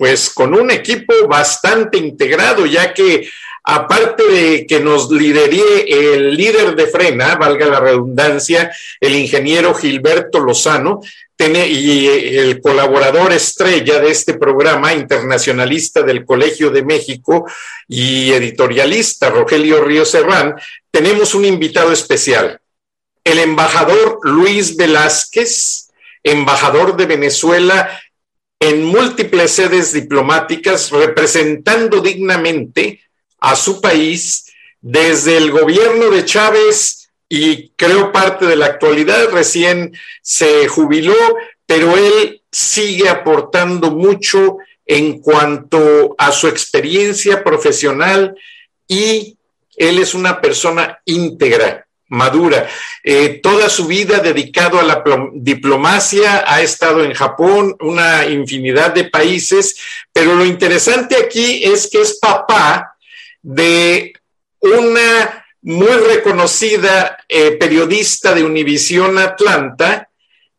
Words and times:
pues 0.00 0.30
con 0.30 0.58
un 0.58 0.70
equipo 0.70 1.12
bastante 1.28 1.98
integrado, 1.98 2.64
ya 2.64 2.94
que 2.94 3.28
aparte 3.62 4.22
de 4.22 4.66
que 4.66 4.80
nos 4.80 5.10
liderie 5.10 5.84
el 5.86 6.34
líder 6.34 6.74
de 6.74 6.86
frena, 6.86 7.34
valga 7.34 7.66
la 7.66 7.80
redundancia, 7.80 8.74
el 8.98 9.14
ingeniero 9.14 9.74
Gilberto 9.74 10.40
Lozano, 10.40 11.02
y 11.38 12.06
el 12.06 12.62
colaborador 12.62 13.34
estrella 13.34 14.00
de 14.00 14.10
este 14.10 14.34
programa, 14.34 14.94
internacionalista 14.94 16.00
del 16.00 16.24
Colegio 16.24 16.70
de 16.70 16.82
México 16.82 17.44
y 17.86 18.32
editorialista 18.32 19.28
Rogelio 19.28 19.84
Río 19.84 20.06
Serrán, 20.06 20.54
tenemos 20.90 21.34
un 21.34 21.44
invitado 21.44 21.92
especial, 21.92 22.58
el 23.22 23.38
embajador 23.38 24.18
Luis 24.22 24.76
Velázquez, 24.76 25.90
embajador 26.22 26.96
de 26.96 27.04
Venezuela 27.04 28.00
en 28.60 28.84
múltiples 28.84 29.52
sedes 29.52 29.94
diplomáticas, 29.94 30.90
representando 30.90 32.00
dignamente 32.00 33.00
a 33.40 33.56
su 33.56 33.80
país 33.80 34.52
desde 34.82 35.38
el 35.38 35.50
gobierno 35.50 36.10
de 36.10 36.24
Chávez 36.26 37.10
y 37.28 37.70
creo 37.70 38.12
parte 38.12 38.46
de 38.46 38.56
la 38.56 38.66
actualidad, 38.66 39.30
recién 39.30 39.96
se 40.20 40.68
jubiló, 40.68 41.14
pero 41.64 41.96
él 41.96 42.42
sigue 42.52 43.08
aportando 43.08 43.92
mucho 43.92 44.58
en 44.84 45.20
cuanto 45.20 46.14
a 46.18 46.30
su 46.32 46.48
experiencia 46.48 47.42
profesional 47.42 48.34
y 48.86 49.38
él 49.76 49.98
es 49.98 50.14
una 50.14 50.40
persona 50.40 51.00
íntegra, 51.04 51.86
madura. 52.10 52.68
Eh, 53.02 53.40
toda 53.42 53.70
su 53.70 53.86
vida 53.86 54.18
dedicado 54.18 54.78
a 54.78 54.82
la 54.82 55.02
diplomacia, 55.32 56.44
ha 56.46 56.60
estado 56.60 57.02
en 57.02 57.14
Japón, 57.14 57.76
una 57.80 58.26
infinidad 58.26 58.92
de 58.92 59.04
países, 59.04 59.76
pero 60.12 60.34
lo 60.34 60.44
interesante 60.44 61.16
aquí 61.16 61.64
es 61.64 61.88
que 61.90 62.02
es 62.02 62.18
papá 62.20 62.94
de 63.42 64.12
una 64.60 65.46
muy 65.62 65.88
reconocida 65.88 67.18
eh, 67.28 67.52
periodista 67.52 68.34
de 68.34 68.44
Univisión 68.44 69.18
Atlanta 69.18 70.08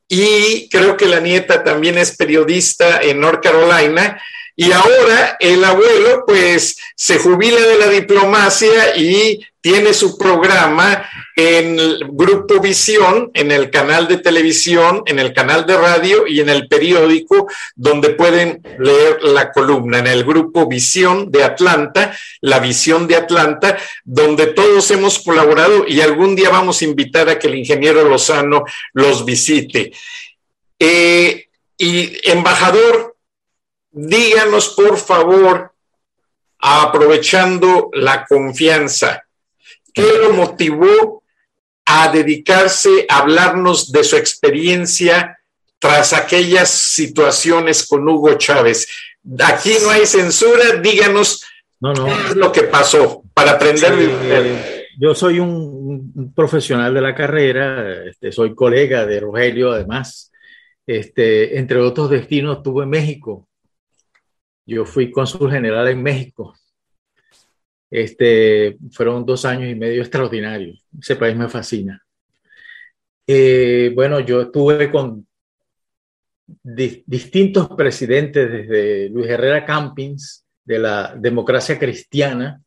y 0.07 0.69
creo 0.69 0.97
que 0.97 1.07
la 1.07 1.19
nieta 1.19 1.63
también 1.63 1.97
es 1.97 2.15
periodista 2.15 3.01
en 3.01 3.19
North 3.19 3.41
Carolina. 3.41 4.21
Y 4.55 4.71
ahora 4.73 5.37
el 5.39 5.63
abuelo 5.63 6.25
pues 6.27 6.77
se 6.95 7.17
jubila 7.17 7.61
de 7.61 7.77
la 7.77 7.87
diplomacia 7.87 8.95
y 8.95 9.39
tiene 9.61 9.93
su 9.93 10.17
programa 10.17 11.09
en 11.35 11.79
el 11.79 12.07
Grupo 12.11 12.59
Visión, 12.59 13.31
en 13.33 13.51
el 13.51 13.69
canal 13.69 14.07
de 14.07 14.17
televisión, 14.17 15.03
en 15.05 15.19
el 15.19 15.33
canal 15.33 15.65
de 15.65 15.77
radio 15.77 16.27
y 16.27 16.39
en 16.39 16.49
el 16.49 16.67
periódico, 16.67 17.47
donde 17.75 18.09
pueden 18.09 18.61
leer 18.79 19.23
la 19.23 19.51
columna, 19.51 19.99
en 19.99 20.07
el 20.07 20.23
Grupo 20.23 20.67
Visión 20.67 21.31
de 21.31 21.43
Atlanta, 21.43 22.15
la 22.41 22.59
Visión 22.59 23.07
de 23.07 23.15
Atlanta, 23.15 23.77
donde 24.03 24.47
todos 24.47 24.91
hemos 24.91 25.19
colaborado 25.19 25.85
y 25.87 26.01
algún 26.01 26.35
día 26.35 26.49
vamos 26.49 26.81
a 26.81 26.85
invitar 26.85 27.29
a 27.29 27.39
que 27.39 27.47
el 27.47 27.55
ingeniero 27.55 28.07
Lozano 28.07 28.63
los 28.93 29.25
visite. 29.25 29.91
Eh, 30.77 31.47
y 31.77 32.29
embajador, 32.29 33.15
díganos 33.91 34.69
por 34.69 34.97
favor, 34.97 35.73
aprovechando 36.59 37.89
la 37.93 38.25
confianza, 38.25 39.23
¿Qué 39.93 40.03
lo 40.03 40.31
motivó 40.31 41.20
a 41.93 42.09
dedicarse 42.09 43.05
a 43.09 43.19
hablarnos 43.19 43.91
de 43.91 44.03
su 44.03 44.15
experiencia 44.15 45.37
tras 45.77 46.13
aquellas 46.13 46.69
situaciones 46.69 47.85
con 47.85 48.07
Hugo 48.07 48.33
Chávez? 48.35 48.87
Aquí 49.43 49.73
no 49.83 49.89
hay 49.89 50.05
censura, 50.05 50.77
díganos 50.81 51.43
qué 51.81 52.29
es 52.29 52.35
lo 52.35 52.51
que 52.51 52.63
pasó 52.63 53.23
para 53.33 53.51
aprender. 53.51 54.87
yo 54.97 55.13
soy 55.13 55.39
un, 55.39 56.33
profesional 56.33 56.93
de 56.93 57.01
la 57.01 57.13
carrera, 57.13 58.05
este, 58.05 58.31
soy 58.31 58.55
colega 58.55 59.05
de 59.05 59.19
Rogelio, 59.19 59.71
además. 59.71 60.31
Este, 60.87 61.57
entre 61.59 61.79
otros 61.79 62.09
destinos 62.09 62.57
estuve 62.57 62.83
en 62.83 62.89
México. 62.89 63.47
Yo 64.65 64.85
fui 64.85 65.11
cónsul 65.11 65.51
general 65.51 65.89
en 65.89 66.01
México 66.01 66.55
este, 67.91 68.77
fueron 68.91 69.25
dos 69.25 69.43
años 69.43 69.69
y 69.69 69.75
medio 69.75 70.01
extraordinarios. 70.01 70.85
Ese 70.99 71.17
país 71.17 71.35
me 71.35 71.49
fascina. 71.49 72.01
Eh, 73.27 73.91
bueno, 73.93 74.21
yo 74.21 74.43
estuve 74.43 74.89
con 74.89 75.27
distintos 76.63 77.69
presidentes, 77.69 78.49
desde 78.49 79.09
Luis 79.09 79.27
Herrera 79.29 79.65
Campins, 79.65 80.45
de 80.63 80.79
la 80.79 81.15
democracia 81.17 81.77
cristiana, 81.77 82.61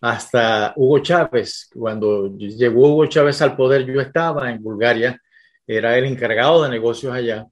hasta 0.00 0.74
Hugo 0.76 0.98
Chávez. 0.98 1.70
Cuando 1.74 2.36
llegó 2.36 2.92
Hugo 2.92 3.06
Chávez 3.06 3.40
al 3.40 3.56
poder, 3.56 3.86
yo 3.86 4.00
estaba 4.00 4.50
en 4.50 4.62
Bulgaria, 4.62 5.18
era 5.66 5.96
el 5.96 6.04
encargado 6.04 6.62
de 6.62 6.70
negocios 6.70 7.14
allá, 7.14 7.46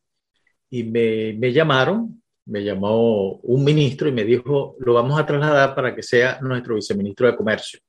y 0.68 0.84
me, 0.84 1.34
me 1.38 1.52
llamaron 1.52 2.21
me 2.46 2.64
llamó 2.64 3.36
un 3.36 3.64
ministro 3.64 4.08
y 4.08 4.12
me 4.12 4.24
dijo, 4.24 4.76
lo 4.80 4.94
vamos 4.94 5.18
a 5.18 5.26
trasladar 5.26 5.74
para 5.74 5.94
que 5.94 6.02
sea 6.02 6.38
nuestro 6.40 6.74
viceministro 6.74 7.26
de 7.26 7.36
Comercio. 7.36 7.80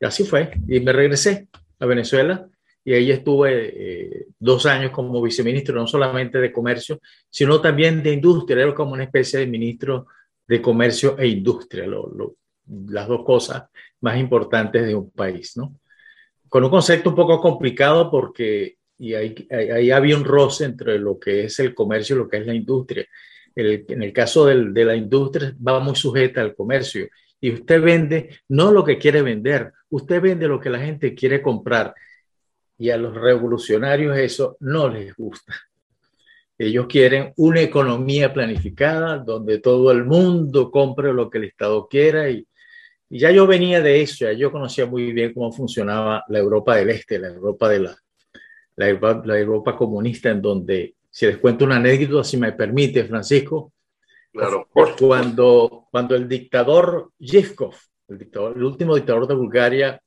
Y 0.00 0.04
así 0.04 0.24
fue. 0.24 0.52
Y 0.68 0.80
me 0.80 0.92
regresé 0.92 1.48
a 1.78 1.86
Venezuela 1.86 2.46
y 2.84 2.92
ahí 2.92 3.10
estuve 3.10 3.72
eh, 3.74 4.26
dos 4.38 4.66
años 4.66 4.90
como 4.90 5.22
viceministro, 5.22 5.76
no 5.76 5.86
solamente 5.86 6.38
de 6.38 6.52
Comercio, 6.52 7.00
sino 7.30 7.60
también 7.60 8.02
de 8.02 8.12
Industria. 8.12 8.62
Era 8.62 8.74
como 8.74 8.92
una 8.92 9.04
especie 9.04 9.40
de 9.40 9.46
ministro 9.46 10.06
de 10.46 10.60
Comercio 10.60 11.18
e 11.18 11.26
Industria, 11.26 11.86
las 12.88 13.08
dos 13.08 13.24
cosas 13.24 13.64
más 14.00 14.18
importantes 14.18 14.86
de 14.86 14.94
un 14.94 15.10
país, 15.10 15.56
¿no? 15.56 15.80
Con 16.50 16.62
un 16.62 16.70
concepto 16.70 17.10
un 17.10 17.16
poco 17.16 17.40
complicado 17.40 18.10
porque 18.10 18.76
y 18.96 19.14
ahí, 19.14 19.34
ahí, 19.50 19.90
había 19.90 20.16
un 20.16 20.24
roce 20.24 20.64
entre 20.64 20.98
lo 21.00 21.18
que 21.18 21.44
es 21.44 21.58
el 21.58 21.74
comercio 21.74 22.14
y 22.14 22.18
lo 22.20 22.28
que 22.28 22.36
es 22.36 22.46
la 22.46 22.54
industria 22.54 23.04
en 23.56 24.02
el 24.02 24.12
caso 24.12 24.46
de 24.46 24.84
la 24.84 24.96
industria 24.96 25.54
va 25.66 25.80
muy 25.80 25.94
sujeta 25.94 26.40
al 26.40 26.54
comercio. 26.54 27.08
Y 27.40 27.52
usted 27.52 27.82
vende 27.82 28.30
no 28.48 28.72
lo 28.72 28.84
que 28.84 28.98
quiere 28.98 29.22
vender, 29.22 29.72
usted 29.90 30.20
vende 30.20 30.48
lo 30.48 30.58
que 30.58 30.70
la 30.70 30.78
gente 30.78 31.14
quiere 31.14 31.42
comprar. 31.42 31.94
Y 32.78 32.90
a 32.90 32.96
los 32.96 33.14
revolucionarios 33.14 34.16
eso 34.16 34.56
no 34.60 34.88
les 34.88 35.14
gusta. 35.14 35.54
Ellos 36.56 36.86
quieren 36.86 37.32
una 37.36 37.60
economía 37.60 38.32
planificada 38.32 39.18
donde 39.18 39.58
todo 39.58 39.90
el 39.90 40.04
mundo 40.04 40.70
compre 40.70 41.12
lo 41.12 41.28
que 41.28 41.38
el 41.38 41.44
Estado 41.44 41.88
quiera. 41.88 42.30
Y, 42.30 42.46
ya 43.10 43.30
yo 43.30 43.46
venía 43.46 43.80
de 43.80 44.02
eso, 44.02 44.24
ya 44.24 44.32
yo 44.32 44.50
conocía 44.50 44.86
muy 44.86 45.12
bien 45.12 45.34
cómo 45.34 45.52
funcionaba 45.52 46.24
la 46.28 46.38
Europa 46.38 46.76
del 46.76 46.90
Este, 46.90 47.18
la 47.18 47.28
Europa 47.28 47.68
de 47.68 47.80
la, 47.80 47.96
la 48.76 49.38
Europa 49.38 49.76
comunista, 49.76 50.30
en 50.30 50.40
donde 50.40 50.94
si 51.14 51.26
les 51.26 51.38
cuento 51.38 51.64
una 51.64 51.76
anécdota, 51.76 52.24
si 52.24 52.36
me 52.36 52.50
permite, 52.50 53.04
Francisco. 53.04 53.72
Claro. 54.32 54.68
Cuando, 54.98 55.86
cuando 55.88 56.16
el 56.16 56.28
dictador 56.28 57.12
Yevkov, 57.18 57.72
el, 58.08 58.18
dictador, 58.18 58.56
el 58.56 58.64
último 58.64 58.96
dictador 58.96 59.28
de 59.28 59.34
Bulgaria, 59.36 60.02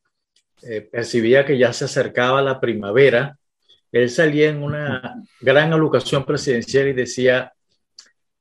eh, 0.64 0.82
percibía 0.82 1.46
que 1.46 1.58
ya 1.58 1.72
se 1.72 1.86
acercaba 1.86 2.42
la 2.42 2.60
primavera, 2.60 3.38
él 3.90 4.10
salía 4.10 4.50
en 4.50 4.62
una 4.62 5.24
gran 5.40 5.72
alocación 5.72 6.26
presidencial 6.26 6.90
y 6.90 6.94
decía, 6.94 7.54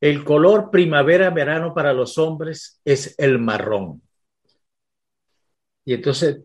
el 0.01 0.25
color 0.25 0.69
primavera-verano 0.73 1.73
para 1.73 1.93
los 1.93 2.19
hombres 2.19 2.81
es 2.85 3.15
el 3.17 3.39
marrón. 3.39 4.03
Y 5.85 5.95
entonces 5.95 6.41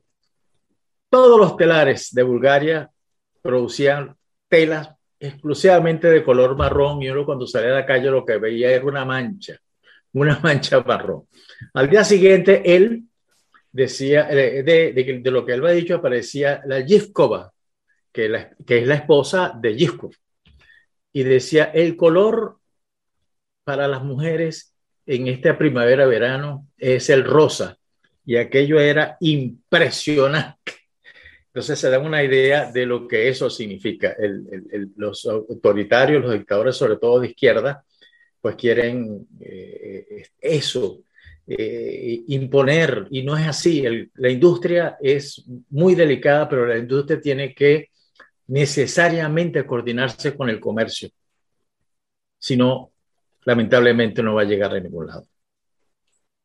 todos 1.10 1.40
los 1.40 1.58
telares 1.58 2.14
de 2.14 2.22
Bulgaria 2.22 2.92
producían 3.42 4.16
telas 4.48 5.01
exclusivamente 5.22 6.10
de 6.10 6.24
color 6.24 6.58
marrón 6.58 7.04
y 7.04 7.10
uno 7.10 7.26
cuando 7.26 7.46
salía 7.46 7.70
a 7.70 7.80
la 7.82 7.86
calle 7.86 8.10
lo 8.10 8.26
que 8.26 8.38
veía 8.38 8.72
era 8.72 8.86
una 8.86 9.06
mancha, 9.06 9.56
una 10.14 10.40
mancha 10.44 10.82
marrón. 10.82 11.28
Al 11.76 11.90
día 11.90 12.04
siguiente 12.04 12.64
él 12.66 13.04
decía, 13.72 14.26
de, 14.26 14.64
de, 14.64 15.32
lo 15.32 15.46
que 15.46 15.54
él 15.54 15.62
había 15.62 15.76
dicho 15.76 15.96
aparecía 15.96 16.62
la 16.66 16.80
Yivkova, 16.80 17.54
que, 18.12 18.50
que 18.66 18.80
es 18.80 18.88
la 18.88 18.96
esposa 18.96 19.54
de 19.56 19.76
Yivkov, 19.76 20.12
y 21.14 21.24
decía, 21.24 21.66
el 21.66 21.96
color 21.96 22.58
para 23.64 23.88
las 23.88 24.04
mujeres 24.04 24.74
en 25.06 25.28
esta 25.28 25.58
primavera-verano 25.58 26.68
es 26.78 27.10
el 27.12 27.24
rosa, 27.24 27.78
y 28.26 28.38
aquello 28.38 28.80
era 28.80 29.18
impresionante. 29.20 30.81
Entonces 31.54 31.80
se 31.80 31.90
da 31.90 32.00
una 32.00 32.24
idea 32.24 32.72
de 32.72 32.86
lo 32.86 33.06
que 33.08 33.28
eso 33.28 33.50
significa. 33.50 34.16
los 34.96 35.26
autoritarios, 35.26 36.22
los 36.22 36.32
dictadores, 36.32 36.78
sobre 36.78 36.96
todo 36.96 37.20
de 37.20 37.28
izquierda, 37.28 37.84
pues 38.40 38.56
quieren 38.56 39.28
eh, 39.42 40.24
eso, 40.40 41.04
eh, 41.46 42.22
imponer, 42.28 43.06
y 43.12 43.24
no 43.24 43.38
es 43.38 43.48
así. 43.48 43.84
la 44.16 44.30
industria 44.30 44.98
es 45.02 45.44
muy 45.70 45.94
delicada, 45.94 46.48
pero 46.48 46.66
la 46.66 46.78
industria 46.78 47.20
tiene 47.20 47.54
que 47.54 47.90
necesariamente 48.48 49.66
coordinarse 49.66 50.36
con 50.36 50.50
el 50.50 50.60
comercio. 50.60 51.10
Si 52.40 52.56
no, 52.56 52.94
lamentablemente 53.44 54.24
no 54.24 54.36
va 54.36 54.44
a 54.44 54.46
llegar 54.46 54.74
a 54.74 54.80
ningún 54.80 55.08
lado. 55.08 55.28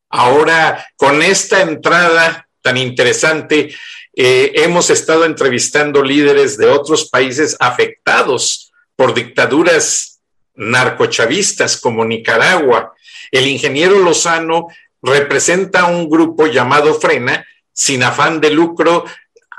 Ahora, 0.08 0.84
con 0.96 1.22
esta 1.22 1.62
entrada 1.62 2.45
tan 2.66 2.78
interesante, 2.78 3.72
eh, 4.12 4.50
hemos 4.56 4.90
estado 4.90 5.24
entrevistando 5.24 6.02
líderes 6.02 6.58
de 6.58 6.66
otros 6.66 7.08
países 7.08 7.56
afectados 7.60 8.72
por 8.96 9.14
dictaduras 9.14 10.18
narcochavistas 10.56 11.80
como 11.80 12.04
Nicaragua. 12.04 12.92
El 13.30 13.46
ingeniero 13.46 14.00
Lozano 14.00 14.66
representa 15.00 15.84
un 15.84 16.10
grupo 16.10 16.48
llamado 16.48 16.94
Frena, 16.94 17.46
sin 17.72 18.02
afán 18.02 18.40
de 18.40 18.50
lucro, 18.50 19.04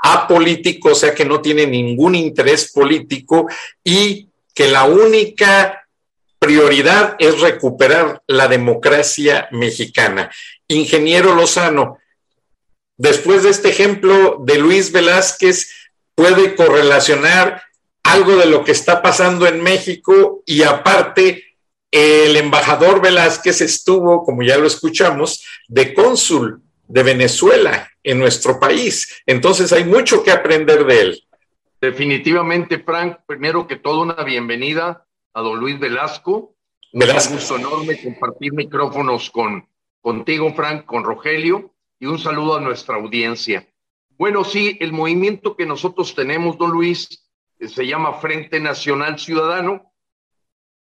apolítico, 0.02 0.90
o 0.90 0.94
sea 0.94 1.14
que 1.14 1.24
no 1.24 1.40
tiene 1.40 1.66
ningún 1.66 2.14
interés 2.14 2.70
político 2.72 3.48
y 3.82 4.28
que 4.54 4.68
la 4.68 4.84
única 4.84 5.88
prioridad 6.38 7.16
es 7.18 7.40
recuperar 7.40 8.22
la 8.26 8.48
democracia 8.48 9.48
mexicana. 9.50 10.30
Ingeniero 10.68 11.34
Lozano, 11.34 11.96
después 12.98 13.42
de 13.42 13.50
este 13.50 13.70
ejemplo 13.70 14.42
de 14.44 14.58
Luis 14.58 14.92
Velázquez, 14.92 15.70
puede 16.14 16.54
correlacionar 16.54 17.62
algo 18.02 18.36
de 18.36 18.46
lo 18.46 18.64
que 18.64 18.72
está 18.72 19.00
pasando 19.00 19.46
en 19.46 19.62
México 19.62 20.42
y 20.44 20.62
aparte 20.62 21.44
el 21.90 22.36
embajador 22.36 23.00
Velázquez 23.00 23.60
estuvo, 23.60 24.24
como 24.24 24.42
ya 24.42 24.58
lo 24.58 24.66
escuchamos, 24.66 25.44
de 25.68 25.94
cónsul 25.94 26.60
de 26.86 27.02
Venezuela 27.02 27.90
en 28.02 28.18
nuestro 28.18 28.58
país. 28.58 29.22
Entonces 29.26 29.72
hay 29.72 29.84
mucho 29.84 30.22
que 30.22 30.30
aprender 30.30 30.84
de 30.84 31.00
él. 31.00 31.22
Definitivamente, 31.80 32.80
Frank, 32.80 33.18
primero 33.26 33.66
que 33.66 33.76
todo 33.76 34.02
una 34.02 34.22
bienvenida 34.24 35.06
a 35.32 35.40
don 35.40 35.60
Luis 35.60 35.78
Velasco. 35.78 36.56
Velasco. 36.92 37.34
Un 37.34 37.38
gusto 37.38 37.56
enorme 37.56 38.02
compartir 38.02 38.52
micrófonos 38.52 39.30
con, 39.30 39.68
contigo, 40.00 40.52
Frank, 40.54 40.84
con 40.84 41.04
Rogelio, 41.04 41.72
y 41.98 42.06
un 42.06 42.18
saludo 42.18 42.56
a 42.56 42.60
nuestra 42.60 42.96
audiencia. 42.96 43.68
Bueno, 44.16 44.44
sí, 44.44 44.76
el 44.80 44.92
movimiento 44.92 45.56
que 45.56 45.66
nosotros 45.66 46.14
tenemos, 46.14 46.58
don 46.58 46.70
Luis, 46.70 47.28
eh, 47.58 47.68
se 47.68 47.86
llama 47.86 48.14
Frente 48.14 48.60
Nacional 48.60 49.18
Ciudadano. 49.18 49.92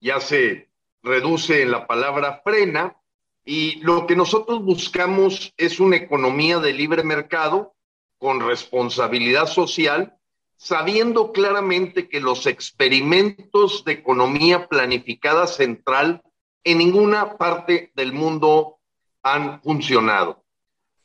Ya 0.00 0.20
se 0.20 0.70
reduce 1.02 1.62
en 1.62 1.70
la 1.70 1.86
palabra 1.86 2.40
frena 2.44 2.96
y 3.44 3.80
lo 3.80 4.06
que 4.06 4.16
nosotros 4.16 4.62
buscamos 4.62 5.52
es 5.56 5.80
una 5.80 5.96
economía 5.96 6.58
de 6.58 6.72
libre 6.72 7.02
mercado 7.02 7.74
con 8.18 8.40
responsabilidad 8.40 9.46
social, 9.46 10.16
sabiendo 10.56 11.32
claramente 11.32 12.08
que 12.08 12.20
los 12.20 12.46
experimentos 12.46 13.84
de 13.84 13.92
economía 13.92 14.68
planificada 14.68 15.46
central 15.46 16.22
en 16.64 16.78
ninguna 16.78 17.38
parte 17.38 17.90
del 17.94 18.12
mundo 18.12 18.78
han 19.22 19.62
funcionado. 19.62 20.39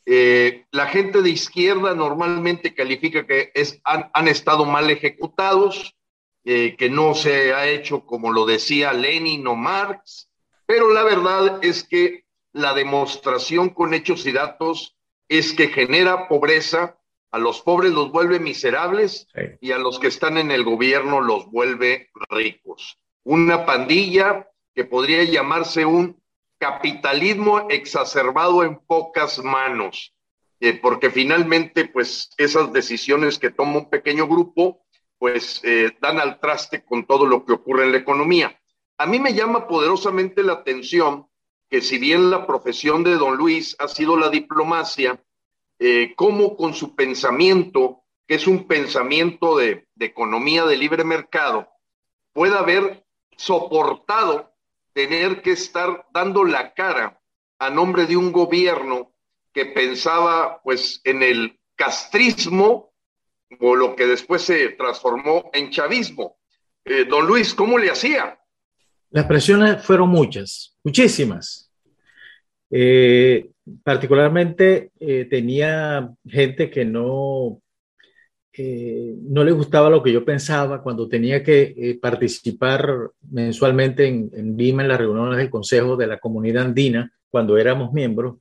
Eh, 0.05 0.65
la 0.71 0.87
gente 0.87 1.21
de 1.21 1.31
izquierda 1.31 1.95
normalmente 1.95 2.75
califica 2.75 3.25
que 3.25 3.51
es, 3.53 3.81
han 3.83 4.27
estado 4.27 4.65
mal 4.65 4.89
ejecutados, 4.89 5.95
eh, 6.43 6.75
que 6.77 6.89
no 6.89 7.15
se 7.15 7.55
ha 7.55 7.67
hecho 7.67 8.05
como 8.05 8.31
lo 8.31 8.45
decía 8.45 8.93
Lenin 8.93 9.47
o 9.47 9.55
Marx, 9.55 10.29
pero 10.67 10.93
la 10.93 11.03
verdad 11.03 11.59
es 11.63 11.83
que 11.83 12.25
la 12.53 12.75
demostración 12.75 13.69
con 13.69 13.95
hechos 13.95 14.27
y 14.27 14.31
datos 14.31 14.95
es 15.27 15.53
que 15.53 15.69
genera 15.69 16.27
pobreza, 16.27 16.99
a 17.31 17.39
los 17.39 17.61
pobres 17.61 17.91
los 17.91 18.11
vuelve 18.11 18.39
miserables 18.39 19.27
y 19.59 19.71
a 19.71 19.77
los 19.77 19.99
que 19.99 20.07
están 20.07 20.37
en 20.37 20.51
el 20.51 20.63
gobierno 20.63 21.19
los 21.19 21.51
vuelve 21.51 22.09
ricos. 22.29 22.97
Una 23.23 23.65
pandilla 23.65 24.47
que 24.73 24.85
podría 24.85 25.23
llamarse 25.23 25.83
un 25.83 26.21
capitalismo 26.57 27.67
exacerbado 27.69 28.63
en 28.63 28.77
pocas 28.77 29.39
manos, 29.43 30.13
eh, 30.59 30.73
porque 30.73 31.09
finalmente 31.09 31.85
pues 31.85 32.29
esas 32.37 32.71
decisiones 32.71 33.39
que 33.39 33.51
toma 33.51 33.79
un 33.79 33.89
pequeño 33.89 34.27
grupo 34.27 34.85
pues 35.17 35.61
eh, 35.63 35.95
dan 36.01 36.19
al 36.19 36.39
traste 36.39 36.83
con 36.83 37.05
todo 37.05 37.25
lo 37.25 37.45
que 37.45 37.53
ocurre 37.53 37.85
en 37.85 37.91
la 37.91 37.97
economía. 37.97 38.59
A 38.97 39.05
mí 39.05 39.19
me 39.19 39.33
llama 39.33 39.67
poderosamente 39.67 40.43
la 40.43 40.53
atención 40.53 41.27
que 41.69 41.81
si 41.81 41.97
bien 41.97 42.29
la 42.29 42.45
profesión 42.45 43.03
de 43.03 43.15
don 43.15 43.35
Luis 43.35 43.75
ha 43.79 43.87
sido 43.87 44.17
la 44.17 44.29
diplomacia, 44.29 45.21
eh, 45.79 46.13
como 46.15 46.55
con 46.55 46.73
su 46.73 46.95
pensamiento, 46.95 48.03
que 48.27 48.35
es 48.35 48.47
un 48.47 48.67
pensamiento 48.67 49.57
de, 49.57 49.87
de 49.95 50.05
economía 50.05 50.65
de 50.65 50.77
libre 50.77 51.03
mercado, 51.03 51.67
pueda 52.33 52.59
haber 52.59 53.05
soportado 53.35 54.54
tener 54.95 55.41
que 55.41 55.51
estar 55.51 56.07
dando 56.13 56.45
la 56.45 56.73
cara 56.73 57.21
a 57.59 57.69
nombre 57.69 58.05
de 58.05 58.15
un 58.15 58.31
gobierno 58.31 59.11
que 59.53 59.65
pensaba 59.65 60.61
pues 60.63 61.01
en 61.03 61.21
el 61.21 61.59
castrismo 61.75 62.93
o 63.59 63.75
lo 63.75 63.93
que 63.95 64.07
después 64.07 64.41
se 64.41 64.69
transformó 64.69 65.49
en 65.53 65.69
chavismo. 65.69 66.37
Eh, 66.85 67.03
don 67.03 67.27
Luis, 67.27 67.53
¿cómo 67.53 67.77
le 67.77 67.91
hacía? 67.91 68.39
Las 69.09 69.25
presiones 69.25 69.83
fueron 69.83 70.09
muchas, 70.09 70.77
muchísimas. 70.81 71.69
Eh, 72.71 73.51
particularmente 73.83 74.91
eh, 74.97 75.25
tenía 75.29 76.09
gente 76.25 76.69
que 76.69 76.85
no, 76.85 77.61
no 78.57 79.43
le 79.43 79.51
gustaba 79.51 79.89
lo 79.89 80.01
que 80.01 80.11
yo 80.11 80.23
pensaba 80.23 80.81
cuando 80.81 81.07
tenía 81.07 81.43
que 81.43 81.97
participar 82.01 83.11
mensualmente 83.29 84.07
en, 84.07 84.29
en 84.33 84.55
Lima 84.55 84.83
en 84.83 84.89
las 84.89 84.99
reuniones 84.99 85.37
del 85.37 85.49
Consejo 85.49 85.95
de 85.95 86.07
la 86.07 86.19
Comunidad 86.19 86.65
Andina, 86.65 87.11
cuando 87.29 87.57
éramos 87.57 87.91
miembros. 87.91 88.37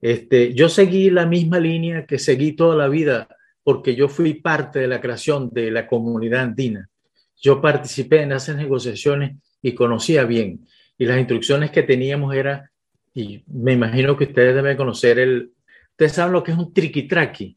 Este, 0.00 0.54
yo 0.54 0.68
seguí 0.68 1.10
la 1.10 1.26
misma 1.26 1.58
línea 1.58 2.06
que 2.06 2.18
seguí 2.18 2.52
toda 2.52 2.76
la 2.76 2.88
vida 2.88 3.28
porque 3.62 3.94
yo 3.94 4.08
fui 4.08 4.34
parte 4.34 4.78
de 4.78 4.88
la 4.88 5.00
creación 5.00 5.50
de 5.50 5.70
la 5.70 5.86
comunidad 5.86 6.42
andina. 6.42 6.88
Yo 7.36 7.60
participé 7.60 8.22
en 8.22 8.32
esas 8.32 8.56
negociaciones 8.56 9.36
y 9.62 9.74
conocía 9.74 10.24
bien. 10.24 10.66
Y 10.98 11.06
las 11.06 11.18
instrucciones 11.18 11.70
que 11.70 11.82
teníamos 11.82 12.34
era, 12.34 12.70
y 13.14 13.42
me 13.46 13.72
imagino 13.72 14.16
que 14.16 14.24
ustedes 14.24 14.54
deben 14.54 14.76
conocer 14.76 15.18
el, 15.18 15.52
ustedes 15.90 16.12
saben 16.12 16.32
lo 16.32 16.42
que 16.42 16.52
es 16.52 16.58
un 16.58 16.72
triquitraqui. 16.72 17.56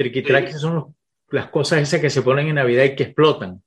Triquitraqui 0.00 0.54
son 0.54 0.94
las 1.30 1.48
cosas 1.50 1.82
esas 1.82 2.00
que 2.00 2.08
se 2.08 2.22
ponen 2.22 2.48
en 2.48 2.54
Navidad 2.54 2.84
y 2.84 2.96
que 2.96 3.02
explotan. 3.02 3.62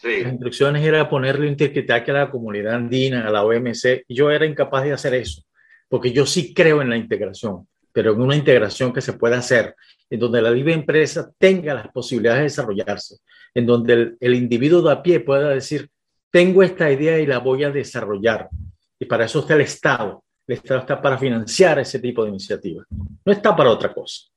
Las 0.00 0.32
instrucciones 0.32 0.84
era 0.84 1.08
ponerle 1.08 1.48
un 1.48 1.56
triquitraqui 1.56 2.12
a 2.12 2.14
la 2.14 2.30
comunidad 2.30 2.74
andina, 2.74 3.26
a 3.26 3.30
la 3.32 3.44
OMC. 3.44 4.04
Yo 4.08 4.30
era 4.30 4.46
incapaz 4.46 4.84
de 4.84 4.92
hacer 4.92 5.14
eso, 5.14 5.42
porque 5.88 6.12
yo 6.12 6.24
sí 6.24 6.54
creo 6.54 6.82
en 6.82 6.90
la 6.90 6.96
integración, 6.96 7.66
pero 7.90 8.12
en 8.12 8.20
una 8.20 8.36
integración 8.36 8.92
que 8.92 9.00
se 9.00 9.14
pueda 9.14 9.38
hacer 9.38 9.74
en 10.08 10.20
donde 10.20 10.40
la 10.40 10.52
libre 10.52 10.72
empresa 10.72 11.32
tenga 11.36 11.74
las 11.74 11.88
posibilidades 11.88 12.38
de 12.38 12.44
desarrollarse, 12.44 13.16
en 13.52 13.66
donde 13.66 14.14
el, 14.20 14.34
individuo 14.36 14.82
de 14.82 14.92
a 14.92 15.02
pie 15.02 15.18
pueda 15.18 15.48
decir, 15.48 15.90
tengo 16.30 16.62
esta 16.62 16.92
idea 16.92 17.18
y 17.18 17.26
la 17.26 17.38
voy 17.38 17.64
a 17.64 17.72
desarrollar. 17.72 18.48
Y 19.00 19.06
para 19.06 19.24
eso 19.24 19.40
está 19.40 19.54
el 19.54 19.62
Estado. 19.62 20.22
El 20.46 20.58
Estado 20.58 20.78
está 20.78 21.02
para 21.02 21.18
financiar 21.18 21.80
ese 21.80 21.98
tipo 21.98 22.22
de 22.22 22.30
iniciativas. 22.30 22.86
No 23.24 23.32
está 23.32 23.56
para 23.56 23.70
otra 23.70 23.92
cosa. 23.92 24.30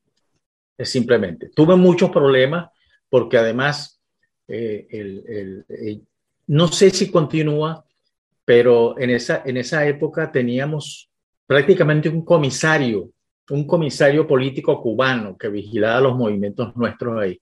Simplemente. 0.86 1.50
Tuve 1.50 1.76
muchos 1.76 2.10
problemas 2.10 2.70
porque 3.10 3.38
además, 3.38 4.02
eh, 4.48 6.00
no 6.48 6.68
sé 6.68 6.90
si 6.92 7.12
continúa, 7.12 7.84
pero 8.46 8.98
en 8.98 9.10
esa, 9.12 9.44
en 9.46 9.58
esa 9.58 9.86
época 9.88 10.32
teníamos 10.32 11.10
prácticamente 11.46 12.10
un 12.10 12.24
comisario 12.24 13.12
un 13.50 13.66
comisario 13.66 14.28
político 14.28 14.82
cubano 14.82 15.38
que 15.38 15.50
vigilaba 15.50 16.02
los 16.02 16.16
movimientos 16.16 16.76
nuestros 16.76 17.20
ahí, 17.20 17.40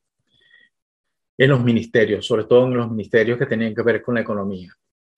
en 1.37 1.49
los 1.49 1.63
ministerios, 1.63 2.25
sobre 2.25 2.45
todo 2.45 2.65
en 2.65 2.75
los 2.75 2.89
ministerios 2.89 3.37
que 3.37 3.45
tenían 3.45 3.75
que 3.75 3.83
ver 3.83 4.01
con 4.01 4.15
la 4.15 4.21
economía. 4.21 4.73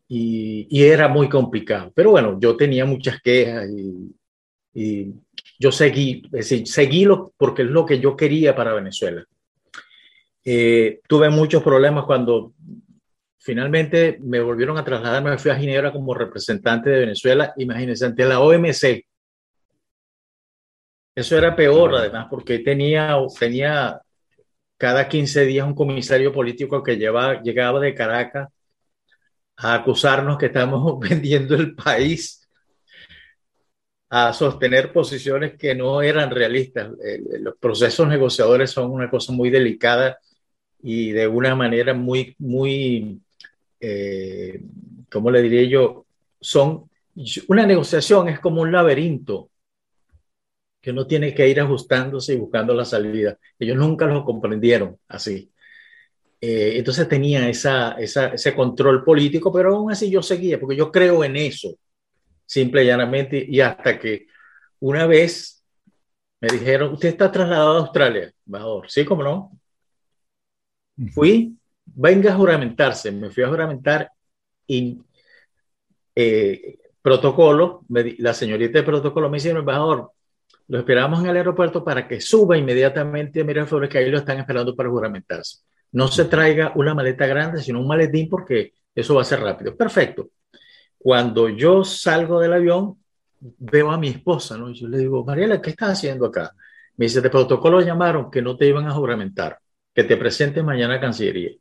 Y, 0.08 0.68
y 0.70 0.84
era 0.84 1.08
muy 1.08 1.30
complicado. 1.30 1.92
Pero 1.96 2.12
bueno, 2.12 2.38
yo 2.40 2.58
tenía 2.58 2.84
muchas 2.84 3.22
quejas 3.22 3.70
y, 3.70 4.12
y 4.74 5.14
yo 5.58 5.72
seguí, 5.72 6.22
es 6.26 6.32
decir, 6.32 6.68
seguí 6.68 7.06
lo, 7.06 7.34
porque 7.38 7.64
es 7.64 7.70
lo 7.70 7.86
que 7.86 8.00
yo 8.00 8.16
quería 8.16 8.56
para 8.56 8.74
Venezuela. 8.74 9.26
Eh, 10.44 11.02
tuve 11.08 11.30
muchos 11.30 11.62
problemas 11.62 12.06
cuando 12.06 12.54
finalmente 13.38 14.20
me 14.22 14.40
volvieron 14.40 14.78
a 14.78 14.84
trasladar, 14.84 15.24
me 15.24 15.38
fui 15.38 15.52
a 15.52 15.56
Ginebra 15.56 15.92
como 15.92 16.14
representante 16.14 16.90
de 16.90 17.00
Venezuela, 17.00 17.54
imagínense, 17.58 18.06
ante 18.06 18.26
la 18.26 18.40
OMC. 18.40 19.06
Eso 21.16 21.38
era 21.38 21.56
peor, 21.56 21.96
además, 21.96 22.28
porque 22.30 22.60
tenía, 22.60 23.18
tenía 23.38 24.02
cada 24.78 25.10
15 25.10 25.46
días 25.46 25.68
un 25.68 25.76
comisario 25.76 26.32
político 26.32 26.82
que 26.82 26.98
llevaba, 26.98 27.42
llegaba 27.42 27.80
de 27.80 27.94
Caracas 27.94 28.50
a 29.58 29.74
acusarnos 29.74 30.38
que 30.38 30.46
estamos 30.48 30.98
vendiendo 31.10 31.56
el 31.56 31.76
país, 31.76 32.39
a 34.10 34.34
sostener 34.34 34.92
posiciones 34.92 35.56
que 35.56 35.76
no 35.76 36.02
eran 36.02 36.32
realistas. 36.32 36.92
Los 37.40 37.56
procesos 37.58 38.08
negociadores 38.08 38.72
son 38.72 38.92
una 38.92 39.10
cosa 39.10 39.32
muy 39.32 39.50
delicada 39.50 40.20
y 40.82 41.12
de 41.12 41.28
una 41.28 41.56
manera 41.56 41.94
muy, 41.94 42.36
muy 42.40 43.22
eh, 43.80 44.62
¿cómo 45.12 45.32
le 45.32 45.42
diría 45.42 45.64
yo? 45.64 46.06
Son, 46.40 46.90
una 47.48 47.66
negociación 47.66 48.30
es 48.30 48.40
como 48.40 48.62
un 48.62 48.72
laberinto 48.72 49.50
que 50.82 50.92
uno 50.92 51.06
tiene 51.06 51.34
que 51.34 51.48
ir 51.48 51.60
ajustándose 51.60 52.34
y 52.34 52.38
buscando 52.38 52.74
la 52.74 52.86
salida. 52.86 53.38
Ellos 53.58 53.78
nunca 53.78 54.06
lo 54.06 54.24
comprendieron 54.24 54.98
así. 55.08 55.52
Eh, 56.40 56.74
entonces 56.78 57.08
tenía 57.10 57.50
esa, 57.50 57.98
ese 58.00 58.56
control 58.56 59.04
político, 59.04 59.52
pero 59.52 59.76
aún 59.76 59.92
así 59.92 60.10
yo 60.10 60.22
seguía, 60.22 60.58
porque 60.60 60.78
yo 60.78 60.90
creo 60.90 61.24
en 61.26 61.36
eso, 61.36 61.76
simple 62.50 62.84
y 62.84 62.88
llanamente, 62.88 63.46
y 63.48 63.62
hasta 63.62 64.00
que 64.00 64.26
una 64.80 65.06
vez 65.06 65.64
me 66.42 66.48
dijeron, 66.48 66.94
usted 66.94 67.10
está 67.10 67.32
trasladado 67.32 67.76
a 67.76 67.80
Australia, 67.82 68.34
embajador, 68.46 68.90
sí, 68.90 69.06
cómo 69.06 69.24
no. 69.24 69.60
Fui, 71.14 71.56
venga 71.86 72.34
a 72.34 72.36
juramentarse. 72.36 73.12
Me 73.12 73.30
fui 73.30 73.44
a 73.44 73.50
juramentar 73.50 74.12
y 74.66 75.00
eh, 76.16 76.78
protocolo, 77.02 77.86
la 77.88 78.34
señorita 78.34 78.80
de 78.80 78.84
protocolo 78.84 79.30
me 79.30 79.38
dice, 79.38 79.52
embajador, 79.52 80.12
lo 80.68 80.80
esperamos 80.80 81.20
en 81.22 81.30
el 81.30 81.38
aeropuerto 81.38 81.84
para 81.84 82.08
que 82.08 82.20
suba 82.20 82.58
inmediatamente 82.58 83.42
a 83.42 83.44
Miraflores, 83.44 83.90
que 83.90 84.00
ahí 84.00 84.10
lo 84.10 84.18
están 84.18 84.40
esperando 84.40 84.76
para 84.76 84.90
juramentarse. 84.90 85.60
No 85.92 86.08
se 86.08 86.26
traiga 86.26 86.74
una 86.76 86.96
maleta 86.96 87.28
grande, 87.28 87.62
sino 87.62 87.80
un 87.80 87.88
maletín 87.88 88.28
porque 88.28 88.74
eso 88.96 89.16
va 89.16 89.22
a 89.22 89.26
ser 89.26 89.40
rápido. 89.40 89.76
Perfecto. 89.78 90.32
Cuando 91.00 91.48
yo 91.50 91.84
salgo 91.86 92.40
del 92.40 92.54
avión, 92.54 92.98
veo 93.40 93.90
a 93.90 93.98
mi 93.98 94.10
esposa, 94.10 94.58
¿no? 94.58 94.70
Y 94.70 94.76
yo 94.76 94.88
le 94.88 94.98
digo, 94.98 95.24
Mariela, 95.24 95.62
¿qué 95.62 95.72
estás 95.72 95.92
haciendo 95.92 96.26
acá? 96.26 96.54
Me 96.98 97.06
dice, 97.06 97.22
de 97.22 97.30
protocolo 97.30 97.80
llamaron 97.80 98.30
que 98.30 98.42
no 98.42 98.58
te 98.58 98.68
iban 98.68 98.86
a 98.86 98.92
juramentar, 98.92 99.58
que 99.94 100.04
te 100.04 100.18
presentes 100.18 100.64
mañana 100.64 100.96
a 100.96 101.00
Cancillería. 101.00 101.52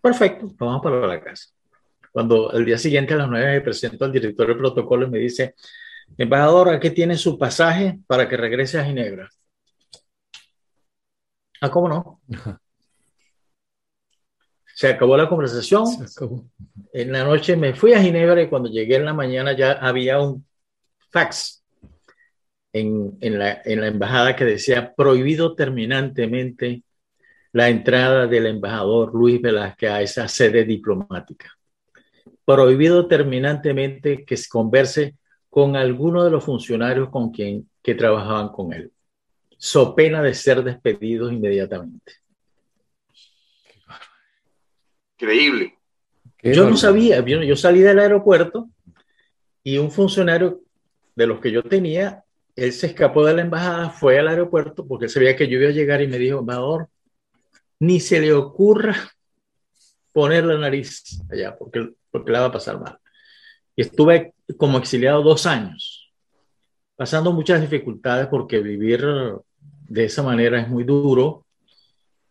Perfecto, 0.00 0.50
vamos 0.58 0.82
para 0.82 1.06
la 1.06 1.20
casa. 1.20 1.50
Cuando 2.10 2.50
el 2.52 2.64
día 2.64 2.78
siguiente 2.78 3.12
a 3.12 3.18
las 3.18 3.28
nueve 3.28 3.52
me 3.52 3.60
presento 3.60 4.06
al 4.06 4.12
director 4.12 4.46
del 4.46 4.56
protocolo 4.56 5.06
y 5.06 5.10
me 5.10 5.18
dice, 5.18 5.54
embajador, 6.16 6.70
aquí 6.70 6.90
tiene 6.90 7.16
su 7.16 7.38
pasaje 7.38 8.00
para 8.06 8.26
que 8.26 8.36
regrese 8.38 8.78
a 8.78 8.84
Ginebra. 8.84 9.28
Ah, 11.60 11.70
¿cómo 11.70 11.88
no? 11.88 12.20
Se 14.78 14.86
acabó 14.86 15.16
la 15.16 15.28
conversación. 15.28 15.86
En 16.92 17.10
la 17.10 17.24
noche 17.24 17.56
me 17.56 17.74
fui 17.74 17.94
a 17.94 18.00
Ginebra 18.00 18.40
y 18.42 18.48
cuando 18.48 18.68
llegué 18.68 18.94
en 18.94 19.06
la 19.06 19.12
mañana 19.12 19.52
ya 19.52 19.72
había 19.72 20.20
un 20.20 20.46
fax 21.10 21.64
en, 22.72 23.18
en, 23.20 23.40
la, 23.40 23.60
en 23.64 23.80
la 23.80 23.88
embajada 23.88 24.36
que 24.36 24.44
decía 24.44 24.94
prohibido 24.94 25.56
terminantemente 25.56 26.84
la 27.50 27.70
entrada 27.70 28.28
del 28.28 28.46
embajador 28.46 29.12
Luis 29.16 29.42
Velázquez 29.42 29.90
a 29.90 30.00
esa 30.00 30.28
sede 30.28 30.62
diplomática. 30.62 31.58
Prohibido 32.44 33.08
terminantemente 33.08 34.24
que 34.24 34.36
se 34.36 34.48
converse 34.48 35.16
con 35.50 35.74
alguno 35.74 36.22
de 36.22 36.30
los 36.30 36.44
funcionarios 36.44 37.08
con 37.10 37.32
quien 37.32 37.68
que 37.82 37.96
trabajaban 37.96 38.50
con 38.50 38.72
él, 38.72 38.92
so 39.56 39.96
pena 39.96 40.22
de 40.22 40.34
ser 40.34 40.62
despedidos 40.62 41.32
inmediatamente. 41.32 42.27
Increíble. 45.18 45.74
Yo 46.42 46.70
no 46.70 46.76
sabía, 46.76 47.24
yo 47.24 47.56
salí 47.56 47.80
del 47.80 47.98
aeropuerto 47.98 48.68
y 49.64 49.78
un 49.78 49.90
funcionario 49.90 50.60
de 51.16 51.26
los 51.26 51.40
que 51.40 51.50
yo 51.50 51.64
tenía, 51.64 52.22
él 52.54 52.72
se 52.72 52.86
escapó 52.86 53.24
de 53.24 53.34
la 53.34 53.42
embajada, 53.42 53.90
fue 53.90 54.18
al 54.18 54.28
aeropuerto 54.28 54.86
porque 54.86 55.08
sabía 55.08 55.34
que 55.34 55.48
yo 55.48 55.58
iba 55.58 55.70
a 55.70 55.72
llegar 55.72 56.00
y 56.00 56.06
me 56.06 56.18
dijo, 56.18 56.38
embajador, 56.38 56.88
ni 57.80 57.98
se 57.98 58.20
le 58.20 58.32
ocurra 58.32 58.94
poner 60.12 60.44
la 60.44 60.58
nariz 60.58 61.20
allá, 61.30 61.56
porque, 61.56 61.90
porque 62.10 62.30
la 62.30 62.40
va 62.40 62.46
a 62.46 62.52
pasar 62.52 62.80
mal. 62.80 62.98
Y 63.74 63.82
estuve 63.82 64.34
como 64.56 64.78
exiliado 64.78 65.22
dos 65.22 65.46
años, 65.46 66.12
pasando 66.96 67.32
muchas 67.32 67.60
dificultades 67.60 68.28
porque 68.28 68.60
vivir 68.60 69.04
de 69.88 70.04
esa 70.04 70.22
manera 70.22 70.60
es 70.60 70.68
muy 70.68 70.84
duro. 70.84 71.46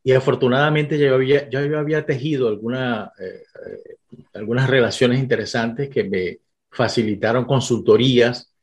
Y 0.08 0.14
afortunadamente 0.14 0.98
yo 0.98 1.16
había, 1.16 1.50
yo 1.50 1.60
había 1.78 2.06
tejido 2.06 2.48
alguna, 2.48 3.12
eh, 3.20 3.44
eh, 3.66 4.20
algunas 4.36 4.70
relaciones 4.70 5.20
interesantes 5.20 5.90
que 5.90 6.06
me 6.06 6.40
facilitaron 6.72 7.44
consultorías 7.44 8.54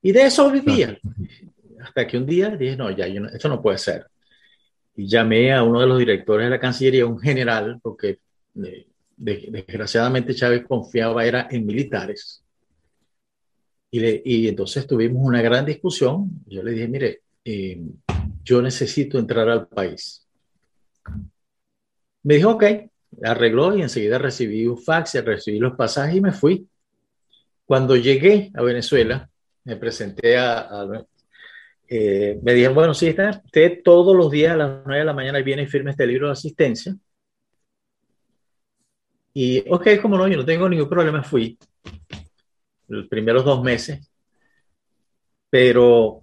y 0.00 0.12
de 0.12 0.22
eso 0.22 0.50
vivía. 0.50 0.98
Hasta 1.82 2.06
que 2.06 2.16
un 2.16 2.24
día 2.24 2.56
dije, 2.56 2.76
no, 2.76 2.90
ya, 2.90 3.04
esto 3.06 3.48
no 3.50 3.60
puede 3.60 3.76
ser 3.76 4.06
y 4.96 5.06
llamé 5.06 5.52
a 5.52 5.62
uno 5.62 5.80
de 5.80 5.86
los 5.86 5.98
directores 5.98 6.46
de 6.46 6.50
la 6.50 6.60
Cancillería, 6.60 7.04
un 7.04 7.20
general, 7.20 7.78
porque 7.82 8.20
eh, 8.64 8.86
desgraciadamente 9.18 10.34
Chávez 10.34 10.64
confiaba 10.66 11.26
era 11.26 11.46
en 11.50 11.66
militares. 11.66 12.42
Y, 13.90 14.00
y, 14.24 14.48
entonces 14.48 14.86
tuvimos 14.86 15.22
una 15.22 15.42
gran 15.42 15.66
discusión. 15.66 16.30
Yo 16.46 16.62
le 16.62 16.72
dije, 16.72 16.88
mire, 16.88 17.20
eh, 17.44 17.78
yo 18.42 18.62
necesito 18.62 19.18
entrar 19.18 19.48
al 19.50 19.68
país. 19.68 20.25
Me 22.22 22.34
dijo, 22.34 22.50
ok, 22.50 22.64
arregló 23.22 23.76
y 23.76 23.82
enseguida 23.82 24.18
recibí 24.18 24.66
un 24.66 24.78
fax, 24.78 25.14
recibí 25.24 25.58
los 25.58 25.76
pasajes 25.76 26.16
y 26.16 26.20
me 26.20 26.32
fui. 26.32 26.68
Cuando 27.64 27.96
llegué 27.96 28.50
a 28.54 28.62
Venezuela, 28.62 29.28
me 29.64 29.76
presenté 29.76 30.36
a, 30.36 30.68
eh, 31.88 32.38
me 32.42 32.54
dijeron, 32.54 32.74
bueno, 32.74 32.94
sí, 32.94 33.08
está, 33.08 33.42
usted 33.44 33.80
todos 33.84 34.16
los 34.16 34.30
días 34.30 34.52
a 34.52 34.56
las 34.56 34.70
9 34.84 35.00
de 35.00 35.04
la 35.04 35.12
mañana 35.12 35.40
viene 35.40 35.62
y 35.62 35.66
firma 35.66 35.90
este 35.90 36.06
libro 36.06 36.26
de 36.26 36.32
asistencia. 36.32 36.96
Y, 39.34 39.64
ok, 39.68 40.00
como 40.00 40.16
no, 40.16 40.26
yo 40.28 40.36
no 40.36 40.44
tengo 40.44 40.68
ningún 40.68 40.88
problema, 40.88 41.22
fui 41.22 41.58
los 42.88 43.06
primeros 43.08 43.44
dos 43.44 43.62
meses, 43.62 44.10
pero 45.50 46.22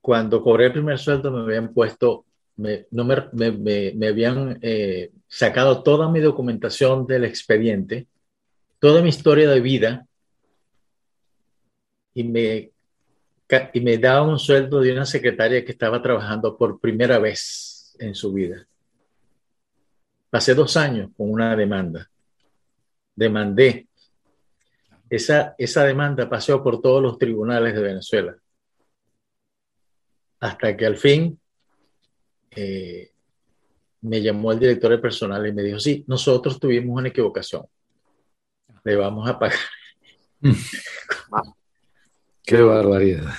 cuando 0.00 0.42
cobré 0.42 0.66
el 0.66 0.72
primer 0.72 0.98
sueldo 0.98 1.30
me 1.30 1.40
habían 1.40 1.72
puesto, 1.72 2.24
me, 2.58 2.86
no 2.90 3.04
me, 3.04 3.16
me, 3.32 3.92
me 3.94 4.08
habían 4.08 4.58
eh, 4.62 5.10
sacado 5.26 5.82
toda 5.82 6.10
mi 6.10 6.20
documentación 6.20 7.06
del 7.06 7.24
expediente, 7.24 8.06
toda 8.78 9.00
mi 9.02 9.08
historia 9.08 9.48
de 9.48 9.60
vida, 9.60 10.06
y 12.14 12.24
me 12.24 12.72
y 13.72 13.80
me 13.80 13.96
daba 13.96 14.22
un 14.22 14.38
sueldo 14.38 14.80
de 14.80 14.92
una 14.92 15.06
secretaria 15.06 15.64
que 15.64 15.72
estaba 15.72 16.02
trabajando 16.02 16.56
por 16.56 16.80
primera 16.80 17.18
vez 17.18 17.96
en 17.98 18.14
su 18.14 18.32
vida. 18.32 18.66
Pasé 20.28 20.54
dos 20.54 20.76
años 20.76 21.10
con 21.16 21.30
una 21.30 21.56
demanda. 21.56 22.10
Demandé. 23.14 23.88
Esa, 25.08 25.54
esa 25.56 25.84
demanda 25.84 26.28
pasó 26.28 26.62
por 26.62 26.82
todos 26.82 27.02
los 27.02 27.18
tribunales 27.18 27.74
de 27.74 27.80
Venezuela. 27.80 28.36
Hasta 30.40 30.76
que 30.76 30.84
al 30.84 30.98
fin 30.98 31.40
eh, 32.60 33.12
me 34.00 34.20
llamó 34.20 34.50
el 34.50 34.58
director 34.58 34.90
de 34.90 34.98
personal 34.98 35.46
y 35.46 35.52
me 35.52 35.62
dijo, 35.62 35.78
sí, 35.78 36.04
nosotros 36.08 36.58
tuvimos 36.58 36.98
una 36.98 37.08
equivocación. 37.08 37.64
Le 38.82 38.96
vamos 38.96 39.28
a 39.28 39.38
pagar. 39.38 39.58
Qué 42.44 42.60
barbaridad. 42.60 43.32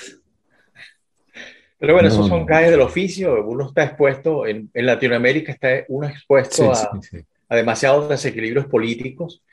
Pero 1.78 1.94
bueno, 1.94 2.08
esos 2.08 2.28
son 2.28 2.46
caes 2.46 2.72
del 2.72 2.82
oficio. 2.82 3.46
Uno 3.46 3.68
está 3.68 3.84
expuesto, 3.84 4.46
en, 4.46 4.70
Latinoamérica 4.74 5.52
está 5.52 5.84
uno 5.90 6.08
expuesto 6.08 6.72
a, 6.72 7.56
demasiados 7.56 8.08
desequilibrios 8.08 8.68
políticos 8.68 9.44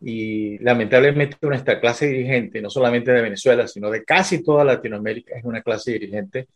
y 0.00 0.58
lamentablemente 0.58 1.36
nuestra 1.40 1.80
clase 1.80 2.06
dirigente, 2.06 2.60
no 2.60 2.70
solamente 2.70 3.10
de 3.10 3.22
Venezuela, 3.22 3.66
sino 3.66 3.90
de 3.90 4.04
casi 4.04 4.44
toda 4.44 4.64
Latinoamérica, 4.64 5.36
es 5.36 5.44
una 5.44 5.62
clase 5.62 5.92
dirigente 5.92 6.48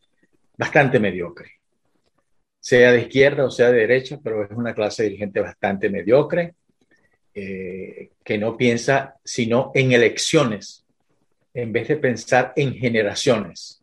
bastante 0.59 1.01
mediocre, 1.01 1.60
sea 2.61 2.93
de 2.93 3.03
izquierda 3.03 3.45
o 3.45 3.51
sea 3.51 3.71
de 3.71 3.79
derecha, 3.79 4.21
pero 4.23 4.45
es 4.45 4.51
una 4.51 4.75
clase 4.75 5.05
dirigente 5.05 5.41
bastante 5.41 5.89
mediocre, 5.89 6.55
eh, 7.35 8.11
que 8.23 8.39
no 8.39 8.57
piensa 8.57 9.17
sino 9.25 9.73
en 9.75 9.93
elecciones, 9.93 10.85
en 11.55 11.73
vez 11.73 11.89
de 11.89 11.97
pensar 11.97 12.53
en 12.57 12.75
generaciones. 12.75 13.83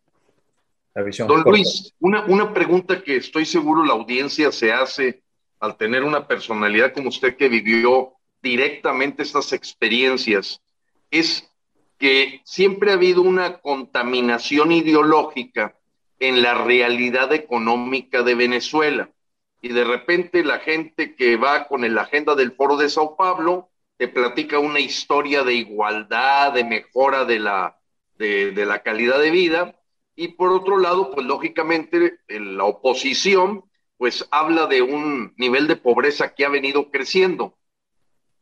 La 0.94 1.02
visión 1.02 1.28
Don 1.28 1.42
Luis, 1.42 1.92
una, 2.00 2.24
una 2.24 2.52
pregunta 2.54 3.02
que 3.02 3.16
estoy 3.16 3.44
seguro 3.44 3.84
la 3.84 3.94
audiencia 3.94 4.52
se 4.52 4.72
hace 4.72 5.22
al 5.60 5.76
tener 5.76 6.04
una 6.04 6.26
personalidad 6.26 6.92
como 6.92 7.08
usted 7.08 7.36
que 7.36 7.48
vivió 7.48 8.14
directamente 8.42 9.22
estas 9.22 9.52
experiencias, 9.52 10.60
es 11.10 11.50
que 11.98 12.40
siempre 12.44 12.90
ha 12.90 12.94
habido 12.94 13.22
una 13.22 13.58
contaminación 13.58 14.70
ideológica 14.70 15.77
en 16.18 16.42
la 16.42 16.54
realidad 16.54 17.32
económica 17.32 18.22
de 18.22 18.34
Venezuela. 18.34 19.10
Y 19.60 19.68
de 19.68 19.84
repente 19.84 20.44
la 20.44 20.60
gente 20.60 21.14
que 21.14 21.36
va 21.36 21.66
con 21.66 21.82
la 21.94 22.02
agenda 22.02 22.34
del 22.34 22.52
Foro 22.52 22.76
de 22.76 22.88
Sao 22.88 23.16
Paulo 23.16 23.70
te 23.96 24.08
platica 24.08 24.58
una 24.58 24.80
historia 24.80 25.42
de 25.42 25.54
igualdad, 25.54 26.52
de 26.52 26.64
mejora 26.64 27.24
de 27.24 27.38
la, 27.40 27.80
de 28.16 28.64
la 28.66 28.82
calidad 28.82 29.18
de 29.18 29.30
vida. 29.30 29.80
Y 30.14 30.28
por 30.28 30.52
otro 30.52 30.78
lado, 30.78 31.10
pues 31.10 31.26
lógicamente 31.26 32.20
la 32.28 32.64
oposición 32.64 33.64
pues 33.98 34.26
habla 34.30 34.66
de 34.66 34.80
un 34.80 35.34
nivel 35.36 35.66
de 35.66 35.76
pobreza 35.76 36.34
que 36.34 36.46
ha 36.46 36.48
venido 36.48 36.90
creciendo. 36.90 37.58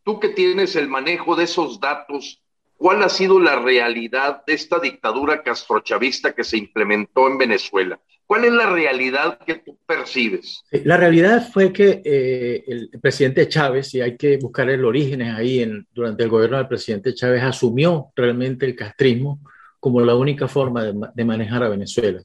Tú 0.04 0.20
que 0.20 0.28
tienes 0.28 0.76
el 0.76 0.86
manejo 0.86 1.34
de 1.34 1.44
esos 1.44 1.80
datos, 1.80 2.42
¿cuál 2.76 3.02
ha 3.02 3.08
sido 3.08 3.40
la 3.40 3.58
realidad 3.60 4.44
de 4.46 4.54
esta 4.54 4.78
dictadura 4.78 5.42
castrochavista 5.42 6.32
que 6.32 6.44
se 6.44 6.58
implementó 6.58 7.28
en 7.28 7.38
Venezuela? 7.38 7.98
¿Cuál 8.26 8.44
es 8.44 8.52
la 8.52 8.68
realidad 8.68 9.38
que 9.46 9.56
tú 9.56 9.78
percibes? 9.86 10.64
La 10.84 10.96
realidad 10.96 11.48
fue 11.52 11.72
que 11.72 12.02
eh, 12.04 12.64
el 12.66 12.90
presidente 13.00 13.48
Chávez, 13.48 13.94
y 13.94 14.00
hay 14.00 14.16
que 14.16 14.36
buscar 14.38 14.68
el 14.68 14.84
origen 14.84 15.22
ahí, 15.22 15.64
durante 15.94 16.24
el 16.24 16.28
gobierno 16.28 16.56
del 16.56 16.66
presidente 16.66 17.14
Chávez, 17.14 17.42
asumió 17.42 18.12
realmente 18.16 18.66
el 18.66 18.74
castrismo 18.74 19.38
como 19.78 20.00
la 20.00 20.16
única 20.16 20.48
forma 20.48 20.84
de 20.84 21.24
manejar 21.24 21.62
a 21.62 21.68
Venezuela. 21.68 22.20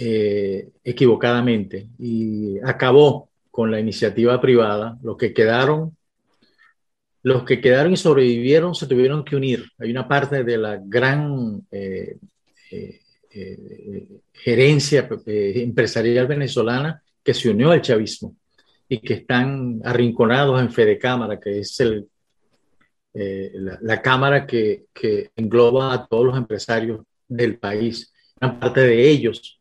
Eh, 0.00 0.68
equivocadamente 0.84 1.88
y 1.98 2.56
acabó 2.60 3.30
con 3.50 3.72
la 3.72 3.80
iniciativa 3.80 4.40
privada. 4.40 4.96
Los 5.02 5.16
que 5.16 5.34
quedaron, 5.34 5.96
los 7.22 7.44
que 7.44 7.60
quedaron 7.60 7.92
y 7.92 7.96
sobrevivieron 7.96 8.74
se 8.74 8.86
tuvieron 8.86 9.24
que 9.24 9.36
unir. 9.36 9.64
Hay 9.78 9.90
una 9.90 10.06
parte 10.06 10.44
de 10.44 10.58
la 10.58 10.80
gran 10.82 11.66
eh, 11.70 12.16
eh, 12.70 14.08
gerencia 14.32 15.08
empresarial 15.26 16.26
venezolana 16.26 17.02
que 17.22 17.34
se 17.34 17.50
unió 17.50 17.70
al 17.70 17.82
chavismo 17.82 18.34
y 18.88 18.98
que 19.00 19.14
están 19.14 19.80
arrinconados 19.84 20.60
en 20.60 20.72
Fede 20.72 20.98
Cámara, 20.98 21.38
que 21.38 21.60
es 21.60 21.78
el, 21.80 22.08
la, 23.12 24.00
cámara 24.00 24.46
que, 24.46 24.86
que 24.94 25.30
engloba 25.36 25.92
a 25.92 26.06
todos 26.06 26.26
los 26.26 26.36
empresarios 26.38 27.00
del 27.28 27.58
país. 27.58 28.12
Una 28.40 28.58
parte 28.58 28.80
de 28.80 29.10
ellos 29.10 29.58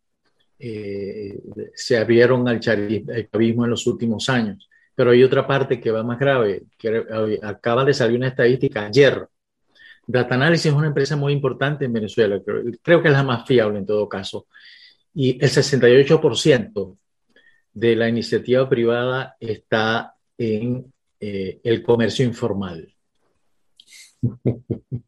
eh, 0.60 1.40
se 1.76 1.98
abrieron 1.98 2.48
al 2.48 2.60
chavismo 2.60 3.66
en 3.66 3.70
los 3.70 3.86
últimos 3.86 4.30
años. 4.30 4.67
Pero 4.98 5.12
hay 5.12 5.24
otra 5.24 5.46
parte 5.46 5.80
que 5.80 5.92
va 5.92 6.02
más 6.02 6.18
grave, 6.18 6.64
que 6.76 7.06
acaba 7.44 7.86
de 7.86 7.94
salir 7.94 8.18
una 8.18 8.30
estadística 8.30 8.88
ayer. 8.88 9.28
Data 10.08 10.34
Analysis 10.34 10.66
es 10.66 10.74
una 10.74 10.88
empresa 10.88 11.16
muy 11.16 11.34
importante 11.34 11.86
en 11.86 11.94
Venezuela, 11.94 12.42
creo, 12.44 13.04
que 13.04 13.08
es 13.08 13.14
la 13.14 13.22
más 13.22 13.46
fiable 13.46 13.78
en 13.78 13.86
todo 13.86 14.10
caso. 14.10 14.48
Y 15.14 15.38
el 15.40 15.52
68% 15.52 16.98
de 17.74 17.96
la 17.96 18.10
iniciativa 18.10 18.68
privada 18.68 19.36
está 19.40 20.16
en 20.36 20.92
eh, 21.20 21.60
el 21.64 21.84
comercio 21.84 22.26
informal. 22.26 22.92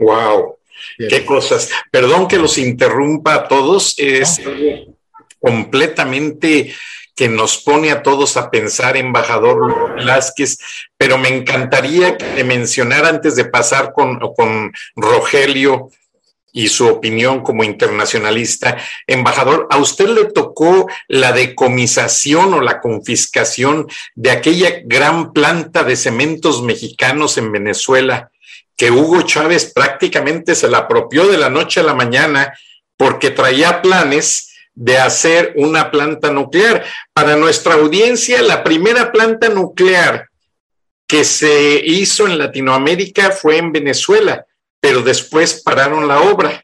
Wow. 0.00 0.58
Qué 0.96 1.24
cosas. 1.24 1.72
Perdón 1.90 2.28
que 2.28 2.38
los 2.38 2.56
interrumpa 2.56 3.34
a 3.34 3.48
todos, 3.48 3.98
es 3.98 4.40
completamente 5.40 6.72
que 7.18 7.28
nos 7.28 7.58
pone 7.58 7.90
a 7.90 8.04
todos 8.04 8.36
a 8.36 8.48
pensar, 8.48 8.96
embajador 8.96 9.96
Velázquez, 9.96 10.56
pero 10.96 11.18
me 11.18 11.28
encantaría 11.28 12.16
que 12.16 12.44
mencionar 12.44 13.04
antes 13.06 13.34
de 13.34 13.44
pasar 13.44 13.92
con, 13.92 14.20
con 14.36 14.72
Rogelio 14.94 15.90
y 16.52 16.68
su 16.68 16.86
opinión 16.86 17.40
como 17.40 17.64
internacionalista. 17.64 18.76
Embajador, 19.08 19.66
¿a 19.68 19.78
usted 19.78 20.08
le 20.10 20.26
tocó 20.26 20.86
la 21.08 21.32
decomisación 21.32 22.54
o 22.54 22.60
la 22.60 22.80
confiscación 22.80 23.88
de 24.14 24.30
aquella 24.30 24.82
gran 24.84 25.32
planta 25.32 25.82
de 25.82 25.96
cementos 25.96 26.62
mexicanos 26.62 27.36
en 27.36 27.50
Venezuela? 27.50 28.30
que 28.76 28.92
Hugo 28.92 29.22
Chávez 29.22 29.72
prácticamente 29.74 30.54
se 30.54 30.68
la 30.68 30.78
apropió 30.78 31.26
de 31.26 31.36
la 31.36 31.50
noche 31.50 31.80
a 31.80 31.82
la 31.82 31.94
mañana 31.94 32.56
porque 32.96 33.30
traía 33.30 33.82
planes 33.82 34.47
de 34.78 34.96
hacer 34.96 35.54
una 35.56 35.90
planta 35.90 36.30
nuclear. 36.30 36.84
Para 37.12 37.34
nuestra 37.34 37.74
audiencia, 37.74 38.40
la 38.42 38.62
primera 38.62 39.10
planta 39.10 39.48
nuclear 39.48 40.28
que 41.04 41.24
se 41.24 41.82
hizo 41.84 42.28
en 42.28 42.38
Latinoamérica 42.38 43.32
fue 43.32 43.56
en 43.56 43.72
Venezuela, 43.72 44.46
pero 44.78 45.02
después 45.02 45.62
pararon 45.64 46.06
la 46.06 46.20
obra. 46.20 46.62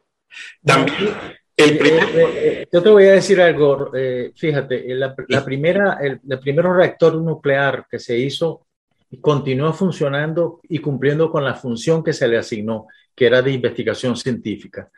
También 0.65 1.13
el 1.57 1.77
primer... 1.77 2.05
Eh, 2.05 2.29
eh, 2.35 2.67
yo 2.73 2.83
te 2.83 2.91
voy 2.91 3.07
a 3.07 3.15
decir 3.15 3.41
algo, 3.41 3.91
eh, 3.97 4.31
fíjate, 4.37 4.85
la, 4.95 5.45
primera, 5.45 5.99
el, 6.01 6.21
el 6.29 6.39
primer 6.39 6.67
reactor 6.67 7.17
nuclear 7.17 7.87
que 7.91 7.99
se 7.99 8.17
hizo 8.17 8.65
continuó 9.21 9.73
funcionando 9.73 10.61
y 10.69 10.79
cumpliendo 10.79 11.33
con 11.33 11.43
la 11.43 11.55
función 11.55 12.05
que 12.05 12.13
se 12.13 12.29
le 12.29 12.39
asignó, 12.39 12.87
que 13.15 13.27
era 13.27 13.43
de 13.43 13.51
investigación 13.51 14.17
científica. 14.17 14.89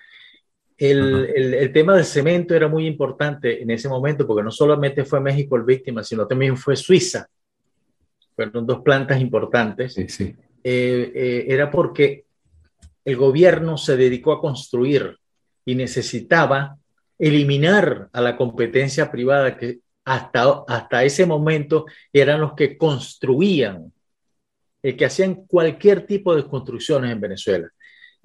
El, 0.79 1.55
el, 1.55 1.73
tema 1.73 1.97
del 1.97 2.05
cemento 2.05 2.55
era 2.55 2.69
muy 2.69 2.87
importante 2.87 3.63
en 3.63 3.71
ese 3.71 3.89
momento 3.89 4.27
porque 4.27 4.43
no 4.43 4.51
solamente 4.51 5.05
fue 5.05 5.21
México 5.21 5.57
el 5.57 5.63
víctima, 5.63 6.03
sino 6.05 6.27
también 6.27 6.57
fue 6.57 6.77
Suiza. 6.77 7.27
Fueron 8.35 8.67
dos 8.67 8.83
plantas 8.83 9.21
importantes. 9.21 9.95
Sí, 9.95 10.09
sí. 10.09 10.35
Eh, 10.63 11.13
eh, 11.15 11.45
era 11.49 11.71
porque 11.71 12.25
el 13.05 13.17
gobierno 13.17 13.79
se 13.79 13.97
dedicó 13.97 14.33
a 14.33 14.41
construir 14.41 15.17
y 15.65 15.75
necesitaba 15.75 16.77
eliminar 17.19 18.11
a 18.13 18.21
la 18.21 18.37
competencia 18.37 19.11
privada 19.11 19.57
que 19.57 19.79
hasta, 20.05 20.65
hasta 20.69 21.05
ese 21.05 21.25
momento 21.25 21.87
eran 22.13 22.41
los 22.41 22.53
que 22.53 22.77
construían 22.77 23.93
que 24.95 25.05
hacían 25.05 25.47
cualquier 25.47 26.07
tipo 26.07 26.37
de 26.37 26.45
construcciones 26.45 27.11
en 27.11 27.21
Venezuela. 27.21 27.69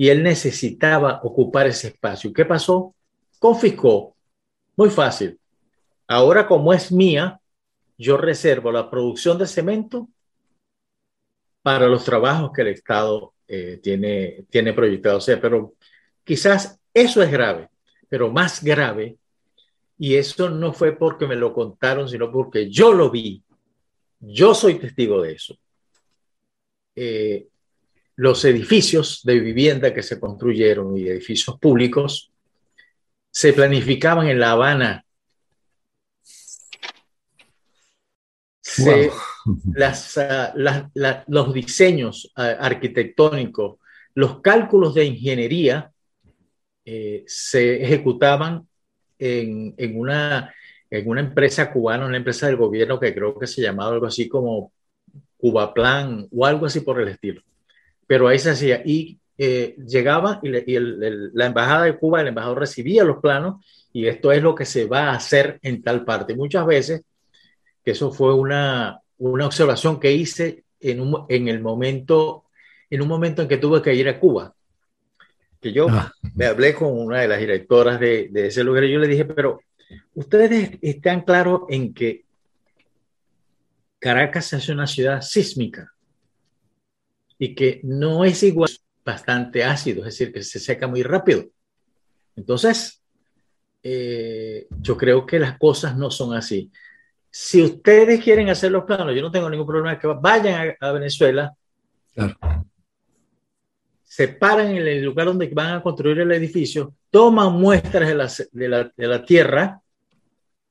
Y 0.02 0.10
él 0.10 0.24
necesitaba 0.24 1.22
ocupar 1.22 1.68
ese 1.68 1.90
espacio. 1.90 2.34
¿Qué 2.34 2.44
pasó? 2.44 2.96
Confiscó. 3.38 4.16
Muy 4.76 4.90
fácil. 4.90 5.40
Ahora, 6.08 6.48
como 6.48 6.74
es 6.74 6.92
mía, 6.92 7.40
yo 8.00 8.18
reservo 8.18 8.72
la 8.72 8.90
producción 8.90 9.38
de 9.38 9.46
cemento 9.46 10.10
para 11.62 11.86
los 11.86 12.04
trabajos 12.04 12.52
que 12.52 12.64
el 12.64 12.70
Estado 12.70 13.36
eh, 13.48 13.80
tiene, 13.84 14.44
tiene 14.50 14.74
proyectado. 14.74 15.20
O 15.20 15.22
sea, 15.22 15.40
pero 15.40 15.76
quizás 16.24 16.80
eso 16.96 17.22
es 17.22 17.32
grave, 17.32 17.70
pero 18.10 18.32
más 18.32 18.64
grave, 18.64 19.20
y 20.00 20.16
eso 20.16 20.50
no 20.50 20.74
fue 20.74 20.98
porque 20.98 21.28
me 21.28 21.36
lo 21.36 21.54
contaron, 21.54 22.10
sino 22.10 22.32
porque 22.32 22.72
yo 22.72 22.92
lo 22.92 23.12
vi. 23.12 23.44
Yo 24.20 24.56
soy 24.56 24.80
testigo 24.80 25.22
de 25.22 25.34
eso. 25.34 25.56
Eh, 26.96 27.51
los 28.22 28.46
edificios 28.46 29.22
de 29.24 29.40
vivienda 29.40 29.92
que 29.96 30.04
se 30.04 30.20
construyeron 30.20 30.96
y 30.96 31.08
edificios 31.08 31.58
públicos 31.58 32.32
se 33.32 33.52
planificaban 33.52 34.28
en 34.28 34.40
La 34.40 34.52
Habana. 34.52 35.04
Ah, 39.82 40.54
los 41.28 41.52
diseños 41.52 42.32
ah, 42.36 42.58
arquitectónicos, 42.60 43.80
los 44.14 44.40
cálculos 44.40 44.94
de 44.94 45.06
ingeniería 45.06 45.92
eh, 46.86 47.24
se 47.26 47.84
ejecutaban 47.84 48.68
en, 49.18 49.74
una, 49.96 50.54
en 50.92 51.10
una 51.10 51.22
empresa 51.22 51.74
cubana, 51.74 52.06
una 52.06 52.18
empresa 52.18 52.46
del 52.46 52.58
gobierno 52.58 53.00
que 53.00 53.16
creo 53.16 53.38
que 53.40 53.48
se 53.48 53.64
llamaba 53.64 53.94
algo 53.94 54.06
así 54.06 54.30
como 54.30 54.72
Cuba 55.38 55.74
Plan 55.74 56.28
o 56.32 56.46
algo 56.46 56.68
así 56.68 56.82
por 56.82 57.02
el 57.02 57.08
estilo. 57.08 57.42
Pero 58.12 58.28
ahí 58.28 58.40
se 58.40 58.50
hacía 58.50 58.82
y 58.84 59.18
eh, 59.38 59.74
llegaba 59.88 60.42
y, 60.44 60.50
la 60.50 61.46
embajada 61.46 61.86
de 61.86 61.96
Cuba, 61.96 62.20
el 62.20 62.28
embajador 62.28 62.60
recibía 62.60 63.06
los 63.06 63.20
planos 63.20 63.66
y 63.94 64.06
esto 64.06 64.34
es 64.34 64.44
lo 64.44 64.54
que 64.54 64.66
se 64.66 64.86
va 64.86 65.04
a 65.04 65.16
hacer 65.16 65.60
en 65.62 65.82
tal 65.82 66.04
parte. 66.04 66.36
Muchas 66.36 66.66
veces, 66.66 67.04
que 67.86 67.92
eso 67.92 68.12
fue 68.12 68.34
una, 68.34 69.00
una 69.18 69.46
observación 69.46 69.98
que 69.98 70.12
hice 70.12 70.66
en, 70.82 71.00
un, 71.00 71.26
en 71.30 71.48
el 71.48 71.62
momento, 71.62 72.44
en 72.90 73.02
un 73.02 73.08
momento 73.08 73.44
en 73.44 73.48
que 73.48 73.56
tuve 73.56 73.82
que 73.82 73.96
ir 73.96 74.10
a 74.10 74.20
Cuba. 74.20 74.54
Que 75.62 75.72
yo 75.72 75.88
ah. 75.90 76.12
me 76.36 76.48
hablé 76.48 76.74
con 76.74 76.90
una 76.92 77.22
de 77.22 77.30
las 77.30 77.40
directoras 77.40 77.98
de, 77.98 78.28
de 78.30 78.48
ese 78.48 78.62
lugar 78.66 78.84
y 78.84 78.92
yo 78.92 79.00
le 79.00 79.08
dije, 79.08 79.24
pero 79.24 79.62
ustedes 80.16 80.72
están 80.82 81.22
claros 81.22 81.62
en 81.70 81.94
que 81.94 82.26
Caracas 84.00 84.52
es 84.52 84.68
una 84.68 84.86
ciudad 84.86 85.22
sísmica 85.22 85.91
y 87.44 87.56
que 87.56 87.82
no 87.82 88.24
es 88.24 88.44
igual, 88.44 88.70
bastante 89.04 89.64
ácido, 89.64 90.02
es 90.02 90.14
decir, 90.14 90.32
que 90.32 90.44
se 90.44 90.60
seca 90.60 90.86
muy 90.86 91.02
rápido. 91.02 91.46
Entonces, 92.36 93.02
eh, 93.82 94.68
yo 94.80 94.96
creo 94.96 95.26
que 95.26 95.40
las 95.40 95.58
cosas 95.58 95.98
no 95.98 96.12
son 96.12 96.36
así. 96.36 96.72
Si 97.32 97.64
ustedes 97.64 98.24
quieren 98.24 98.50
hacer 98.50 98.72
los 98.72 98.84
planos, 98.84 99.16
yo 99.16 99.24
no 99.24 99.32
tengo 99.32 99.50
ningún 99.50 99.66
problema 99.66 99.98
que 99.98 100.06
vayan 100.06 100.76
a, 100.80 100.92
Venezuela, 100.92 101.52
se 104.04 104.28
paran 104.28 104.68
en 104.68 104.88
el 104.88 105.04
lugar 105.04 105.26
donde 105.26 105.48
van 105.48 105.78
a 105.78 105.82
construir 105.82 106.20
el 106.20 106.32
edificio, 106.34 106.94
toman 107.10 107.54
muestras 107.54 108.08
de 108.08 108.14
la, 108.14 108.32
de 108.52 108.70
la, 108.70 108.92
de 108.96 109.08
la 109.08 109.26
tierra 109.26 109.82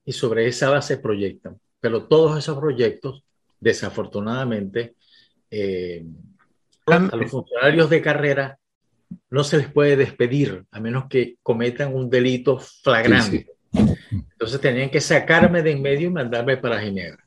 y 0.05 0.13
sobre 0.13 0.47
esa 0.47 0.71
base 0.71 0.99
proyectan. 0.99 1.59
Pero 1.81 2.05
todos 2.07 2.39
esos 2.39 2.57
proyectos, 2.57 3.25
desafortunadamente, 3.59 4.95
eh, 5.51 6.05
a 6.93 7.17
los 7.17 7.31
funcionarios 7.31 7.91
de 7.91 8.03
carrera 8.03 8.59
no 9.31 9.45
se 9.45 9.59
les 9.59 9.73
puede 9.73 9.97
despedir 9.97 10.65
a 10.71 10.81
menos 10.81 11.07
que 11.09 11.37
cometan 11.43 11.95
un 11.95 12.09
delito 12.09 12.59
flagrante. 12.59 13.47
Entonces 13.73 14.61
tenían 14.61 14.91
que 14.91 15.01
sacarme 15.01 15.63
de 15.63 15.73
en 15.73 15.83
medio 15.83 16.09
y 16.09 16.13
mandarme 16.13 16.57
para 16.57 16.81
Ginebra. 16.81 17.25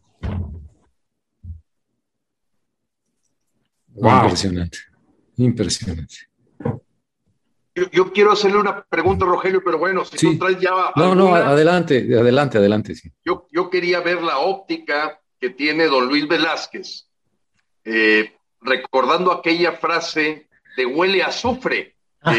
Impresionante. 3.96 4.80
Impresionante. 5.38 6.16
Yo, 7.92 8.14
quiero 8.14 8.32
hacerle 8.32 8.60
una 8.60 8.84
pregunta, 8.84 9.26
Rogelio, 9.26 9.64
pero 9.64 9.80
bueno, 9.80 10.06
si 10.06 10.16
tú 10.18 10.38
traes 10.38 10.60
ya. 10.60 10.92
No, 10.96 11.16
no, 11.16 11.34
adelante, 11.34 12.08
adelante, 12.16 12.60
adelante. 12.60 12.94
Sí. 12.94 13.12
Yo, 13.26 13.48
yo 13.52 13.70
quería 13.70 14.00
ver 14.02 14.22
la 14.22 14.38
óptica 14.40 15.20
que 15.40 15.50
tiene 15.50 15.88
don 15.88 16.08
Luis 16.08 16.28
Velázquez, 16.28 17.10
eh, 17.84 18.32
recordando 18.64 19.32
aquella 19.32 19.74
frase 19.74 20.48
de 20.78 20.86
huele 20.86 21.24
a 21.24 21.28
azufre. 21.28 21.96
Ah. 22.22 22.36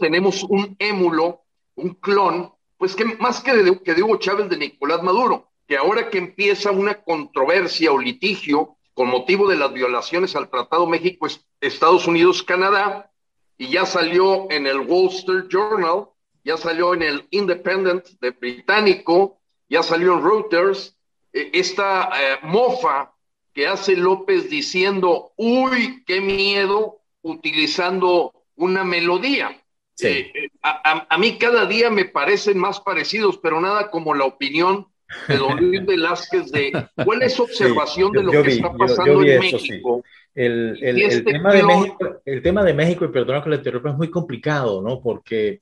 tenemos 0.00 0.42
un 0.44 0.76
émulo, 0.78 1.42
un 1.74 1.94
clon, 1.94 2.52
pues 2.76 2.94
que 2.94 3.04
más 3.04 3.40
que 3.40 3.54
de, 3.54 3.82
que 3.82 3.94
de 3.94 4.02
Hugo 4.02 4.16
Chávez 4.18 4.48
de 4.48 4.56
Nicolás 4.56 5.02
Maduro, 5.02 5.50
que 5.66 5.76
ahora 5.76 6.10
que 6.10 6.18
empieza 6.18 6.70
una 6.70 6.94
controversia 7.02 7.92
o 7.92 7.98
litigio 7.98 8.76
con 8.94 9.08
motivo 9.08 9.48
de 9.48 9.56
las 9.56 9.72
violaciones 9.72 10.36
al 10.36 10.50
Tratado 10.50 10.86
México, 10.86 11.26
Estados 11.60 12.06
Unidos, 12.06 12.42
Canadá, 12.42 13.10
y 13.56 13.68
ya 13.68 13.86
salió 13.86 14.50
en 14.50 14.66
el 14.66 14.80
Wall 14.80 15.08
Street 15.08 15.44
Journal, 15.48 16.08
ya 16.44 16.56
salió 16.56 16.94
en 16.94 17.02
el 17.02 17.26
Independent 17.30 18.06
de 18.20 18.30
británico, 18.30 19.38
ya 19.68 19.82
salió 19.82 20.14
en 20.14 20.24
Reuters, 20.24 20.96
eh, 21.32 21.50
esta 21.52 22.10
eh, 22.14 22.38
mofa 22.42 23.14
que 23.52 23.66
hace 23.66 23.96
López 23.96 24.48
diciendo, 24.48 25.32
uy, 25.36 26.04
qué 26.06 26.20
miedo, 26.20 27.00
utilizando 27.22 28.32
una 28.56 28.84
melodía. 28.84 29.56
Eh, 30.02 30.32
a, 30.62 31.18
mí 31.18 31.36
cada 31.36 31.66
día 31.66 31.90
me 31.90 32.06
parecen 32.06 32.58
más 32.58 32.80
parecidos, 32.80 33.38
pero 33.38 33.60
nada 33.60 33.90
como 33.90 34.14
la 34.14 34.24
opinión 34.24 34.86
de 35.28 35.36
don 35.36 35.58
Luis 35.58 35.84
Velázquez 35.86 36.50
de 36.52 36.72
cuál 37.04 37.22
es 37.22 37.34
su 37.34 37.42
observación 37.42 38.12
de 38.12 38.22
lo 38.22 38.30
que 38.30 38.50
está 38.50 38.72
pasando 38.72 39.22
en 39.22 39.40
México. 39.40 40.02
El, 40.34 40.78
el, 40.80 41.02
este 41.02 41.32
tema 41.32 41.52
de 41.52 41.62
México, 41.64 42.20
el 42.24 42.42
tema 42.42 42.64
de 42.64 42.72
México, 42.72 43.04
y 43.04 43.08
perdona 43.08 43.42
que 43.42 43.50
le 43.50 43.56
interrumpa, 43.56 43.90
es 43.90 43.96
muy 43.96 44.10
complicado, 44.10 44.80
¿no? 44.80 45.00
Porque 45.02 45.60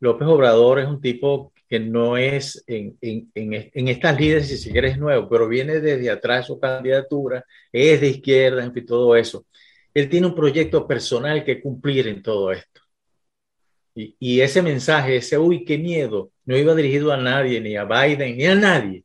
López 0.00 0.26
Obrador 0.26 0.80
es 0.80 0.88
un 0.88 1.00
tipo 1.00 1.52
que 1.68 1.80
no 1.80 2.16
es 2.16 2.62
en, 2.66 2.96
en, 3.00 3.30
en, 3.34 3.88
estas 3.88 4.18
líderes, 4.18 4.48
si 4.48 4.56
siquiera 4.58 4.88
es 4.88 4.98
nuevo, 4.98 5.28
pero 5.28 5.48
viene 5.48 5.80
desde 5.80 6.10
atrás 6.10 6.46
su 6.46 6.58
candidatura, 6.60 7.44
es 7.72 8.00
de 8.00 8.08
izquierda, 8.08 8.64
en 8.64 8.72
fin, 8.72 8.86
todo 8.86 9.16
eso. 9.16 9.46
Él 9.94 10.08
tiene 10.08 10.26
un 10.26 10.34
proyecto 10.34 10.86
personal 10.86 11.44
que 11.44 11.60
cumplir 11.60 12.06
en 12.08 12.22
todo 12.22 12.52
esto. 12.52 12.82
Y, 13.94 14.14
y 14.18 14.40
ese 14.40 14.62
mensaje, 14.62 15.16
ese, 15.16 15.38
uy, 15.38 15.64
qué 15.64 15.78
miedo, 15.78 16.30
no 16.44 16.56
iba 16.56 16.74
dirigido 16.74 17.12
a 17.12 17.16
nadie, 17.16 17.60
ni 17.60 17.76
a 17.76 17.84
Biden, 17.84 18.36
ni 18.36 18.46
a 18.46 18.54
nadie. 18.54 19.04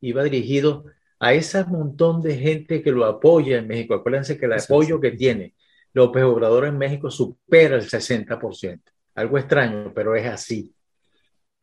Iba 0.00 0.24
dirigido 0.24 0.84
a 1.18 1.32
ese 1.32 1.64
montón 1.64 2.22
de 2.22 2.36
gente 2.36 2.82
que 2.82 2.92
lo 2.92 3.04
apoya 3.06 3.58
en 3.58 3.66
México. 3.66 3.94
Acuérdense 3.94 4.38
que 4.38 4.46
el 4.46 4.52
apoyo 4.52 5.00
que 5.00 5.12
tiene 5.12 5.54
López 5.92 6.24
Obrador 6.24 6.66
en 6.66 6.76
México 6.76 7.10
supera 7.10 7.76
el 7.76 7.88
60%. 7.88 8.80
Algo 9.14 9.38
extraño, 9.38 9.92
pero 9.94 10.14
es 10.14 10.26
así. 10.26 10.75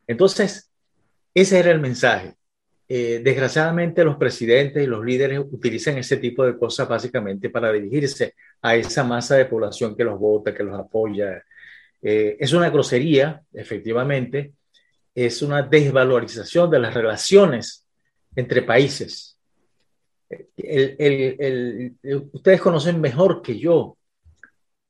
Entonces, 0.06 0.70
ese 1.34 1.58
era 1.58 1.72
el 1.72 1.80
mensaje. 1.80 2.36
Eh, 2.86 3.22
desgraciadamente 3.24 4.04
los 4.04 4.16
presidentes 4.16 4.82
y 4.82 4.86
los 4.86 5.04
líderes 5.04 5.38
utilizan 5.38 5.96
ese 5.96 6.18
tipo 6.18 6.44
de 6.44 6.58
cosas 6.58 6.86
básicamente 6.86 7.48
para 7.48 7.72
dirigirse 7.72 8.34
a 8.60 8.76
esa 8.76 9.02
masa 9.02 9.36
de 9.36 9.46
población 9.46 9.96
que 9.96 10.04
los 10.04 10.18
vota, 10.18 10.54
que 10.54 10.62
los 10.62 10.78
apoya. 10.78 11.42
Eh, 12.02 12.36
es 12.38 12.52
una 12.52 12.68
grosería, 12.68 13.42
efectivamente, 13.52 14.52
es 15.14 15.40
una 15.40 15.62
desvalorización 15.62 16.70
de 16.70 16.78
las 16.78 16.92
relaciones 16.92 17.86
entre 18.36 18.62
países. 18.62 19.38
ustedes 22.32 22.60
conocen 22.60 23.00
mejor 23.00 23.40
que 23.40 23.58
yo 23.58 23.96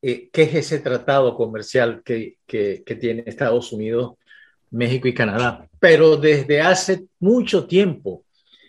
eh, 0.03 0.29
qué 0.33 0.43
es 0.43 0.55
ese 0.55 0.79
tratado 0.81 1.37
comercial 1.37 2.03
que 2.05 2.39
tiene 3.01 3.25
Estados 3.27 3.73
Unidos 3.73 4.17
México 4.75 5.07
y 5.07 5.15
Canadá, 5.15 5.69
pero 5.79 6.17
desde 6.17 6.61
hace 6.61 7.05
mucho 7.21 7.67
tiempo 7.67 8.25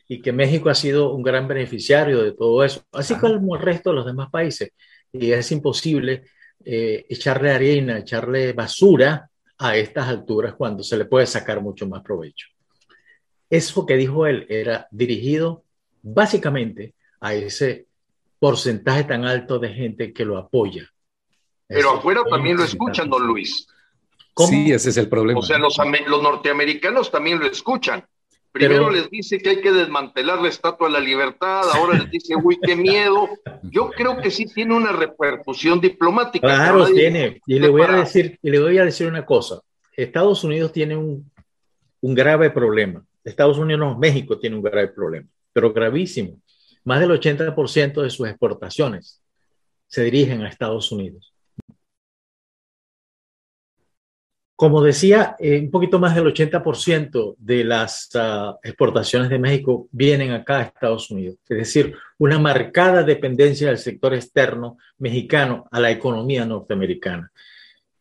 y 0.07 0.21
que 0.21 0.31
México 0.31 0.69
ha 0.69 0.75
sido 0.75 1.13
un 1.13 1.23
gran 1.23 1.47
beneficiario 1.47 2.21
de 2.21 2.33
todo 2.33 2.63
eso, 2.63 2.83
así 2.91 3.15
como 3.15 3.55
el 3.55 3.61
resto 3.61 3.89
de 3.89 3.95
los 3.95 4.05
demás 4.05 4.29
países. 4.29 4.71
Y 5.11 5.31
es 5.31 5.51
imposible 5.51 6.25
eh, 6.63 7.05
echarle 7.09 7.51
arena, 7.51 7.97
echarle 7.97 8.53
basura 8.53 9.29
a 9.57 9.77
estas 9.77 10.07
alturas 10.07 10.53
cuando 10.53 10.83
se 10.83 10.97
le 10.97 11.05
puede 11.05 11.25
sacar 11.25 11.59
mucho 11.61 11.87
más 11.87 12.03
provecho. 12.03 12.49
Eso 13.49 13.85
que 13.85 13.97
dijo 13.97 14.27
él 14.27 14.45
era 14.47 14.87
dirigido 14.91 15.63
básicamente 16.03 16.93
a 17.19 17.33
ese 17.33 17.87
porcentaje 18.37 19.05
tan 19.05 19.25
alto 19.25 19.57
de 19.57 19.69
gente 19.69 20.13
que 20.13 20.25
lo 20.25 20.37
apoya. 20.37 20.87
Pero 21.67 21.91
afuera 21.91 22.21
también 22.29 22.57
lo 22.57 22.63
escuchan, 22.63 23.09
don 23.09 23.25
Luis. 23.25 23.67
Sí, 24.37 24.71
ese 24.71 24.89
es 24.89 24.97
el 24.97 25.07
problema. 25.07 25.39
O 25.39 25.43
sea, 25.43 25.57
los, 25.57 25.77
norteamericanos 25.77 27.11
también 27.11 27.39
lo 27.39 27.45
escuchan. 27.45 28.05
Primero 28.51 28.89
les 28.89 29.09
dice 29.09 29.37
que 29.39 29.49
hay 29.49 29.61
que 29.61 29.71
desmantelar 29.71 30.41
la 30.41 30.47
Estatua 30.47 30.87
de 30.87 30.93
la 30.93 30.99
Libertad, 31.01 31.63
ahora 31.73 31.97
les 31.97 32.09
dice, 32.09 32.35
uy, 32.41 32.57
qué 32.61 32.73
miedo. 32.75 33.27
Yo 33.63 33.89
creo 33.89 34.17
que 34.17 34.31
sí 34.31 34.45
tiene 34.45 34.73
una 34.73 34.93
repercusión 34.93 35.81
diplomática. 35.81 36.47
Claro, 36.47 36.85
tiene. 36.85 37.41
Y 37.45 37.59
le, 37.59 37.67
voy 37.67 37.81
a 37.81 37.91
decir, 37.91 38.39
y 38.41 38.49
le 38.49 38.59
voy 38.59 38.77
a 38.77 38.85
decir 38.85 39.07
una 39.07 39.25
cosa. 39.25 39.59
Estados 39.91 40.43
Unidos 40.45 40.71
tiene 40.71 40.95
un, 40.95 41.29
un 41.99 42.15
grave 42.15 42.49
problema. 42.49 43.03
Estados 43.25 43.57
Unidos, 43.57 43.79
no, 43.79 43.97
México 43.97 44.37
tiene 44.37 44.55
un 44.55 44.61
grave 44.61 44.87
problema, 44.87 45.27
pero 45.51 45.73
gravísimo. 45.73 46.39
Más 46.85 46.99
del 46.99 47.11
80% 47.11 48.01
de 48.03 48.09
sus 48.09 48.27
exportaciones 48.29 49.21
se 49.87 50.03
dirigen 50.03 50.43
a 50.43 50.49
Estados 50.49 50.91
Unidos. 50.91 51.34
Como 54.55 54.81
decía, 54.81 55.35
eh, 55.37 55.59
un 55.59 55.69
poquito 55.69 55.99
más 55.99 56.15
del 56.15 56.27
80% 56.27 57.35
de 57.37 57.65
las 57.65 58.09
ah, 58.15 58.57
exportaciones 58.63 59.29
de 59.29 59.37
México 59.37 59.89
vienen 59.91 60.31
acá 60.31 60.59
a 60.59 60.63
Estados 60.63 61.11
Unidos, 61.11 61.37
es 61.49 61.57
decir, 61.57 61.93
una 62.17 62.39
marcada 62.39 63.03
dependencia 63.03 63.67
del 63.67 63.77
sector 63.77 64.13
externo 64.13 64.77
mexicano 64.97 65.67
a 65.71 65.81
la 65.81 65.91
economía 65.91 66.45
norteamericana. 66.45 67.29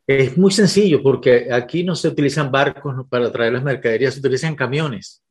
Es 0.07 0.39
muy 0.39 0.53
sencillo 0.53 1.03
porque 1.03 1.49
aquí 1.51 1.83
no 1.83 1.97
se 1.97 2.09
utilizan 2.09 2.53
barcos 2.53 2.95
para 3.09 3.33
traer 3.33 3.55
las 3.55 3.65
mercaderías, 3.65 4.15
se 4.15 4.21
utilizan 4.21 4.55
camiones. 4.55 5.23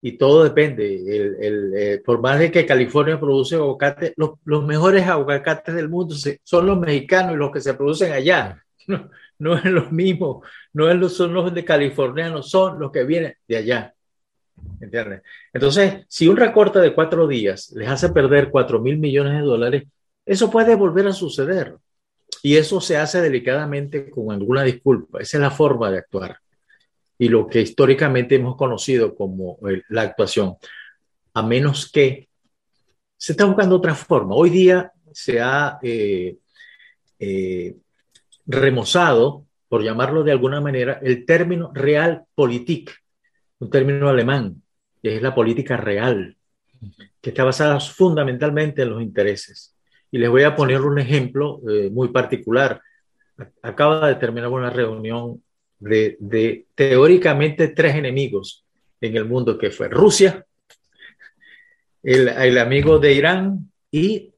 Y 0.00 0.12
todo 0.12 0.44
depende. 0.44 1.36
El, 1.38 1.74
eh, 1.76 2.02
por 2.02 2.22
más 2.22 2.38
de 2.38 2.50
que 2.50 2.64
California 2.64 3.20
produce 3.20 3.56
aguacate, 3.56 4.14
los, 4.16 4.30
los 4.44 4.64
mejores 4.64 5.06
aguacates 5.06 5.74
del 5.74 5.90
mundo 5.90 6.14
son 6.42 6.66
los 6.66 6.78
mexicanos 6.78 7.34
y 7.34 7.36
los 7.36 7.50
que 7.50 7.60
se 7.60 7.74
producen 7.74 8.12
allá 8.12 8.64
no 9.40 9.56
es 9.56 9.64
lo 9.64 9.90
mismo, 9.90 10.42
no 10.72 11.08
son 11.08 11.34
los 11.34 11.52
de 11.52 11.64
California, 11.64 12.30
no 12.30 12.42
son 12.42 12.78
los 12.78 12.92
que 12.92 13.04
vienen 13.04 13.34
de 13.48 13.56
allá. 13.56 13.94
¿Entiendes? 14.80 15.22
Entonces, 15.52 16.04
si 16.08 16.28
un 16.28 16.36
recorte 16.36 16.78
de 16.78 16.94
cuatro 16.94 17.26
días 17.26 17.72
les 17.74 17.88
hace 17.88 18.10
perder 18.10 18.50
cuatro 18.50 18.78
mil 18.80 18.98
millones 18.98 19.34
de 19.34 19.40
dólares, 19.40 19.84
eso 20.24 20.50
puede 20.50 20.74
volver 20.74 21.06
a 21.06 21.12
suceder. 21.12 21.76
Y 22.42 22.56
eso 22.56 22.80
se 22.80 22.96
hace 22.96 23.20
delicadamente 23.20 24.10
con 24.10 24.30
alguna 24.30 24.62
disculpa. 24.62 25.20
Esa 25.20 25.38
es 25.38 25.40
la 25.42 25.50
forma 25.50 25.90
de 25.90 25.98
actuar. 25.98 26.38
Y 27.18 27.28
lo 27.28 27.46
que 27.46 27.60
históricamente 27.62 28.36
hemos 28.36 28.56
conocido 28.56 29.14
como 29.14 29.58
la 29.88 30.02
actuación. 30.02 30.56
A 31.34 31.42
menos 31.42 31.90
que 31.90 32.28
se 33.16 33.32
está 33.32 33.44
buscando 33.44 33.76
otra 33.76 33.94
forma. 33.94 34.34
Hoy 34.34 34.50
día 34.50 34.92
se 35.12 35.40
ha 35.40 35.78
eh, 35.82 36.36
eh, 37.18 37.76
remozado, 38.50 39.46
por 39.68 39.82
llamarlo 39.82 40.24
de 40.24 40.32
alguna 40.32 40.60
manera, 40.60 41.00
el 41.02 41.24
término 41.24 41.70
realpolitik, 41.72 42.90
un 43.60 43.70
término 43.70 44.08
alemán, 44.08 44.62
que 45.02 45.16
es 45.16 45.22
la 45.22 45.34
política 45.34 45.76
real, 45.76 46.36
que 47.20 47.30
está 47.30 47.44
basada 47.44 47.78
fundamentalmente 47.80 48.82
en 48.82 48.90
los 48.90 49.02
intereses. 49.02 49.76
Y 50.10 50.18
les 50.18 50.28
voy 50.28 50.42
a 50.42 50.56
poner 50.56 50.80
un 50.80 50.98
ejemplo 50.98 51.60
eh, 51.68 51.88
muy 51.90 52.08
particular. 52.08 52.80
Acaba 53.62 54.08
de 54.08 54.16
terminar 54.16 54.48
una 54.48 54.70
reunión 54.70 55.42
de, 55.78 56.66
teóricamente 56.74 57.68
tres 57.68 57.94
enemigos 57.94 58.64
en 59.00 59.16
el 59.16 59.24
mundo, 59.24 59.56
que 59.56 59.70
fue 59.70 59.88
Rusia, 59.88 60.44
el, 62.02 62.58
amigo 62.58 62.98
de 62.98 63.12
Irán 63.14 63.70
y 63.90 64.32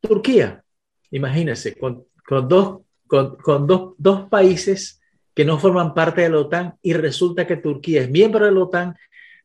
Turquía. 0.00 0.62
Imagínense, 1.10 1.76
con, 1.76 2.06
dos, 2.48 2.80
con, 3.08 3.66
dos, 3.66 3.94
dos 3.98 4.28
países 4.28 5.00
que 5.34 5.44
no 5.44 5.58
forman 5.58 5.94
parte 5.94 6.22
de 6.22 6.30
la 6.30 6.38
OTAN 6.38 6.78
y 6.82 6.92
resulta 6.92 7.46
que 7.46 7.56
Turquía 7.56 8.02
es 8.02 8.10
miembro 8.10 8.44
de 8.44 8.52
la 8.52 8.60
OTAN 8.60 8.96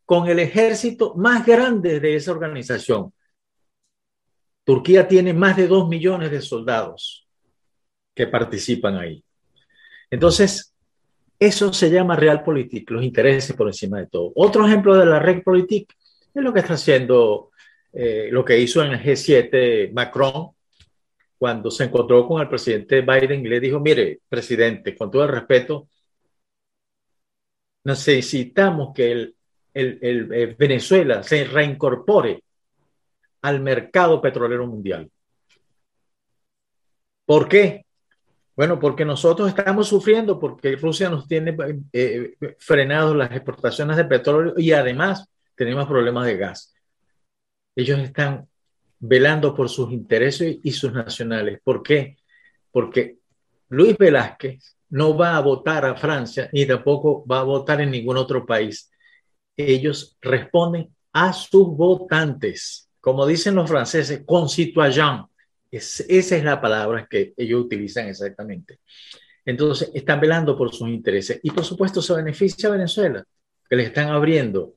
con 0.05 0.27
el 0.27 0.39
ejército 0.39 1.15
más 1.15 1.45
grande 1.45 1.99
de 1.99 2.15
esa 2.15 2.31
organización. 2.31 3.13
Turquía 4.63 5.07
tiene 5.07 5.33
más 5.33 5.57
de 5.57 5.67
dos 5.67 5.87
millones 5.87 6.31
de 6.31 6.41
soldados 6.41 7.27
que 8.13 8.27
participan 8.27 8.97
ahí. 8.97 9.23
Entonces, 10.09 10.73
eso 11.39 11.73
se 11.73 11.89
llama 11.89 12.15
realpolitik, 12.15 12.89
los 12.91 13.03
intereses 13.03 13.55
por 13.55 13.67
encima 13.67 13.99
de 13.99 14.07
todo. 14.07 14.31
Otro 14.35 14.65
ejemplo 14.65 14.95
de 14.95 15.05
la 15.05 15.19
realpolitik 15.19 15.93
es 16.33 16.43
lo 16.43 16.53
que 16.53 16.59
está 16.59 16.75
haciendo, 16.75 17.51
eh, 17.91 18.29
lo 18.31 18.45
que 18.45 18.59
hizo 18.59 18.83
en 18.83 18.93
el 18.93 18.99
G7 18.99 19.91
Macron 19.93 20.51
cuando 21.43 21.69
se 21.69 21.83
encontró 21.83 22.25
con 22.25 22.41
el 22.41 22.47
presidente 22.47 23.01
Biden 23.01 23.45
y 23.45 23.49
le 23.49 23.59
dijo, 23.59 23.77
mire, 23.77 24.21
presidente, 24.29 24.95
con 24.95 25.11
todo 25.11 25.23
el 25.25 25.29
respeto, 25.29 25.89
necesitamos 27.83 28.93
que 28.95 29.11
el, 29.11 29.35
el, 29.73 30.55
Venezuela 30.57 31.21
se 31.21 31.43
reincorpore 31.43 32.41
al 33.41 33.59
mercado 33.59 34.21
petrolero 34.21 34.65
mundial. 34.67 35.11
¿Por 37.25 37.49
qué? 37.49 37.85
Bueno, 38.55 38.79
porque 38.79 39.03
nosotros 39.03 39.49
estamos 39.49 39.89
sufriendo 39.89 40.39
porque 40.39 40.77
Rusia 40.77 41.09
nos 41.09 41.27
tiene 41.27 41.57
eh, 41.91 42.37
frenados 42.57 43.17
las 43.17 43.33
exportaciones 43.33 43.97
de 43.97 44.05
petróleo 44.05 44.53
y 44.55 44.71
además 44.71 45.27
tenemos 45.55 45.87
problemas 45.87 46.25
de 46.25 46.37
gas. 46.37 46.73
Ellos 47.75 47.99
están 47.99 48.47
velando 49.05 49.53
por 49.53 49.69
sus 49.69 49.91
intereses 49.91 50.57
y 50.63 50.71
sus 50.71 50.93
nacionales. 50.93 51.59
¿Por 51.61 51.83
qué? 51.83 52.17
Porque 52.71 53.17
Luis 53.69 53.97
Velázquez 53.97 54.77
no 54.91 55.17
va 55.17 55.35
a 55.35 55.41
votar 55.41 55.85
a 55.85 55.95
Francia 55.95 56.49
ni 56.53 56.65
tampoco 56.65 57.25
va 57.25 57.41
a 57.41 57.43
votar 57.43 57.81
en 57.81 57.91
ningún 57.91 58.15
otro 58.15 58.45
país. 58.45 58.89
Ellos 59.57 60.17
responden 60.21 60.89
a 61.11 61.33
sus 61.33 61.67
votantes. 61.67 62.89
Como 63.01 63.25
dicen 63.25 63.55
los 63.55 63.69
franceses, 63.69 64.23
concitoyens 64.25 65.25
esa 65.69 66.37
es 66.37 66.43
la 66.43 66.61
palabra 66.61 67.07
que 67.09 67.33
ellos 67.35 67.65
utilizan 67.65 68.07
exactamente. 68.07 68.79
Entonces, 69.43 69.89
están 69.93 70.21
velando 70.21 70.55
por 70.55 70.73
sus 70.73 70.87
intereses. 70.87 71.39
Y 71.41 71.49
por 71.49 71.65
supuesto, 71.65 71.99
se 72.01 72.13
beneficia 72.13 72.69
a 72.69 72.73
Venezuela, 72.73 73.23
que 73.67 73.75
le 73.75 73.83
están 73.83 74.09
abriendo 74.09 74.75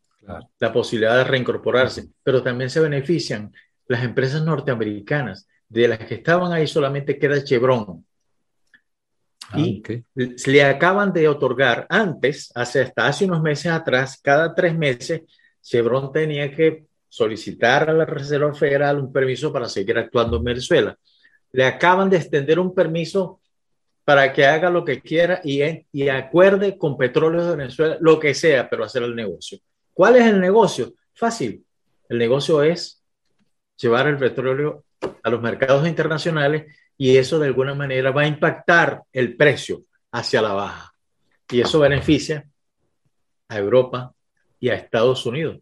la 0.59 0.73
posibilidad 0.73 1.19
de 1.19 1.25
reincorporarse, 1.25 2.09
pero 2.23 2.43
también 2.43 2.71
se 2.71 2.81
benefician 2.81 3.53
las 3.89 4.03
empresas 4.03 4.43
norteamericanas. 4.43 5.49
De 5.69 5.89
las 5.89 5.99
que 5.99 6.15
estaban 6.15 6.53
ahí 6.53 6.67
solamente 6.67 7.19
queda 7.19 7.43
Chevron. 7.43 8.05
Ah, 9.51 9.59
y 9.59 9.83
le 10.47 10.65
acaban 10.65 11.13
de 11.13 11.29
otorgar 11.29 11.87
antes, 11.89 12.51
hace, 12.55 12.83
hasta 12.83 13.07
hace 13.07 13.25
unos 13.25 13.43
meses 13.43 13.71
atrás, 13.71 14.19
cada 14.23 14.55
tres 14.55 14.77
meses, 14.77 15.23
Chevron 15.63 16.13
tenía 16.13 16.51
que 16.55 16.87
solicitar 17.09 17.89
a 17.89 17.93
la 17.93 18.05
Reserva 18.05 18.53
Federal 18.55 18.99
un 18.99 19.13
permiso 19.13 19.53
para 19.53 19.69
seguir 19.69 19.99
actuando 19.99 20.37
en 20.37 20.45
Venezuela. 20.45 20.97
Le 21.53 21.65
acaban 21.65 22.11
de 22.11 22.19
extender 22.19 22.59
un 22.59 22.75
permiso 22.75 23.41
para 24.05 24.33
que 24.33 24.47
haga 24.47 24.71
lo 24.71 24.85
que 24.85 25.01
quiera 25.01 25.41
y, 25.43 25.63
y 25.93 26.09
acuerde 26.09 26.79
con 26.79 26.97
Petróleo 26.97 27.45
de 27.45 27.57
Venezuela, 27.57 27.99
lo 28.01 28.21
que 28.21 28.35
sea, 28.35 28.69
pero 28.69 28.85
hacer 28.85 29.03
el 29.03 29.17
negocio. 29.17 29.59
¿Cuál 29.93 30.17
es 30.17 30.27
el 30.27 30.41
negocio? 30.41 30.93
Fácil. 31.15 31.65
El 32.09 32.19
negocio 32.19 32.63
es 32.63 32.96
llevar 33.77 34.07
el 34.07 34.19
petróleo 34.19 34.85
a 35.23 35.31
los 35.31 35.41
mercados 35.41 35.87
internacionales 35.87 36.75
y 36.97 37.17
eso 37.17 37.39
de 37.39 37.47
alguna 37.47 37.75
manera 37.75 38.11
va 38.11 38.23
a 38.23 38.27
impactar 38.27 39.03
el 39.13 39.37
precio 39.37 39.83
hacia 40.13 40.43
la 40.43 40.53
baja. 40.53 40.93
Y 41.51 41.61
eso 41.61 41.79
beneficia 41.81 42.49
a 43.49 43.59
Europa 43.59 44.13
y 44.59 44.69
a 44.69 44.75
Estados 44.75 45.27
Unidos. 45.27 45.59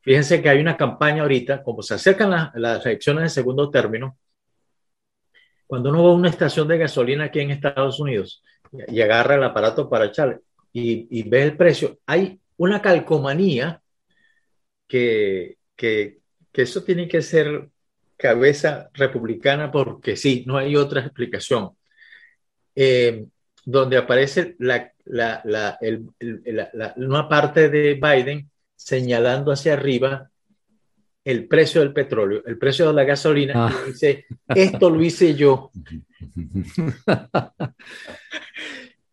Fíjense 0.00 0.40
que 0.40 0.48
hay 0.48 0.60
una 0.60 0.76
campaña 0.76 1.22
ahorita, 1.22 1.62
como 1.62 1.82
se 1.82 1.94
acercan 1.94 2.50
las, 2.54 2.86
elecciones 2.86 3.24
de 3.24 3.28
segundo 3.28 3.70
término, 3.70 4.16
cuando 5.66 5.90
uno 5.90 6.02
va 6.02 6.10
a 6.10 6.14
una 6.14 6.30
estación 6.30 6.66
de 6.66 6.78
gasolina 6.78 7.24
aquí 7.24 7.40
en 7.40 7.50
Estados 7.50 8.00
Unidos 8.00 8.42
y, 8.86 9.00
agarra 9.02 9.34
el 9.34 9.44
aparato 9.44 9.88
para 9.88 10.06
echarle 10.06 10.38
y, 10.72 11.28
ve 11.28 11.42
el 11.42 11.56
precio, 11.56 11.98
hay 12.06 12.40
una 12.56 12.80
calcomanía 12.80 13.82
que, 14.86 15.58
que, 15.76 16.20
eso 16.52 16.82
tiene 16.82 17.08
que 17.08 17.22
ser 17.22 17.68
cabeza 18.16 18.90
republicana 18.94 19.70
porque 19.70 20.16
sí, 20.16 20.44
no 20.46 20.56
hay 20.56 20.76
otra 20.76 21.00
explicación. 21.00 21.70
Eh, 22.74 23.26
donde 23.64 23.96
aparece 23.96 24.56
la, 24.58 24.92
una 26.96 27.28
parte 27.28 27.68
de 27.68 27.94
Biden 27.94 28.50
señalando 28.74 29.52
hacia 29.52 29.74
arriba 29.74 30.30
el 31.24 31.46
precio 31.46 31.82
del 31.82 31.92
petróleo, 31.92 32.42
el 32.46 32.56
precio 32.56 32.86
de 32.86 32.94
la 32.94 33.04
gasolina, 33.04 33.52
y 33.52 33.56
ah. 33.56 33.82
dice, 33.86 34.26
esto 34.48 34.88
lo 34.88 35.02
hice 35.02 35.34
yo. 35.34 35.70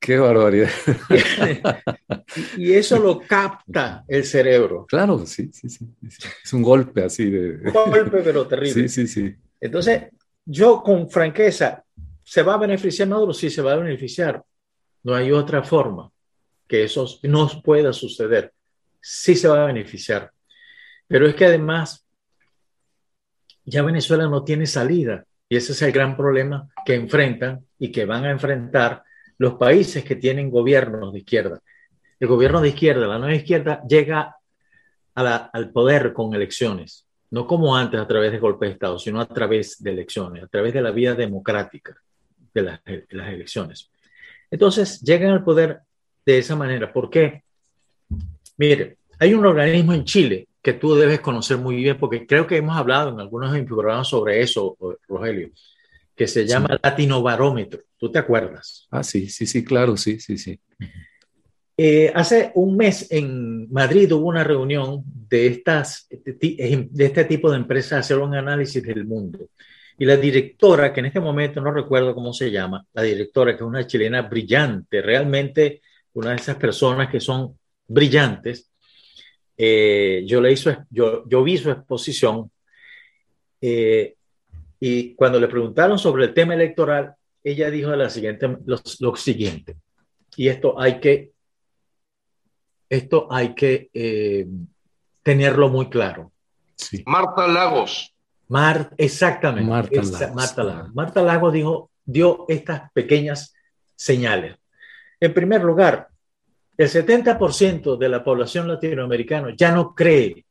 Qué 0.06 0.20
barbaridad. 0.20 0.70
y 2.58 2.74
eso 2.74 3.00
lo 3.00 3.20
capta 3.22 4.04
el 4.08 4.24
cerebro. 4.24 4.86
Claro, 4.88 5.26
sí, 5.26 5.50
sí, 5.52 5.68
sí. 5.68 5.86
Es 6.44 6.54
un 6.54 6.62
golpe 6.62 7.04
así 7.04 7.30
de... 7.30 7.56
Un 7.68 7.92
golpe, 7.92 8.22
pero 8.24 8.48
terrible. 8.48 8.74
Sí, 8.88 8.90
sí, 8.90 9.08
sí. 9.08 9.36
Entonces, 9.60 10.04
yo 10.46 10.84
con 10.84 11.10
franqueza, 11.10 11.84
¿se 12.24 12.44
va 12.44 12.54
a 12.54 12.58
beneficiar 12.58 13.08
Maduro? 13.08 13.34
Sí, 13.34 13.50
se 13.50 13.62
va 13.62 13.74
a 13.74 13.78
beneficiar. 13.78 14.44
No 15.04 15.16
hay 15.16 15.32
otra 15.32 15.64
forma 15.64 16.12
que 16.68 16.84
eso 16.84 17.08
no 17.24 17.50
pueda 17.64 17.92
suceder 17.92 18.52
sí 19.08 19.36
se 19.36 19.48
va 19.48 19.62
a 19.62 19.68
beneficiar. 19.68 20.32
Pero 21.08 21.28
es 21.28 21.36
que 21.36 21.46
además 21.46 22.04
ya 23.64 23.84
Venezuela 23.84 24.28
no 24.28 24.44
tiene 24.44 24.66
salida 24.66 25.26
y 25.48 25.58
ese 25.58 25.74
es 25.74 25.82
el 25.84 25.92
gran 25.92 26.18
problema 26.18 26.68
que 26.84 26.96
enfrentan 26.96 27.64
y 27.78 27.92
que 27.92 28.06
van 28.06 28.26
a 28.26 28.32
enfrentar 28.32 29.04
los 29.38 29.56
países 29.56 30.04
que 30.04 30.16
tienen 30.16 30.50
gobiernos 30.50 31.14
de 31.14 31.20
izquierda. 31.20 31.62
El 32.20 32.28
gobierno 32.28 32.62
de 32.62 32.70
izquierda, 32.70 33.08
la 33.08 33.20
nueva 33.20 33.36
izquierda, 33.36 33.82
llega 33.88 34.36
al 35.16 35.72
poder 35.72 36.14
con 36.14 36.34
elecciones, 36.34 37.08
no 37.32 37.48
como 37.48 37.76
antes 37.76 38.00
a 38.00 38.08
través 38.08 38.32
de 38.32 38.40
golpes 38.40 38.70
de 38.70 38.74
Estado, 38.74 39.00
sino 39.00 39.20
a 39.20 39.28
través 39.28 39.82
de 39.82 39.92
elecciones, 39.92 40.44
a 40.44 40.48
través 40.48 40.74
de 40.74 40.82
la 40.82 40.92
vía 40.92 41.14
democrática 41.14 41.96
de 42.54 42.62
las, 42.62 42.82
elecciones. 42.86 43.90
Entonces, 44.50 45.02
llegan 45.02 45.32
al 45.32 45.44
poder 45.44 45.80
de 46.26 46.38
esa 46.38 46.56
manera. 46.56 46.92
¿Por 46.92 47.10
qué? 47.10 47.44
Mire, 48.58 48.98
hay 49.20 49.34
un 49.34 49.46
organismo 49.46 49.94
en 49.94 50.06
Chile 50.06 50.48
que 50.62 50.74
tú 50.74 50.96
debes 50.96 51.20
conocer 51.20 51.58
muy 51.58 51.76
bien, 51.76 51.98
porque 51.98 52.26
creo 52.26 52.48
que 52.48 52.58
hemos 52.58 52.76
hablado 52.76 53.10
en 53.10 53.20
algunos 53.20 53.52
de 53.52 53.64
programas 53.64 54.08
sobre 54.08 54.42
eso, 54.42 54.78
Rogelio, 55.08 55.52
que 56.16 56.28
se 56.28 56.46
llama 56.46 56.80
Latino 56.82 57.22
Barómetro. 57.22 57.82
¿Tú 57.98 58.12
te 58.12 58.20
acuerdas? 58.20 58.88
Ah, 58.90 59.04
sí, 59.04 59.28
sí, 59.30 59.46
sí, 59.46 59.64
claro, 59.64 59.98
sí, 59.98 60.20
sí, 60.20 60.38
sí. 60.38 60.60
Eh, 61.78 62.12
hace 62.16 62.52
un 62.56 62.78
mes 62.78 63.12
en 63.12 63.70
Madrid 63.72 64.12
hubo 64.14 64.28
una 64.28 64.44
reunión 64.44 65.04
de, 65.06 65.48
estas, 65.48 66.08
de 66.10 66.90
este 66.98 67.26
tipo 67.26 67.52
de 67.52 67.58
empresas, 67.58 68.00
hacer 68.00 68.18
un 68.18 68.34
análisis 68.34 68.82
del 68.82 69.06
mundo. 69.06 69.50
Y 69.98 70.06
la 70.06 70.16
directora, 70.18 70.94
que 70.94 71.02
en 71.02 71.08
este 71.08 71.20
momento 71.20 71.62
no 71.62 71.72
recuerdo 71.72 72.16
cómo 72.16 72.34
se 72.34 72.52
llama, 72.52 72.86
la 72.94 73.02
directora, 73.02 73.52
que 73.52 73.64
es 73.64 73.68
una 73.68 73.88
chilena 73.88 74.22
brillante, 74.22 75.02
realmente 75.02 75.82
una 76.14 76.32
de 76.32 76.38
esas 76.38 76.56
personas 76.56 77.10
que 77.10 77.20
son 77.20 77.58
brillantes. 77.88 78.72
Eh, 79.58 80.24
yo, 80.26 80.42
le 80.42 80.52
hizo, 80.52 80.76
yo, 80.90 81.28
yo 81.28 81.44
vi 81.44 81.58
su 81.58 81.72
exposición 81.72 82.52
eh, 83.62 84.16
y 84.80 85.16
cuando 85.16 85.40
le 85.40 85.48
preguntaron 85.48 85.98
sobre 85.98 86.26
el 86.26 86.34
tema 86.34 86.54
electoral, 86.54 87.16
ella 87.44 87.70
dijo 87.70 87.96
la 87.96 88.10
siguiente, 88.10 88.58
lo, 88.66 89.16
siguiente, 89.16 89.78
y 90.36 90.48
esto 90.48 90.80
hay 90.80 91.00
que, 91.00 91.32
esto 92.90 93.28
hay 93.32 93.54
que 93.54 93.90
eh, 93.94 94.48
tenerlo 95.22 95.70
muy 95.70 95.90
claro. 95.90 96.32
Marta 97.06 97.48
Lagos. 97.48 98.14
Mar, 98.48 98.92
exactamente. 98.98 99.70
Marta, 99.70 100.02
Lagos. 100.02 100.36
Marta 100.36 100.64
Lagos. 100.64 100.96
Marta 100.96 101.22
Lagos 101.22 101.54
dijo, 101.54 101.92
dio 102.04 102.46
estas 102.48 102.92
pequeñas 102.92 103.54
señales. 103.96 104.58
En 105.20 105.34
primer 105.34 105.64
lugar, 105.64 106.10
el 106.78 106.90
70% 106.90 107.98
de 107.98 108.10
la 108.10 108.24
población 108.24 108.68
latinoamericana 108.68 109.54
ya 109.56 109.72
no 109.72 109.96
cree, 109.96 110.46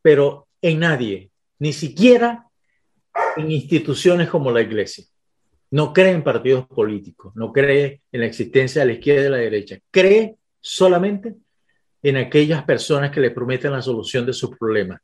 pero 0.00 0.48
en 0.60 0.78
nadie, 0.78 1.30
ni 1.58 1.72
siquiera 1.72 2.46
en 3.36 3.50
instituciones 3.50 4.28
como 4.28 4.50
la 4.50 4.60
iglesia. 4.60 5.04
No 5.70 5.92
cree 5.92 6.12
en 6.12 6.22
partidos 6.22 6.66
políticos, 6.66 7.34
no 7.34 7.52
cree 7.52 8.02
en 8.12 8.20
la 8.20 8.26
existencia 8.26 8.82
de 8.82 8.86
la 8.86 8.92
izquierda 8.92 9.20
y 9.20 9.24
de 9.24 9.30
la 9.30 9.36
derecha. 9.38 9.78
Cree 9.90 10.36
solamente 10.60 11.34
en 12.02 12.16
aquellas 12.16 12.64
personas 12.64 13.10
que 13.10 13.20
le 13.20 13.30
prometen 13.30 13.72
la 13.72 13.80
solución 13.80 14.26
de 14.26 14.32
sus 14.32 14.56
problemas. 14.58 15.00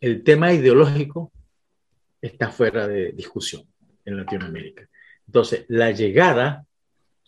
El 0.00 0.22
tema 0.22 0.52
ideológico 0.52 1.32
está 2.20 2.50
fuera 2.50 2.86
de 2.86 3.12
discusión 3.12 3.62
en 4.04 4.16
Latinoamérica. 4.18 4.88
Entonces, 5.26 5.64
la 5.68 5.90
llegada 5.92 6.66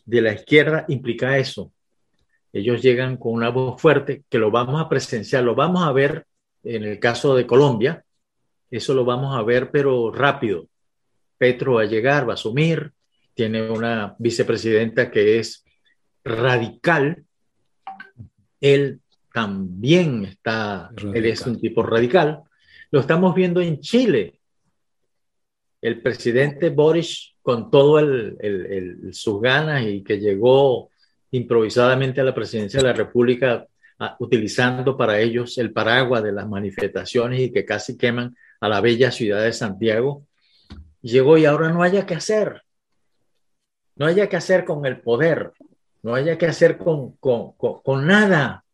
de 0.05 0.21
la 0.21 0.33
izquierda 0.33 0.85
implica 0.89 1.39
eso. 1.39 1.73
Ellos 2.53 2.83
llegan 2.83 3.17
con 3.17 3.33
una 3.33 3.51
voz 3.51 3.81
fuerte 3.81 4.25
que 4.29 4.39
lo 4.39 4.51
vamos 4.51 4.81
a 4.81 4.89
presenciar, 4.89 5.45
lo 5.45 5.55
vamos 5.55 5.83
a 5.83 5.93
ver 5.93 6.27
en 6.65 6.85
el 6.85 6.99
caso 6.99 7.35
de 7.35 7.47
Colombia, 7.47 8.05
eso 8.71 8.95
lo 8.95 9.05
vamos 9.05 9.37
a 9.37 9.43
ver, 9.43 9.71
pero 9.71 10.13
rápido. 10.13 10.69
Petro 11.37 11.75
va 11.75 11.83
a 11.83 11.87
llegar, 11.87 12.29
va 12.29 12.33
a 12.33 12.35
asumir, 12.35 12.93
tiene 13.35 13.71
una 13.71 14.17
vicepresidenta 14.19 15.11
que 15.11 15.39
es 15.39 15.65
radical. 16.25 17.25
Él 18.61 19.01
también 19.33 20.25
está, 20.25 20.91
él 21.15 21.25
es 21.27 21.47
un 21.47 21.61
tipo 21.61 21.83
radical. 21.83 22.43
Lo 22.91 23.01
estamos 23.01 23.35
viendo 23.35 23.61
en 23.61 23.81
Chile. 23.81 24.41
El 25.81 26.03
presidente 26.03 26.71
Boris 26.71 27.37
con 27.41 27.71
todo 27.71 27.99
el, 28.01 29.11
sus 29.13 29.41
ganas 29.41 29.87
y 29.87 30.03
que 30.03 30.19
llegó 30.19 30.91
improvisadamente 31.31 32.21
a 32.21 32.25
la 32.25 32.35
presidencia 32.35 32.81
de 32.81 32.89
la 32.89 32.93
República 32.93 33.67
utilizando 34.19 34.97
para 34.97 35.21
ellos 35.21 35.59
el 35.59 35.73
paraguas 35.73 36.23
de 36.23 36.33
las 36.33 36.49
manifestaciones 36.49 37.41
y 37.41 37.53
que 37.53 37.65
casi 37.65 37.97
queman 37.97 38.37
a 38.61 38.69
la 38.69 38.81
bella 38.81 39.11
ciudad 39.11 39.43
de 39.43 39.53
Santiago, 39.53 40.27
llegó 41.01 41.39
y 41.39 41.45
ahora 41.45 41.71
no 41.71 41.83
haya 41.83 42.07
que 42.07 42.15
hacer. 42.15 42.63
No 43.97 44.07
haya 44.07 44.29
que 44.29 44.37
hacer 44.37 44.65
con 44.65 44.87
el 44.87 45.01
poder, 45.01 45.53
no 46.03 46.15
haya 46.15 46.39
que 46.39 46.47
hacer 46.47 46.79
con, 46.79 47.13
con, 47.17 47.53
con 47.53 48.07
nada, 48.07 48.65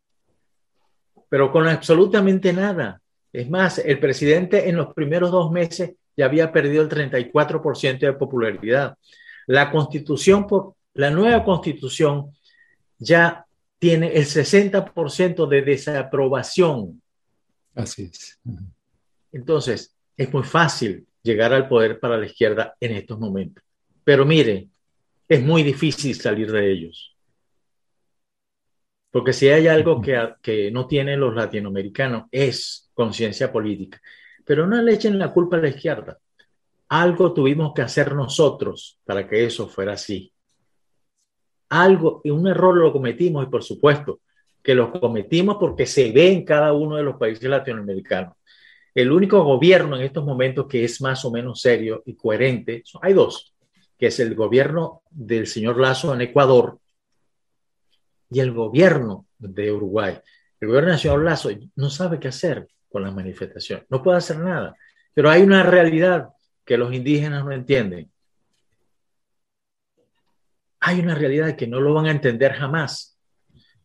pero 1.29 1.51
con 1.51 1.67
absolutamente 1.67 2.53
nada. 2.53 3.01
Es 3.33 3.51
más, 3.51 3.79
el 3.79 3.99
presidente 3.99 4.69
en 4.69 4.77
los 4.77 4.95
primeros 4.95 5.31
dos 5.31 5.51
meses 5.51 5.95
ya 6.17 6.27
había 6.27 6.53
perdido 6.53 6.83
el 6.83 6.89
34% 6.89 7.99
de 7.99 8.13
popularidad. 8.13 8.97
La 9.47 9.71
constitución, 9.71 10.47
la 10.95 11.11
nueva 11.11 11.43
constitución 11.43 12.33
ya 12.99 13.45
tiene 13.79 14.15
el 14.15 14.25
60% 14.25 15.49
de 15.49 15.63
desaprobación. 15.63 17.03
Así 17.75 18.05
es. 18.05 18.39
Entonces, 19.35 19.97
es 20.17 20.33
muy 20.33 20.45
fácil 20.45 21.07
llegar 21.21 21.53
al 21.53 21.69
poder 21.69 21.99
para 21.99 22.17
la 22.17 22.27
izquierda 22.27 22.77
en 22.79 22.93
estos 22.93 23.19
momentos. 23.19 23.65
Pero 24.05 24.25
mire, 24.25 24.69
es 25.29 25.43
muy 25.43 25.65
difícil 25.65 26.15
salir 26.15 26.53
de 26.53 26.71
ellos. 26.71 27.17
Porque 29.11 29.33
si 29.33 29.49
hay 29.49 29.67
algo 29.67 30.01
que, 30.01 30.71
no 30.71 30.87
tienen 30.87 31.19
los 31.19 31.35
latinoamericanos 31.35 32.27
es 32.31 32.91
conciencia 32.95 33.51
política. 33.51 34.01
Pero 34.45 34.69
no 34.69 34.81
le 34.81 34.95
echen 34.95 35.19
la 35.19 35.33
culpa 35.33 35.57
a 35.57 35.61
la 35.61 35.69
izquierda. 35.69 36.19
Algo 36.89 37.33
tuvimos 37.33 37.73
que 37.75 37.83
hacer 37.83 38.15
nosotros 38.15 39.01
para 39.05 39.27
que 39.27 39.45
eso 39.45 39.67
fuera 39.69 39.95
así. 39.95 40.33
Algo, 41.71 42.21
y 42.23 42.31
un 42.31 42.47
error 42.47 42.77
lo 42.77 42.93
cometimos 42.93 43.45
y 43.45 43.51
por 43.51 43.65
supuesto 43.65 44.21
que 44.63 44.77
lo 44.77 44.93
cometimos 44.93 45.57
porque 45.59 45.87
se 45.87 46.13
ve 46.13 46.31
en 46.31 46.45
cada 46.45 46.73
uno 46.73 46.97
de 46.97 47.03
los 47.03 47.17
países 47.17 47.49
latinoamericanos. 47.51 48.35
El 48.95 49.11
único 49.11 49.43
gobierno 49.43 49.97
en 49.97 50.03
estos 50.03 50.25
momentos 50.25 50.67
que 50.69 50.85
es 50.85 51.01
más 51.01 51.25
o 51.25 51.33
menos 51.33 51.61
serio 51.61 52.03
y 52.07 52.15
coherente, 52.15 52.85
hay 53.03 53.13
dos, 53.13 53.55
que 53.99 54.07
es 54.07 54.21
el 54.21 54.35
gobierno 54.37 55.03
del 55.11 55.47
señor 55.49 55.81
Lazo 55.81 56.15
en 56.15 56.21
Ecuador 56.21 56.79
y 58.31 58.41
el 58.41 58.53
gobierno 58.53 59.27
de 59.39 59.73
Uruguay. 59.73 60.17
El 60.61 60.69
gobierno 60.69 60.91
del 60.91 61.01
señor 61.01 61.25
Lazo 61.25 61.51
no 61.75 61.91
sabe 61.91 62.21
qué 62.21 62.29
hacer 62.29 62.69
con 62.89 63.03
la 63.03 63.11
manifestación. 63.11 63.85
No 63.89 64.03
puede 64.03 64.19
hacer 64.19 64.39
nada. 64.39 64.77
Pero 65.13 65.29
hay 65.29 65.43
una 65.43 65.65
realidad 65.65 66.29
que 66.65 66.79
los 66.79 66.93
indígenas 66.95 67.45
no 67.45 67.53
entienden. 67.53 68.11
Hay 70.81 71.01
una 71.01 71.15
realidad 71.15 71.57
que 71.57 71.67
no 71.67 71.81
lo 71.81 71.95
van 71.95 72.07
a 72.07 72.11
entender 72.13 72.53
jamás. 72.53 73.19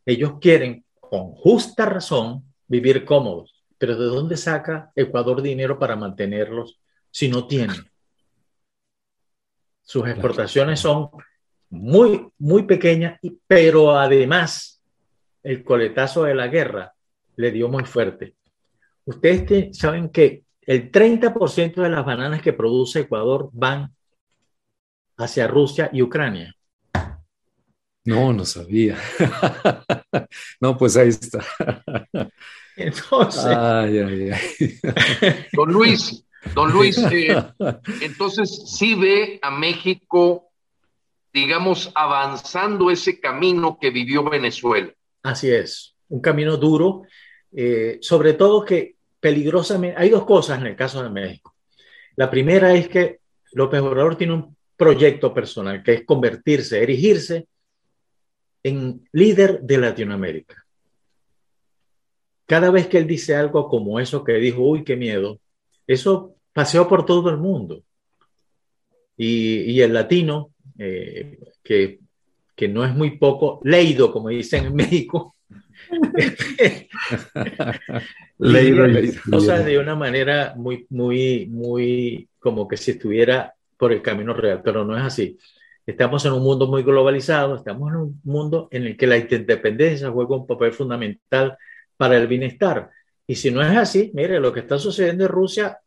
Ellos 0.06 0.34
quieren, 0.40 0.86
con 1.00 1.32
justa 1.32 1.86
razón, 1.86 2.54
vivir 2.68 3.06
cómodos. 3.06 3.59
Pero 3.80 3.98
¿de 3.98 4.06
dónde 4.06 4.38
saca 4.38 4.92
Ecuador 4.96 5.42
dinero 5.42 5.80
para 5.80 5.96
mantenerlos 5.96 6.80
si 7.10 7.30
no 7.30 7.48
tiene? 7.48 7.74
Sus 9.82 10.08
exportaciones 10.08 10.80
son 10.80 11.10
muy, 11.70 12.30
muy 12.38 12.64
pequeñas, 12.64 13.20
pero 13.48 13.98
además 13.98 14.84
el 15.42 15.64
coletazo 15.64 16.26
de 16.26 16.36
la 16.36 16.48
guerra 16.48 16.94
le 17.38 17.52
dio 17.52 17.70
muy 17.70 17.86
fuerte. 17.86 18.36
Ustedes 19.06 19.76
saben 19.78 20.10
que 20.10 20.44
el 20.62 20.92
30% 20.92 21.82
de 21.82 21.90
las 21.90 22.06
bananas 22.06 22.42
que 22.42 22.54
produce 22.54 23.00
Ecuador 23.00 23.50
van 23.54 23.96
hacia 25.18 25.48
Rusia 25.48 25.90
y 25.92 26.02
Ucrania. 26.02 26.56
No, 28.06 28.34
no 28.34 28.46
sabía. 28.46 28.98
no, 30.62 30.78
pues 30.78 30.98
ahí 30.98 31.10
está. 31.10 31.44
Entonces, 32.80 33.44
don 35.54 35.72
Luis, 35.72 36.26
don 36.54 36.72
Luis, 36.72 36.98
eh, 36.98 37.36
entonces 38.02 38.64
sí 38.78 38.96
ve 38.96 39.40
a 39.42 39.52
México, 39.52 40.52
digamos, 41.34 41.92
avanzando 41.94 42.90
ese 42.90 43.20
camino 43.20 43.78
que 43.80 43.92
vivió 43.92 44.24
Venezuela. 44.24 44.92
Así 45.24 45.52
es, 45.52 45.96
un 46.08 46.22
camino 46.22 46.58
duro 46.58 47.04
eh, 47.52 47.98
sobre 48.02 48.34
todo 48.34 48.64
que 48.64 48.96
peligrosamente, 49.20 50.00
hay 50.00 50.10
dos 50.10 50.26
cosas 50.26 50.60
en 50.60 50.68
el 50.68 50.76
caso 50.76 51.04
de 51.04 51.10
México. 51.10 51.56
La 52.16 52.30
primera 52.30 52.74
es 52.74 52.88
que 52.88 53.20
López 53.54 53.82
Obrador 53.82 54.16
tiene 54.16 54.34
un 54.34 54.56
proyecto 54.78 55.34
personal, 55.34 55.84
que 55.84 55.94
es 55.94 56.06
convertirse, 56.06 56.82
erigirse 56.82 57.48
en 58.64 59.08
líder 59.12 59.62
de 59.62 59.78
Latinoamérica. 59.78 60.66
Cada 62.50 62.72
vez 62.72 62.88
que 62.88 62.98
él 62.98 63.06
dice 63.06 63.36
algo 63.36 63.70
como 63.70 64.00
eso 64.00 64.24
que 64.24 64.34
dijo, 64.34 64.64
uy, 64.64 64.84
qué 64.84 64.96
miedo, 64.96 65.40
eso 65.86 66.34
paseó 66.52 66.88
por 66.88 67.06
todo 67.06 67.30
el 67.30 67.38
mundo. 67.38 67.84
Y, 69.16 69.80
el 69.82 69.94
latino, 69.94 70.50
eh, 70.80 71.38
que, 71.64 72.00
que 72.56 72.68
no 72.68 72.84
es 72.84 72.96
muy 72.96 73.20
poco 73.20 73.60
leído, 73.64 74.12
como 74.12 74.30
dicen 74.30 74.66
en 74.66 74.74
México, 74.74 75.36
cosas 79.30 79.64
de 79.64 79.78
una 79.78 79.94
manera 79.94 80.56
muy, 80.58 80.88
muy, 80.90 81.46
muy 81.52 82.30
como 82.40 82.68
que 82.68 82.78
si 82.78 82.90
estuviera 82.92 83.54
por 83.78 83.94
el 83.94 84.02
camino 84.02 84.34
real, 84.34 84.62
pero 84.64 84.84
no 84.84 84.98
es 84.98 85.04
así. 85.04 85.38
Estamos 85.86 86.26
en 86.26 86.34
un 86.34 86.42
mundo 86.42 86.66
muy 86.66 86.82
globalizado, 86.82 87.58
estamos 87.58 87.92
en 87.92 87.98
un 87.98 88.20
mundo 88.24 88.70
en 88.72 88.88
el 88.88 88.98
que 88.98 89.06
la 89.06 89.18
interdependencia 89.18 90.10
juega 90.10 90.36
un 90.36 90.48
papel 90.48 90.72
fundamental 90.72 91.56
para 92.00 92.16
el 92.16 92.28
bienestar. 92.28 92.90
Y 93.28 93.36
si 93.36 93.52
no 93.52 93.62
es 93.62 93.76
así, 93.76 94.10
mire, 94.14 94.40
lo 94.40 94.54
que 94.54 94.62
está 94.62 94.80
sucediendo 94.80 95.26
en 95.26 95.32
Rusia 95.32 95.80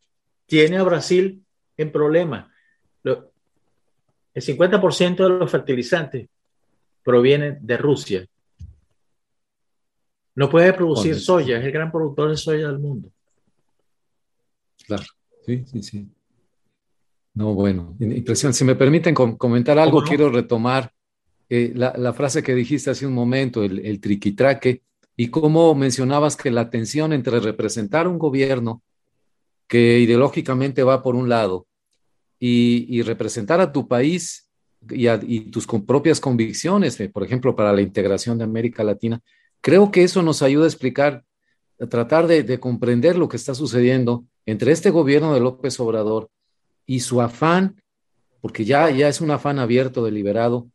tiene 0.45 0.77
a 0.77 0.83
Brasil 0.83 1.43
en 1.75 1.91
problemas. 1.91 2.53
el 3.03 4.43
50% 4.43 5.17
de 5.17 5.29
los 5.31 5.51
fertilizantes 5.51 6.29
provienen 7.03 7.59
de 7.63 7.77
Rusia. 7.79 8.27
No 10.35 10.51
puede 10.51 10.75
producir 10.75 11.19
soya, 11.19 11.59
es 11.59 11.65
el 11.65 11.73
gran 11.73 11.91
productor 11.91 12.29
de 12.29 12.37
soya 12.37 12.67
del 12.67 12.79
mundo. 12.79 13.11
Claro, 14.87 15.05
sí, 15.47 15.65
sí, 15.65 15.83
sí. 15.83 16.09
No, 17.33 17.55
bueno, 17.55 17.97
impresión. 18.01 18.53
Si 18.53 18.67
me 18.67 18.75
permiten 18.75 19.15
comentar 19.15 19.79
algo, 19.79 20.03
quiero 20.03 20.29
retomar 20.29 20.93
eh, 21.49 21.73
la, 21.75 22.13
frase 22.13 22.43
que 22.43 22.55
dijiste 22.55 22.91
hace 22.91 23.07
un 23.07 23.15
momento, 23.15 23.63
el, 23.65 23.79
el 23.79 23.99
triquitraque, 23.99 24.83
y 25.17 25.29
cómo 25.29 25.75
mencionabas 25.75 26.37
que 26.37 26.51
la 26.51 26.71
tensión 26.71 27.13
entre 27.13 27.41
representar 27.41 28.09
un 28.09 28.19
gobierno 28.19 28.83
que 29.69 29.99
ideológicamente 30.01 30.83
va 30.83 31.03
por 31.03 31.15
un 31.15 31.29
lado 31.29 31.67
y, 32.39 33.03
representar 33.03 33.61
a 33.61 33.73
tu 33.73 33.87
país 33.87 34.49
y, 34.91 35.51
tus 35.51 35.67
propias 35.87 36.19
convicciones, 36.19 36.99
eh, 37.01 37.09
por 37.09 37.23
ejemplo, 37.23 37.55
para 37.55 37.73
la 37.73 37.83
integración 37.83 38.39
de 38.39 38.45
América 38.45 38.83
Latina, 38.83 39.23
Creo 39.63 39.93
que 39.93 40.03
eso 40.03 40.23
nos 40.23 40.43
ayuda 40.43 40.65
a 40.65 40.69
explicar 40.69 41.25
tratar 41.89 42.27
de, 42.27 42.61
comprender 42.61 43.17
lo 43.17 43.29
que 43.29 43.37
está 43.37 43.55
sucediendo 43.55 44.25
entre 44.45 44.73
este 44.73 44.91
gobierno 44.91 45.33
de 45.33 45.41
López 45.41 45.79
Obrador 45.79 46.31
y 46.85 47.01
su 47.01 47.23
afán, 47.23 47.81
porque 48.41 48.65
ya, 48.65 48.91
ya 48.91 49.09
es 49.09 49.21
un 49.21 49.31
afán 49.31 49.61
abierto, 49.61 50.05
deliberado, 50.05 50.69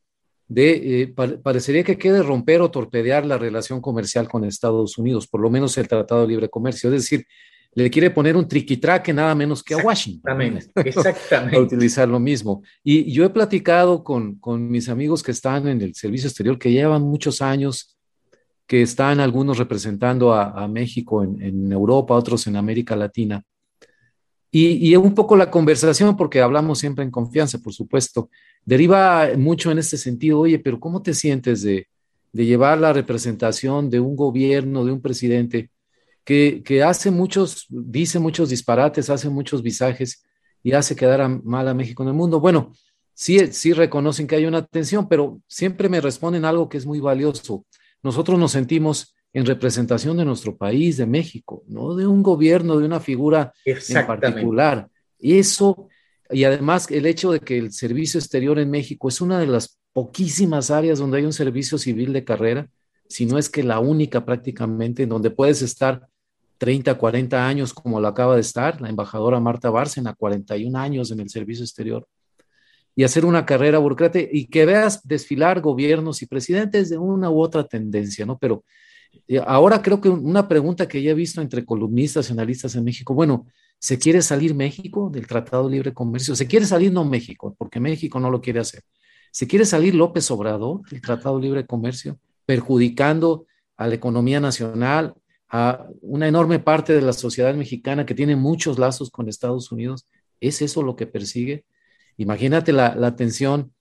de, 0.47 1.01
eh, 1.01 1.07
parecería 1.43 1.83
que 1.83 1.97
quede 1.97 2.23
romper 2.23 2.61
o 2.61 2.71
torpedear 2.71 3.25
la 3.25 3.37
relación 3.37 3.81
comercial 3.81 4.27
con 4.27 4.45
Estados 4.45 4.97
Unidos, 4.97 5.27
por 5.27 5.41
lo 5.41 5.49
menos 5.49 5.77
el 5.77 5.87
Tratado 5.87 6.21
de 6.21 6.27
Libre 6.27 6.49
Comercio. 6.49 6.89
Es 6.93 7.03
decir, 7.03 7.25
le 7.73 7.91
quiere 7.91 8.09
poner 8.09 8.35
un 8.35 8.47
triquitraque 8.47 9.13
nada 9.13 9.35
menos 9.35 9.61
que 9.61 9.75
a 9.75 9.77
Washington. 9.77 10.59
Exactamente. 10.75 11.57
a 11.57 11.59
utilizar 11.59 12.07
lo 12.07 12.19
mismo. 12.19 12.63
Y 12.83 13.11
yo 13.11 13.23
he 13.23 13.29
platicado 13.29 14.03
con, 14.03 14.35
con 14.39 14.69
mis 14.69 14.89
amigos 14.89 15.21
que 15.21 15.31
están 15.31 15.67
en 15.67 15.81
el 15.81 15.93
servicio 15.93 16.27
exterior, 16.27 16.57
que 16.57 16.71
llevan 16.71 17.03
muchos 17.03 17.41
años, 17.41 17.97
que 18.65 18.81
están 18.81 19.19
algunos 19.19 19.57
representando 19.57 20.33
a, 20.33 20.67
México 20.67 21.23
en, 21.23 21.41
en, 21.41 21.71
Europa, 21.71 22.15
otros 22.15 22.47
en 22.47 22.55
América 22.55 22.95
Latina. 22.95 23.43
Y, 24.49 24.89
y, 24.89 24.95
un 24.95 25.13
poco 25.13 25.35
la 25.35 25.51
conversación, 25.51 26.15
porque 26.15 26.41
hablamos 26.41 26.79
siempre 26.79 27.03
en 27.03 27.11
confianza, 27.11 27.59
por 27.59 27.73
supuesto, 27.73 28.29
deriva 28.65 29.29
mucho 29.37 29.71
en 29.71 29.79
este 29.79 29.97
sentido, 29.97 30.39
oye, 30.39 30.59
pero 30.59 30.79
¿cómo 30.79 31.01
te 31.01 31.13
sientes 31.13 31.61
de, 31.61 31.87
llevar 32.33 32.77
la 32.77 32.93
representación 32.93 33.89
de 33.89 33.99
un 33.99 34.15
gobierno, 34.15 34.85
de 34.85 34.91
un 34.91 35.01
presidente? 35.01 35.71
que, 36.27 36.83
hace 36.83 37.09
muchos, 37.09 37.65
dice 37.69 38.19
muchos 38.19 38.49
disparates, 38.49 39.09
hace 39.09 39.29
muchos 39.29 39.63
visajes 39.63 40.25
y 40.61 40.73
hace 40.73 40.93
quedar 40.93 41.41
mal 41.45 41.69
a 41.69 41.73
México 41.73 42.03
en 42.03 42.09
el 42.09 42.15
mundo. 42.15 42.41
Bueno, 42.41 42.73
sí, 43.13 43.39
sí 43.53 43.71
reconocen 43.71 44.27
que 44.27 44.35
hay 44.35 44.45
una 44.45 44.65
tensión, 44.65 45.07
pero 45.07 45.39
siempre 45.47 45.87
me 45.87 46.01
responden 46.01 46.43
algo 46.43 46.67
que 46.67 46.77
es 46.77 46.85
muy 46.85 46.99
valioso. 46.99 47.65
Nosotros 48.03 48.37
nos 48.37 48.51
sentimos 48.51 49.15
en 49.37 49.45
representación 49.45 50.17
de 50.17 50.25
nuestro 50.25 50.57
país, 50.57 50.97
de 50.97 51.05
México, 51.05 51.63
no 51.67 51.93
de 51.93 52.07
un 52.07 52.23
gobierno, 52.23 52.79
de 52.79 52.87
una 52.87 52.99
figura 52.99 53.53
en 53.63 54.07
particular. 54.07 54.89
Y 55.19 55.37
eso, 55.37 55.89
y 56.31 56.43
además 56.43 56.89
el 56.89 57.05
hecho 57.05 57.31
de 57.31 57.39
que 57.39 57.59
el 57.59 57.71
servicio 57.71 58.19
exterior 58.19 58.57
en 58.57 58.71
México 58.71 59.09
es 59.09 59.21
una 59.21 59.39
de 59.39 59.45
las 59.45 59.77
poquísimas 59.93 60.71
áreas 60.71 60.97
donde 60.97 61.19
hay 61.19 61.25
un 61.25 61.33
servicio 61.33 61.77
civil 61.77 62.13
de 62.13 62.23
carrera, 62.23 62.67
si 63.09 63.27
no 63.27 63.37
es 63.37 63.47
que 63.47 63.61
la 63.61 63.79
única 63.79 64.25
prácticamente, 64.25 65.03
en 65.03 65.09
donde 65.09 65.29
puedes 65.29 65.61
estar 65.61 66.07
30, 66.57 66.95
40 66.95 67.47
años 67.47 67.75
como 67.75 68.01
lo 68.01 68.07
acaba 68.07 68.33
de 68.33 68.41
estar, 68.41 68.81
la 68.81 68.89
embajadora 68.89 69.39
Marta 69.39 69.69
Bárcena, 69.69 70.15
41 70.15 70.79
años 70.79 71.11
en 71.11 71.19
el 71.19 71.29
servicio 71.29 71.63
exterior, 71.63 72.07
y 72.95 73.03
hacer 73.03 73.23
una 73.23 73.45
carrera 73.45 73.77
burocrática 73.77 74.27
y 74.31 74.47
que 74.47 74.65
veas 74.65 75.07
desfilar 75.07 75.61
gobiernos 75.61 76.23
y 76.23 76.25
presidentes 76.25 76.89
de 76.89 76.97
una 76.97 77.29
u 77.29 77.39
otra 77.39 77.67
tendencia, 77.67 78.25
¿no? 78.25 78.39
Pero 78.39 78.63
ahora 79.45 79.81
creo 79.81 80.01
que 80.01 80.09
una 80.09 80.47
pregunta 80.47 80.87
que 80.87 81.01
ya 81.01 81.11
he 81.11 81.15
visto 81.15 81.41
entre 81.41 81.65
columnistas 81.65 82.29
y 82.29 82.33
analistas 82.33 82.75
en 82.75 82.83
México, 82.83 83.13
bueno, 83.13 83.45
¿se 83.79 83.97
quiere 83.97 84.21
salir 84.21 84.55
México 84.55 85.09
del 85.11 85.27
Tratado 85.27 85.67
de 85.67 85.75
Libre 85.75 85.93
Comercio? 85.93 86.35
¿Se 86.35 86.47
quiere 86.47 86.65
salir 86.65 86.91
no 86.91 87.05
México? 87.05 87.55
Porque 87.57 87.79
México 87.79 88.19
no 88.19 88.29
lo 88.29 88.41
quiere 88.41 88.59
hacer. 88.59 88.83
¿Se 89.31 89.47
quiere 89.47 89.65
salir 89.65 89.93
López 89.95 90.29
Obrador 90.31 90.81
del 90.89 91.01
Tratado 91.01 91.37
de 91.37 91.43
Libre 91.43 91.65
Comercio, 91.65 92.19
perjudicando 92.45 93.45
a 93.75 93.87
la 93.87 93.95
economía 93.95 94.39
nacional, 94.39 95.13
a 95.49 95.87
una 96.01 96.27
enorme 96.27 96.59
parte 96.59 96.93
de 96.93 97.01
la 97.01 97.13
sociedad 97.13 97.53
mexicana 97.55 98.05
que 98.05 98.15
tiene 98.15 98.35
muchos 98.35 98.79
lazos 98.79 99.09
con 99.09 99.29
Estados 99.29 99.71
Unidos. 99.71 100.07
¿Es 100.41 100.61
eso 100.61 100.83
lo 100.83 100.95
que 100.95 101.07
persigue? 101.07 101.65
Imagínate 102.17 102.73
la, 102.73 103.15
tensión 103.15 103.71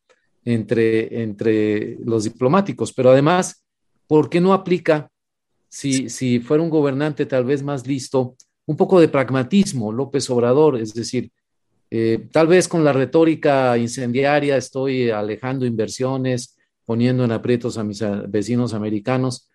entre, 0.45 1.23
entre 1.23 1.97
los 2.05 2.25
diplomáticos, 2.25 2.93
pero 2.93 3.11
además, 3.11 3.65
¿por 4.07 4.29
qué 4.29 4.41
no 4.41 4.53
aplica, 4.53 5.11
si, 5.77 6.09
si 6.09 6.41
fuera 6.41 6.63
un 6.63 6.71
gobernante 6.71 7.27
tal 7.27 7.45
vez 7.45 7.63
más 7.63 7.87
listo, 7.87 8.37
un 8.65 8.77
poco 8.77 8.99
de 8.99 9.09
pragmatismo, 9.09 9.93
López 9.93 10.31
Obrador? 10.31 10.81
Es 10.81 10.95
decir, 10.95 11.31
eh, 11.91 12.29
tal 12.33 12.47
vez 12.47 12.67
con 12.67 12.83
la 12.83 12.95
retórica 12.95 13.77
incendiaria 13.77 14.57
estoy 14.57 15.11
alejando 15.11 15.67
inversiones, 15.67 16.57
poniendo 16.87 17.25
en 17.25 17.33
aprietos 17.33 17.77
a 17.77 17.85
mis 17.85 18.03
vecinos 18.29 18.73
americanos, 18.73 19.51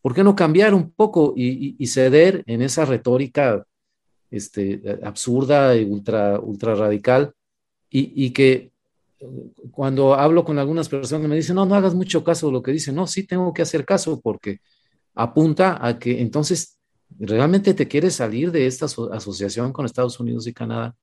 ¿Por 0.00 0.14
qué 0.14 0.22
no 0.22 0.36
cambiar 0.36 0.72
un 0.72 0.92
poco 0.92 1.34
y, 1.36 1.84
ceder 1.88 2.44
en 2.46 2.62
esa 2.62 2.84
retórica 2.84 3.66
este, 4.30 4.80
absurda 5.02 5.74
y 5.74 5.82
ultra, 5.82 6.38
ultra 6.38 6.76
radical? 6.76 7.32
Y, 7.90 8.30
que 8.30 8.70
cuando 9.72 10.14
hablo 10.14 10.44
con 10.44 10.60
algunas 10.60 10.88
personas 10.88 11.28
me 11.28 11.34
dicen, 11.34 11.56
no, 11.56 11.66
no 11.66 11.74
hagas 11.74 11.96
mucho 11.96 12.22
caso 12.22 12.46
de 12.46 12.52
lo 12.52 12.62
que 12.62 12.70
dicen. 12.70 12.94
No, 12.94 13.08
sí 13.08 13.26
tengo 13.26 13.52
que 13.52 13.62
hacer 13.62 13.84
caso 13.84 14.20
porque 14.20 14.60
apunta 15.16 15.84
a 15.84 15.98
que 15.98 16.20
entonces 16.20 16.78
realmente 17.18 17.74
te 17.74 17.88
quieres 17.88 18.14
salir 18.14 18.52
de 18.52 18.66
esta 18.66 18.86
asociación 18.86 19.72
con 19.72 19.86
Estados 19.86 20.20
Unidos 20.20 20.46
y 20.46 20.52
Canadá. 20.52 20.94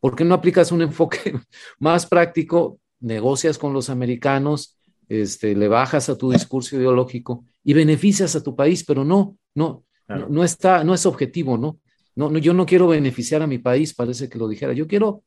¿Por 0.00 0.14
qué 0.14 0.24
no 0.24 0.34
aplicas 0.34 0.72
un 0.72 0.80
enfoque 0.80 1.34
más 1.78 2.06
práctico? 2.06 2.80
Negocias 3.00 3.58
con 3.58 3.72
los 3.72 3.90
americanos, 3.90 4.78
este, 5.08 5.54
le 5.54 5.68
bajas 5.68 6.08
a 6.08 6.16
tu 6.16 6.30
discurso 6.30 6.76
ideológico 6.76 7.44
y 7.64 7.74
beneficias 7.74 8.34
a 8.36 8.42
tu 8.42 8.56
país, 8.56 8.84
pero 8.84 9.04
no, 9.04 9.36
no, 9.54 9.84
no, 10.28 10.44
está, 10.44 10.84
no 10.84 10.94
es 10.94 11.06
objetivo, 11.06 11.58
¿no? 11.58 11.78
¿no? 12.14 12.30
No, 12.30 12.38
yo 12.38 12.54
no 12.54 12.66
quiero 12.66 12.88
beneficiar 12.88 13.42
a 13.42 13.46
mi 13.46 13.58
país, 13.58 13.94
parece 13.94 14.28
que 14.28 14.38
lo 14.38 14.48
dijera. 14.48 14.72
Yo 14.72 14.86
quiero 14.86 15.22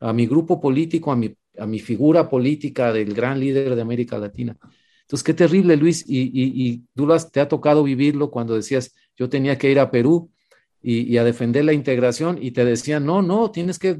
a 0.00 0.12
mi 0.12 0.26
grupo 0.26 0.60
político, 0.60 1.12
a 1.12 1.16
mi, 1.16 1.34
a 1.58 1.66
mi 1.66 1.78
figura 1.78 2.28
política 2.28 2.92
del 2.92 3.14
gran 3.14 3.38
líder 3.38 3.74
de 3.74 3.82
América 3.82 4.18
Latina. 4.18 4.56
Entonces, 5.12 5.24
qué 5.24 5.34
terrible, 5.34 5.76
Luis, 5.76 6.06
y, 6.08 6.30
y, 6.32 6.84
tú 6.94 7.06
te 7.30 7.40
ha 7.40 7.46
tocado 7.46 7.82
vivirlo 7.82 8.30
cuando 8.30 8.54
decías, 8.54 8.94
yo 9.14 9.28
tenía 9.28 9.58
que 9.58 9.70
ir 9.70 9.78
a 9.78 9.90
Perú 9.90 10.30
y, 10.80 11.18
a 11.18 11.24
defender 11.24 11.66
la 11.66 11.74
integración 11.74 12.38
y 12.40 12.52
te 12.52 12.64
decían, 12.64 13.04
no, 13.04 13.20
no, 13.20 13.50
tienes 13.50 13.78
que 13.78 13.94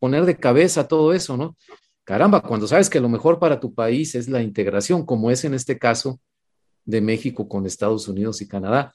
poner 0.00 0.24
de 0.24 0.36
cabeza 0.36 0.88
todo 0.88 1.12
eso, 1.12 1.36
¿no? 1.36 1.56
caramba, 2.02 2.42
cuando 2.42 2.66
sabes 2.66 2.90
que 2.90 2.98
lo 2.98 3.08
mejor 3.08 3.38
para 3.38 3.60
tu 3.60 3.74
país 3.74 4.16
es 4.16 4.28
la 4.28 4.42
integración, 4.42 5.06
como 5.06 5.30
es 5.30 5.44
en 5.44 5.54
este 5.54 5.78
caso 5.78 6.18
de 6.84 7.00
México 7.00 7.48
con 7.48 7.64
Estados 7.64 8.08
Unidos 8.08 8.40
y 8.42 8.48
Canadá. 8.48 8.92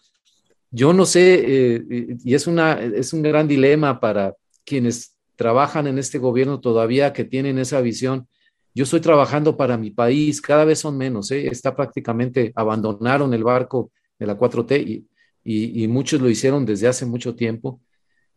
Yo 0.71 0.91
no 0.91 1.05
sé, 1.05 1.41
eh, 1.41 2.17
y 2.21 2.33
es, 2.33 2.47
una, 2.47 2.81
es 2.81 3.13
un 3.13 3.21
gran 3.21 3.47
dilema 3.47 4.01
para 4.01 4.35
quienes 4.65 5.15
trabajan 5.37 5.87
en 5.87 5.99
este 5.99 6.17
gobierno 6.17 6.59
todavía 6.59 7.13
que 7.13 7.23
tienen 7.23 7.59
esa 7.59 7.79
visión. 7.79 8.27
Yo 8.73 8.85
estoy 8.85 9.01
trabajando 9.01 9.57
para 9.57 9.77
mi 9.77 9.91
país, 9.91 10.41
cada 10.41 10.63
vez 10.63 10.79
son 10.79 10.97
menos, 10.97 11.29
¿eh? 11.31 11.47
está 11.47 11.75
prácticamente, 11.75 12.53
abandonaron 12.55 13.33
el 13.33 13.43
barco 13.43 13.91
de 14.17 14.25
la 14.25 14.37
4T 14.37 15.05
y, 15.43 15.87
muchos 15.87 16.21
lo 16.21 16.29
hicieron 16.29 16.65
desde 16.65 16.87
hace 16.87 17.05
mucho 17.05 17.35
tiempo, 17.35 17.81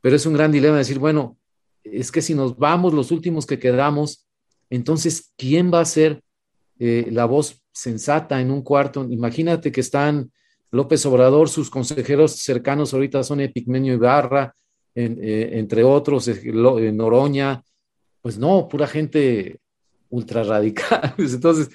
pero 0.00 0.16
es 0.16 0.26
un 0.26 0.34
gran 0.34 0.50
dilema 0.50 0.78
decir, 0.78 0.98
bueno, 0.98 1.38
es 1.84 2.10
que 2.10 2.22
si 2.22 2.34
nos 2.34 2.56
vamos, 2.56 2.94
los 2.94 3.12
últimos 3.12 3.46
que 3.46 3.58
quedamos, 3.58 4.26
entonces, 4.70 5.32
¿quién 5.36 5.72
va 5.72 5.80
a 5.80 5.84
ser 5.84 6.22
eh, 6.78 7.08
la 7.10 7.26
voz 7.26 7.62
sensata 7.72 8.40
en 8.40 8.50
un 8.50 8.62
cuarto? 8.62 9.06
Imagínate 9.08 9.70
que 9.70 9.82
están 9.82 10.32
López 10.72 11.06
Obrador, 11.06 11.48
sus 11.48 11.70
consejeros 11.70 12.32
cercanos 12.32 12.92
ahorita 12.92 13.22
son 13.22 13.40
Epigmenio 13.40 13.94
Ibarra, 13.94 14.52
eh, 14.96 15.50
entre 15.52 15.84
otros, 15.84 16.28
Noroña, 16.44 17.62
pues 18.20 18.38
no, 18.38 18.66
pura 18.68 18.86
gente 18.86 19.60
ultra 20.14 20.44
radical. 20.44 21.14
Entonces, 21.18 21.68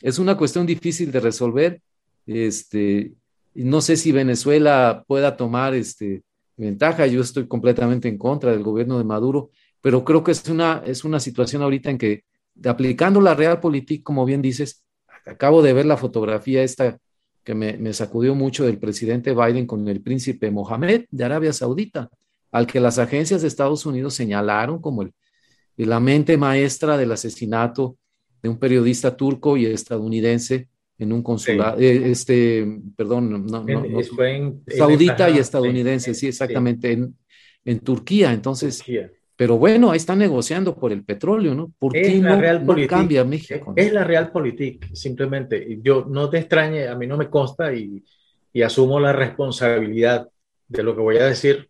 es 0.00 0.18
una 0.18 0.36
cuestión 0.36 0.66
difícil 0.66 1.12
de 1.12 1.20
resolver. 1.20 1.80
Este, 2.26 3.12
no 3.54 3.80
sé 3.80 3.96
si 3.96 4.12
Venezuela 4.12 5.04
pueda 5.06 5.36
tomar 5.36 5.74
este, 5.74 6.22
ventaja, 6.56 7.06
yo 7.06 7.20
estoy 7.20 7.46
completamente 7.46 8.08
en 8.08 8.18
contra 8.18 8.52
del 8.52 8.62
gobierno 8.62 8.98
de 8.98 9.04
Maduro, 9.04 9.50
pero 9.80 10.04
creo 10.04 10.24
que 10.24 10.32
es 10.32 10.48
una, 10.48 10.82
es 10.86 11.04
una 11.04 11.20
situación 11.20 11.62
ahorita 11.62 11.90
en 11.90 11.98
que 11.98 12.24
aplicando 12.64 13.20
la 13.20 13.34
realpolitik, 13.34 14.02
como 14.02 14.24
bien 14.24 14.42
dices, 14.42 14.84
acabo 15.26 15.62
de 15.62 15.72
ver 15.72 15.86
la 15.86 15.96
fotografía 15.96 16.62
esta 16.62 16.98
que 17.44 17.54
me, 17.54 17.92
sacudió 17.92 18.36
mucho 18.36 18.64
del 18.64 18.78
presidente 18.78 19.34
Biden 19.34 19.66
con 19.66 19.88
el 19.88 20.00
príncipe 20.00 20.50
Mohammed 20.50 21.06
de 21.10 21.24
Arabia 21.24 21.52
Saudita, 21.52 22.08
al 22.52 22.66
que 22.66 22.78
las 22.78 22.98
agencias 22.98 23.42
de 23.42 23.48
Estados 23.48 23.84
Unidos 23.84 24.14
señalaron 24.14 24.80
como 24.80 25.02
el, 25.02 25.12
la 25.76 26.00
mente 26.00 26.36
maestra 26.36 26.96
del 26.96 27.12
asesinato 27.12 27.96
de 28.42 28.48
un 28.48 28.58
periodista 28.58 29.16
turco 29.16 29.56
y 29.56 29.66
estadounidense 29.66 30.68
en 30.98 31.12
un 31.12 31.22
consulado, 31.22 31.80
eh, 31.80 32.10
este, 32.10 32.80
perdón, 32.96 33.46
no, 33.46 33.64
saudita 34.68 35.30
y 35.30 35.38
estadounidense, 35.38 36.14
sí, 36.14 36.28
exactamente, 36.28 36.92
En, 36.92 37.16
en, 37.64 37.80
Turquía. 37.80 38.32
Entonces, 38.32 38.84
pero 39.34 39.58
bueno, 39.58 39.90
ahí 39.90 39.96
están 39.96 40.18
negociando 40.18 40.76
por 40.76 40.92
el 40.92 41.02
petróleo, 41.04 41.54
¿no? 41.54 41.72
¿Por 41.78 41.92
qué 41.92 42.20
no, 42.20 42.86
cambia 42.86 43.24
México? 43.24 43.72
Es, 43.74 43.92
la 43.92 44.04
realpolitik, 44.04 44.94
simplemente. 44.94 45.80
Yo 45.82 46.06
no 46.08 46.30
te 46.30 46.38
extrañe, 46.38 46.86
a 46.86 46.94
mí 46.94 47.06
no 47.06 47.16
me 47.16 47.28
consta 47.28 47.74
y, 47.74 48.04
y, 48.52 48.62
asumo 48.62 49.00
la 49.00 49.12
responsabilidad 49.12 50.28
de 50.68 50.82
lo 50.82 50.94
que 50.94 51.00
voy 51.00 51.16
a 51.16 51.26
decir. 51.26 51.68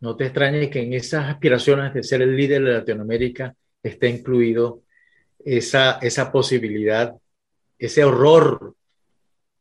No 0.00 0.16
te 0.16 0.24
extrañe 0.24 0.70
que 0.70 0.82
en 0.82 0.94
esas 0.94 1.28
aspiraciones 1.28 1.92
de 1.92 2.02
ser 2.02 2.22
el 2.22 2.34
líder 2.34 2.64
de 2.64 2.72
Latinoamérica 2.72 3.54
esté 3.82 4.08
incluido 4.08 4.82
esa, 5.38 5.98
esa 5.98 6.32
posibilidad, 6.32 7.14
ese 7.78 8.04
horror 8.04 8.74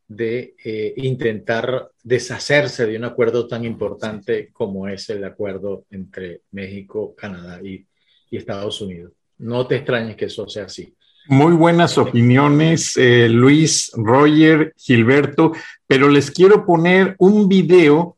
de 0.10 0.56
eh, 0.66 0.94
intentar 0.98 1.92
deshacerse 2.04 2.88
de 2.88 2.98
un 2.98 3.06
acuerdo 3.06 3.48
tan 3.48 3.64
importante 3.64 4.50
como 4.52 4.88
es 4.88 5.10
el 5.12 5.24
acuerdo 5.24 5.86
entre 5.92 6.42
México, 6.52 7.16
Canadá 7.16 7.62
y, 7.64 7.86
Estados 8.32 8.80
Unidos. 8.82 9.12
No 9.40 9.66
te 9.66 9.78
extrañes 9.78 10.16
que 10.16 10.26
eso 10.26 10.48
sea 10.48 10.66
así. 10.66 10.94
Muy 11.30 11.54
buenas 11.54 11.98
opiniones, 11.98 12.96
eh, 12.96 13.28
Luis, 13.28 13.92
Roger, 13.96 14.74
Gilberto, 14.78 15.54
pero 15.88 16.10
les 16.10 16.30
quiero 16.30 16.64
poner 16.64 17.16
un 17.18 17.50
video 17.50 18.18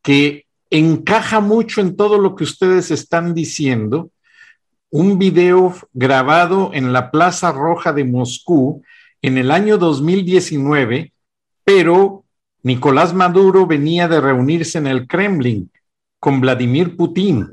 que 0.00 0.46
encaja 0.70 1.40
mucho 1.40 1.80
en 1.80 1.96
todo 1.96 2.18
lo 2.18 2.34
que 2.34 2.44
ustedes 2.44 2.90
están 2.90 3.34
diciendo. 3.34 4.10
Un 4.90 5.18
video 5.18 5.74
grabado 5.92 6.70
en 6.72 6.92
la 6.92 7.10
Plaza 7.10 7.52
Roja 7.52 7.92
de 7.92 8.04
Moscú 8.04 8.82
en 9.20 9.38
el 9.38 9.50
año 9.50 9.78
2019 9.78 11.12
pero 11.68 12.24
Nicolás 12.62 13.12
Maduro 13.12 13.66
venía 13.66 14.08
de 14.08 14.22
reunirse 14.22 14.78
en 14.78 14.86
el 14.86 15.06
Kremlin 15.06 15.70
con 16.18 16.40
Vladimir 16.40 16.96
Putin 16.96 17.46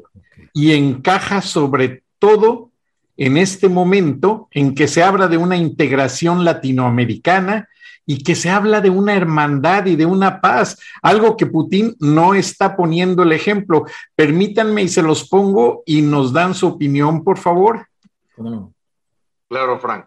y 0.53 0.72
encaja 0.72 1.41
sobre 1.41 2.03
todo 2.18 2.72
en 3.18 3.36
este 3.36 3.68
momento 3.68 4.47
en 4.51 4.74
que 4.74 4.88
se 4.88 5.03
habla 5.03 5.28
de 5.28 5.36
una 5.36 5.57
integración 5.57 6.45
latinoamericana 6.45 7.68
y 8.06 8.24
que 8.24 8.36
se 8.36 8.49
habla 8.49 8.82
de 8.82 8.89
una 8.89 9.16
hermandad 9.16 9.86
y 9.86 9.95
de 9.95 10.06
una 10.06 10.41
paz, 10.41 10.80
algo 11.01 11.36
que 11.38 11.45
Putin 11.45 11.95
no 11.99 12.34
está 12.34 12.76
poniendo 12.76 13.24
el 13.24 13.32
ejemplo. 13.32 13.86
Permítanme 14.16 14.84
y 14.84 14.88
se 14.88 15.01
los 15.01 15.28
pongo 15.28 15.84
y 15.86 16.01
nos 16.01 16.34
dan 16.34 16.53
su 16.53 16.68
opinión, 16.68 17.24
por 17.24 17.38
favor. 17.38 17.88
Claro, 19.49 19.80
Frank. 19.80 20.06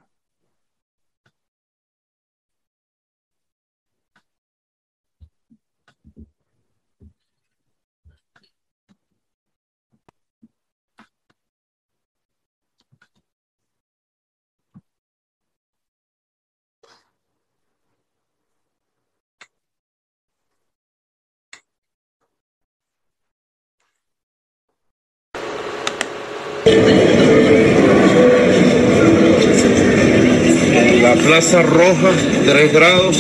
La 31.09 31.15
Plaza 31.15 31.63
Roja, 31.63 32.11
3 32.45 32.71
grados, 32.71 33.17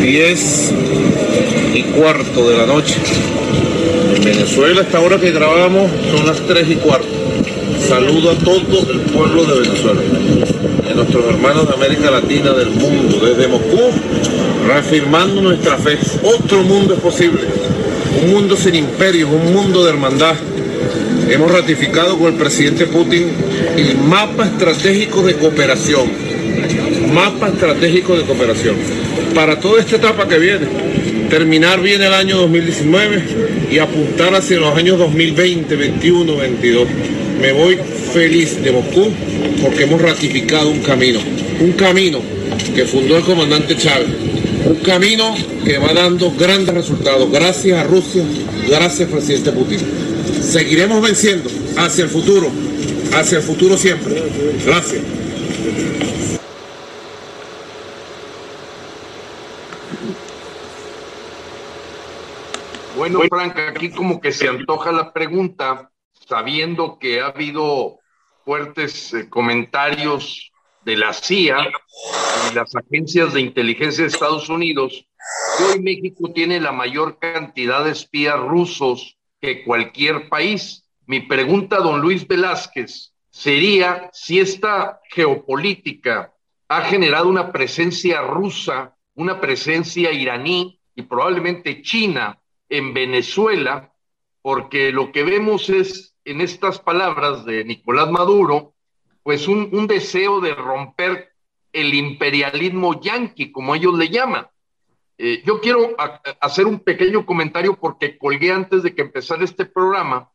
10 0.00 0.72
y 1.74 1.82
cuarto 1.82 2.48
de 2.48 2.56
la 2.56 2.66
noche. 2.66 2.94
En 4.14 4.22
Venezuela, 4.22 4.82
esta 4.82 5.00
hora 5.00 5.18
que 5.18 5.32
grabamos, 5.32 5.90
son 6.12 6.24
las 6.24 6.38
3 6.46 6.70
y 6.70 6.76
cuarto. 6.76 7.08
Saludo 7.88 8.30
a 8.30 8.34
todo 8.36 8.92
el 8.92 9.00
pueblo 9.10 9.44
de 9.44 9.62
Venezuela, 9.62 10.00
a 10.88 10.94
nuestros 10.94 11.24
hermanos 11.24 11.66
de 11.66 11.74
América 11.74 12.12
Latina, 12.12 12.52
del 12.52 12.70
mundo, 12.70 13.18
desde 13.26 13.48
Moscú, 13.48 13.90
reafirmando 14.64 15.42
nuestra 15.42 15.76
fe. 15.76 15.98
Otro 16.22 16.62
mundo 16.62 16.94
es 16.94 17.00
posible, 17.00 17.40
un 18.22 18.30
mundo 18.30 18.56
sin 18.56 18.76
imperios, 18.76 19.30
un 19.32 19.52
mundo 19.52 19.82
de 19.82 19.90
hermandad 19.90 20.36
hemos 21.28 21.50
ratificado 21.50 22.18
con 22.18 22.34
el 22.34 22.38
presidente 22.38 22.86
Putin 22.86 23.32
el 23.76 23.96
mapa 23.98 24.44
estratégico 24.44 25.22
de 25.22 25.34
cooperación. 25.34 26.23
Mapa 27.14 27.48
estratégico 27.48 28.16
de 28.16 28.24
cooperación. 28.24 28.76
Para 29.34 29.58
toda 29.60 29.80
esta 29.80 29.96
etapa 29.96 30.28
que 30.28 30.38
viene, 30.38 30.66
terminar 31.30 31.80
bien 31.80 32.02
el 32.02 32.12
año 32.12 32.38
2019 32.38 33.22
y 33.70 33.78
apuntar 33.78 34.34
hacia 34.34 34.58
los 34.58 34.76
años 34.76 34.98
2020, 34.98 35.76
21, 35.76 36.36
22. 36.36 36.88
Me 37.40 37.52
voy 37.52 37.78
feliz 38.12 38.62
de 38.62 38.72
Moscú 38.72 39.10
porque 39.62 39.84
hemos 39.84 40.02
ratificado 40.02 40.68
un 40.68 40.80
camino. 40.80 41.20
Un 41.60 41.72
camino 41.72 42.20
que 42.74 42.84
fundó 42.84 43.16
el 43.16 43.22
comandante 43.22 43.76
Chávez. 43.76 44.08
Un 44.66 44.76
camino 44.76 45.34
que 45.64 45.78
va 45.78 45.94
dando 45.94 46.32
grandes 46.32 46.74
resultados. 46.74 47.30
Gracias 47.30 47.78
a 47.78 47.84
Rusia, 47.84 48.22
gracias 48.68 49.08
presidente 49.08 49.52
Putin 49.52 49.80
seguiremos 50.44 51.02
venciendo 51.02 51.50
hacia 51.76 52.04
el 52.04 52.10
futuro, 52.10 52.50
hacia 53.12 53.38
el 53.38 53.44
futuro 53.44 53.76
siempre. 53.76 54.22
Gracias. 54.64 55.02
Bueno, 63.04 63.20
Frank, 63.28 63.58
aquí 63.58 63.90
como 63.90 64.18
que 64.18 64.32
se 64.32 64.48
antoja 64.48 64.90
la 64.90 65.12
pregunta, 65.12 65.90
sabiendo 66.26 66.98
que 66.98 67.20
ha 67.20 67.26
habido 67.26 67.98
fuertes 68.46 69.12
eh, 69.12 69.28
comentarios 69.28 70.50
de 70.86 70.96
la 70.96 71.12
CIA 71.12 71.70
y 72.50 72.54
las 72.54 72.74
agencias 72.74 73.34
de 73.34 73.42
inteligencia 73.42 74.04
de 74.04 74.08
Estados 74.08 74.48
Unidos, 74.48 75.06
hoy 75.60 75.82
México 75.82 76.32
tiene 76.32 76.58
la 76.60 76.72
mayor 76.72 77.18
cantidad 77.18 77.84
de 77.84 77.90
espías 77.90 78.40
rusos 78.40 79.18
que 79.38 79.64
cualquier 79.64 80.30
país. 80.30 80.88
Mi 81.04 81.20
pregunta, 81.20 81.80
don 81.80 82.00
Luis 82.00 82.26
Velázquez, 82.26 83.12
sería 83.28 84.08
si 84.14 84.40
esta 84.40 85.00
geopolítica 85.10 86.32
ha 86.68 86.80
generado 86.80 87.28
una 87.28 87.52
presencia 87.52 88.22
rusa, 88.22 88.96
una 89.14 89.42
presencia 89.42 90.10
iraní 90.10 90.80
y 90.94 91.02
probablemente 91.02 91.82
china 91.82 92.40
en 92.76 92.92
Venezuela, 92.92 93.92
porque 94.42 94.90
lo 94.90 95.12
que 95.12 95.22
vemos 95.22 95.70
es 95.70 96.16
en 96.24 96.40
estas 96.40 96.80
palabras 96.80 97.44
de 97.44 97.64
Nicolás 97.64 98.10
Maduro, 98.10 98.74
pues 99.22 99.46
un, 99.46 99.86
deseo 99.86 100.40
de 100.40 100.54
romper 100.54 101.32
el 101.72 101.94
imperialismo 101.94 103.00
yanqui, 103.00 103.52
como 103.52 103.76
ellos 103.76 103.96
le 103.96 104.08
llaman. 104.08 104.48
Eh, 105.18 105.42
yo 105.46 105.60
quiero 105.60 105.94
hacer 106.40 106.66
un 106.66 106.80
pequeño 106.80 107.24
comentario 107.24 107.74
porque 107.74 108.18
colgué 108.18 108.50
antes 108.50 108.82
de 108.82 108.92
que 108.92 109.02
empezara 109.02 109.44
este 109.44 109.66
programa 109.66 110.30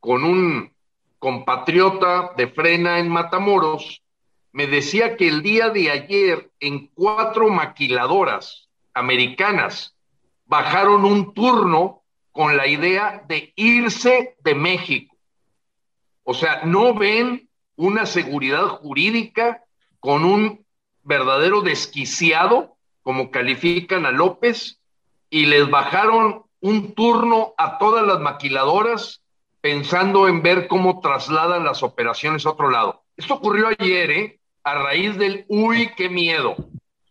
con 0.00 0.24
un 0.24 0.72
compatriota 1.20 2.32
de 2.36 2.48
frena 2.48 2.98
en 2.98 3.08
Matamoros. 3.08 4.02
Me 4.50 4.66
decía 4.66 5.16
que 5.16 5.28
el 5.28 5.42
día 5.42 5.70
de 5.70 5.90
ayer 5.92 6.50
en 6.58 6.88
cuatro 6.88 7.48
maquiladoras 7.48 8.68
americanas 8.92 9.95
bajaron 10.46 11.04
un 11.04 11.34
turno 11.34 12.02
con 12.32 12.56
la 12.56 12.66
idea 12.66 13.22
de 13.28 13.52
irse 13.56 14.36
de 14.42 14.54
México. 14.54 15.16
O 16.24 16.34
sea, 16.34 16.62
no 16.64 16.94
ven 16.94 17.48
una 17.76 18.06
seguridad 18.06 18.66
jurídica 18.66 19.62
con 20.00 20.24
un 20.24 20.64
verdadero 21.02 21.60
desquiciado 21.60 22.76
como 23.02 23.30
califican 23.30 24.04
a 24.04 24.10
López, 24.10 24.80
y 25.30 25.46
les 25.46 25.70
bajaron 25.70 26.42
un 26.60 26.92
turno 26.94 27.54
a 27.56 27.78
todas 27.78 28.04
las 28.04 28.18
maquiladoras 28.18 29.22
pensando 29.60 30.26
en 30.26 30.42
ver 30.42 30.66
cómo 30.66 30.98
trasladan 31.00 31.64
las 31.64 31.84
operaciones 31.84 32.46
a 32.46 32.50
otro 32.50 32.68
lado. 32.68 33.04
Esto 33.16 33.34
ocurrió 33.34 33.68
ayer, 33.68 34.10
¿eh? 34.10 34.40
A 34.64 34.74
raíz 34.74 35.16
del 35.18 35.44
uy, 35.48 35.92
qué 35.96 36.08
miedo. 36.08 36.56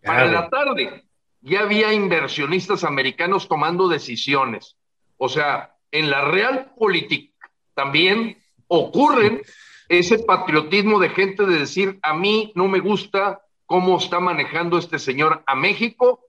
Para 0.04 0.26
la 0.26 0.50
tarde 0.50 1.05
ya 1.46 1.62
había 1.62 1.94
inversionistas 1.94 2.84
americanos 2.84 3.48
tomando 3.48 3.88
decisiones. 3.88 4.78
O 5.18 5.30
sea, 5.30 5.76
en 5.92 6.10
la 6.10 6.26
real 6.26 6.74
política 6.76 7.34
también 7.76 8.42
ocurren 8.68 9.44
ese 9.88 10.18
patriotismo 10.18 11.00
de 11.00 11.10
gente 11.10 11.46
de 11.46 11.60
decir, 11.60 12.00
a 12.02 12.16
mí 12.16 12.52
no 12.56 12.68
me 12.68 12.80
gusta 12.80 13.42
cómo 13.68 14.00
está 14.00 14.20
manejando 14.20 14.80
este 14.80 14.98
señor 14.98 15.44
a 15.46 15.54
México. 15.54 16.20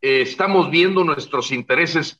Eh, 0.00 0.22
estamos 0.22 0.70
viendo 0.70 1.04
nuestros 1.04 1.52
intereses 1.52 2.18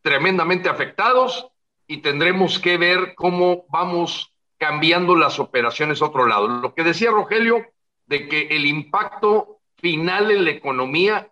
tremendamente 0.00 0.68
afectados 0.68 1.48
y 1.88 1.98
tendremos 1.98 2.60
que 2.60 2.76
ver 2.76 3.14
cómo 3.16 3.64
vamos 3.68 4.32
cambiando 4.58 5.16
las 5.16 5.40
operaciones 5.40 6.02
a 6.02 6.06
otro 6.06 6.24
lado. 6.24 6.46
Lo 6.46 6.72
que 6.72 6.84
decía 6.84 7.10
Rogelio, 7.10 7.66
de 8.06 8.28
que 8.28 8.42
el 8.42 8.64
impacto 8.64 9.58
final 9.82 10.30
en 10.30 10.44
la 10.44 10.52
economía, 10.52 11.31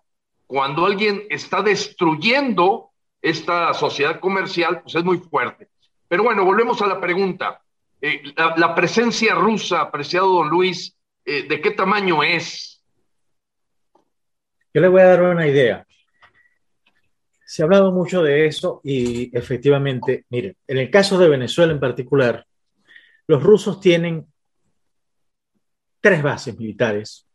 cuando 0.50 0.84
alguien 0.84 1.28
está 1.30 1.62
destruyendo 1.62 2.90
esta 3.22 3.72
sociedad 3.72 4.18
comercial, 4.18 4.82
pues 4.82 4.96
es 4.96 5.04
muy 5.04 5.18
fuerte. 5.18 5.68
Pero 6.08 6.24
bueno, 6.24 6.44
volvemos 6.44 6.82
a 6.82 6.88
la 6.88 7.00
pregunta. 7.00 7.62
Eh, 8.00 8.20
la, 8.36 8.74
presencia 8.74 9.36
rusa, 9.36 9.80
apreciado 9.80 10.26
don 10.26 10.48
Luis, 10.48 10.96
eh, 11.24 11.46
de 11.46 11.60
qué 11.60 11.70
tamaño 11.70 12.24
es. 12.24 12.82
Yo 14.74 14.80
le 14.80 14.88
voy 14.88 15.02
a 15.02 15.06
dar 15.06 15.22
una 15.22 15.46
idea. 15.46 15.86
Se 17.46 17.62
ha 17.62 17.66
hablado 17.66 17.92
mucho 17.92 18.20
de 18.20 18.46
eso 18.46 18.80
y 18.82 19.30
efectivamente, 19.38 20.24
miren, 20.30 20.56
en 20.66 20.78
el 20.78 20.90
caso 20.90 21.16
de 21.16 21.28
Venezuela 21.28 21.72
en 21.72 21.78
particular, 21.78 22.44
los 23.28 23.40
rusos 23.40 23.80
tienen 23.80 24.26
tres 26.00 26.24
bases 26.24 26.58
militares. 26.58 27.29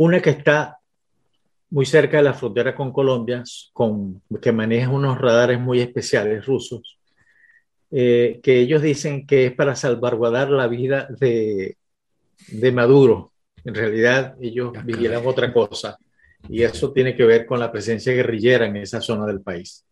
Una 0.00 0.22
que 0.22 0.30
está 0.30 0.78
muy 1.68 1.84
cerca 1.84 2.16
de 2.16 2.22
la 2.22 2.32
frontera 2.32 2.74
con 2.74 2.90
Colombia, 2.90 3.44
con, 3.74 4.22
que 4.40 4.50
maneja 4.50 4.88
unos 4.88 5.18
radares 5.18 5.60
muy 5.60 5.80
especiales 5.80 6.46
rusos, 6.46 6.98
eh, 7.90 8.40
que 8.42 8.60
ellos 8.60 8.80
dicen 8.80 9.26
que 9.26 9.44
es 9.44 9.52
para 9.52 9.76
salvaguardar 9.76 10.48
la 10.48 10.68
vida 10.68 11.06
de, 11.20 11.76
de 12.48 12.72
Maduro. 12.72 13.34
En 13.62 13.74
realidad 13.74 14.36
ellos 14.40 14.72
vigilan 14.86 15.26
otra 15.26 15.52
cosa 15.52 15.98
y 16.48 16.62
eso 16.62 16.92
tiene 16.94 17.14
que 17.14 17.26
ver 17.26 17.44
con 17.44 17.60
la 17.60 17.70
presencia 17.70 18.14
guerrillera 18.14 18.64
en 18.64 18.76
esa 18.76 19.02
zona 19.02 19.26
del 19.26 19.42
país. 19.42 19.84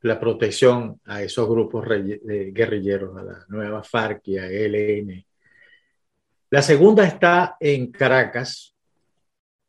La 0.00 0.18
protección 0.18 1.00
a 1.04 1.22
esos 1.22 1.48
grupos 1.48 1.86
guerrilleros, 1.86 3.16
a 3.16 3.22
la 3.22 3.44
nueva 3.46 3.84
FARC 3.84 4.26
y 4.26 4.38
a 4.38 4.50
ELN. 4.50 5.24
La 6.50 6.62
segunda 6.62 7.06
está 7.06 7.56
en 7.60 7.92
Caracas, 7.92 8.73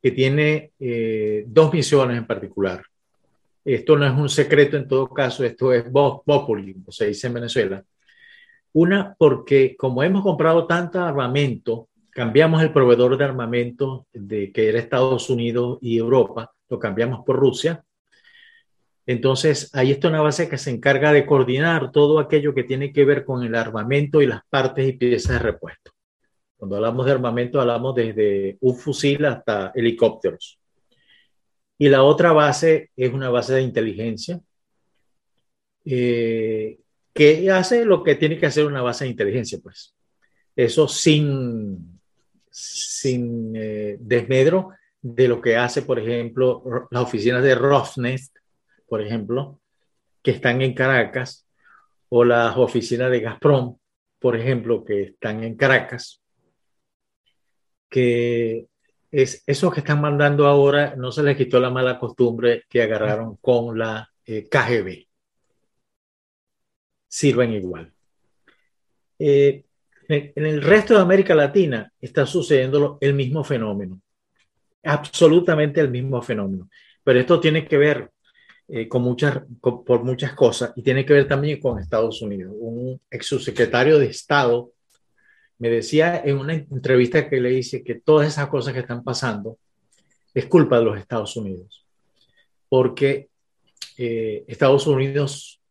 que 0.05 0.11
tiene 0.11 0.73
eh, 0.79 1.45
dos 1.47 1.73
misiones 1.73 2.15
en 2.15 2.27
particular. 2.27 2.83
Esto 3.63 3.97
no 3.97 4.05
es 4.05 4.11
un 4.11 4.29
secreto 4.29 4.77
en 4.77 4.87
todo 4.87 5.09
caso, 5.09 5.43
esto 5.43 5.73
es 5.73 5.91
voz 5.91 6.21
populi, 6.23 6.75
como 6.75 6.91
se 6.91 7.07
dice 7.07 7.25
en 7.25 7.33
Venezuela. 7.33 7.83
Una, 8.73 9.15
porque 9.17 9.75
como 9.75 10.03
hemos 10.03 10.21
comprado 10.21 10.67
tanto 10.67 11.01
armamento, 11.01 11.89
cambiamos 12.11 12.61
el 12.61 12.71
proveedor 12.71 13.17
de 13.17 13.25
armamento 13.25 14.05
de 14.13 14.51
que 14.51 14.69
era 14.69 14.77
Estados 14.77 15.27
Unidos 15.31 15.79
y 15.81 15.97
Europa, 15.97 16.53
lo 16.69 16.77
cambiamos 16.77 17.25
por 17.25 17.37
Rusia. 17.37 17.83
Entonces, 19.07 19.71
ahí 19.73 19.89
está 19.89 20.09
una 20.09 20.21
base 20.21 20.47
que 20.47 20.59
se 20.59 20.69
encarga 20.69 21.13
de 21.13 21.25
coordinar 21.25 21.91
todo 21.91 22.19
aquello 22.19 22.53
que 22.53 22.63
tiene 22.63 22.93
que 22.93 23.05
ver 23.05 23.25
con 23.25 23.41
el 23.41 23.55
armamento 23.55 24.21
y 24.21 24.27
las 24.27 24.41
partes 24.51 24.87
y 24.87 24.93
piezas 24.93 25.31
de 25.31 25.39
repuesto. 25.39 25.94
Cuando 26.57 26.77
hablamos 26.77 27.05
de 27.05 27.11
armamento, 27.11 27.59
hablamos 27.59 27.95
desde 27.95 28.57
un 28.61 28.75
fusil 28.75 29.25
hasta 29.25 29.71
helicópteros. 29.75 30.59
Y 31.77 31.89
la 31.89 32.03
otra 32.03 32.31
base 32.31 32.91
es 32.95 33.13
una 33.13 33.29
base 33.29 33.53
de 33.53 33.61
inteligencia 33.61 34.39
eh, 35.83 36.79
que 37.13 37.51
hace 37.51 37.85
lo 37.85 38.03
que 38.03 38.15
tiene 38.15 38.37
que 38.37 38.45
hacer 38.45 38.65
una 38.65 38.81
base 38.81 39.05
de 39.05 39.11
inteligencia, 39.11 39.59
pues. 39.61 39.93
Eso 40.55 40.87
sin, 40.87 41.99
sin 42.49 43.53
eh, 43.55 43.97
desmedro 43.99 44.69
de 45.01 45.27
lo 45.27 45.41
que 45.41 45.57
hace, 45.57 45.81
por 45.81 45.99
ejemplo, 45.99 46.87
las 46.89 47.03
oficinas 47.03 47.43
de 47.43 47.55
Rosneft, 47.55 48.33
por 48.87 49.01
ejemplo, 49.01 49.59
que 50.23 50.31
están 50.31 50.61
en 50.61 50.73
Caracas, 50.73 51.47
o 52.09 52.23
las 52.23 52.55
oficinas 52.57 53.11
de 53.11 53.19
Gazprom, 53.19 53.77
por 54.19 54.35
ejemplo, 54.35 54.83
que 54.83 55.03
están 55.03 55.43
en 55.43 55.55
Caracas, 55.55 56.23
que 57.95 58.67
es 59.09 59.41
eso 59.47 59.71
que 59.71 59.79
están 59.79 60.01
mandando 60.01 60.47
ahora, 60.47 60.95
no 60.97 61.13
se 61.13 61.23
les 61.23 61.37
quitó 61.37 61.61
la 61.61 61.69
mala 61.69 61.97
costumbre 61.97 62.65
que 62.67 62.81
agarraron 62.81 63.37
con 63.37 63.79
la 63.79 64.09
eh, 64.25 64.49
KGB. 64.51 65.07
Sirven 67.07 67.53
igual. 67.53 67.93
Eh, 69.17 69.63
en 70.09 70.45
el 70.45 70.61
resto 70.61 70.93
de 70.93 70.99
América 70.99 71.33
Latina 71.33 71.89
está 72.01 72.25
sucediendo 72.25 72.97
el 72.99 73.13
mismo 73.13 73.45
fenómeno, 73.45 74.01
absolutamente 74.83 75.79
el 75.79 75.89
mismo 75.89 76.21
fenómeno. 76.21 76.69
Pero 77.01 77.21
esto 77.21 77.39
tiene 77.39 77.65
que 77.65 77.77
ver 77.77 78.11
eh, 78.67 78.89
con 78.89 79.03
muchas, 79.03 79.39
por 79.61 80.03
muchas 80.03 80.33
cosas 80.33 80.73
y 80.75 80.83
tiene 80.83 81.05
que 81.05 81.13
ver 81.13 81.29
también 81.29 81.61
con 81.61 81.79
Estados 81.79 82.21
Unidos. 82.21 82.53
Un 82.59 82.99
ex 83.09 83.25
subsecretario 83.25 83.97
de 83.97 84.07
Estado 84.07 84.73
me 85.57 85.69
decía 85.69 86.21
en 86.23 86.37
una 86.37 86.53
entrevista 86.53 87.29
que 87.29 87.39
le 87.39 87.53
hice 87.53 87.83
que 87.83 87.95
todas 87.95 88.27
esas 88.27 88.47
cosas 88.47 88.73
que 88.73 88.81
están 88.81 89.03
pasando 89.03 89.57
es 90.33 90.45
culpa 90.47 90.79
de 90.79 90.85
los 90.85 90.97
Estados 90.97 91.35
Unidos, 91.37 91.85
porque 92.67 93.29
eh, 93.97 94.43
Estados 94.47 94.85
Unidos, 94.87 95.61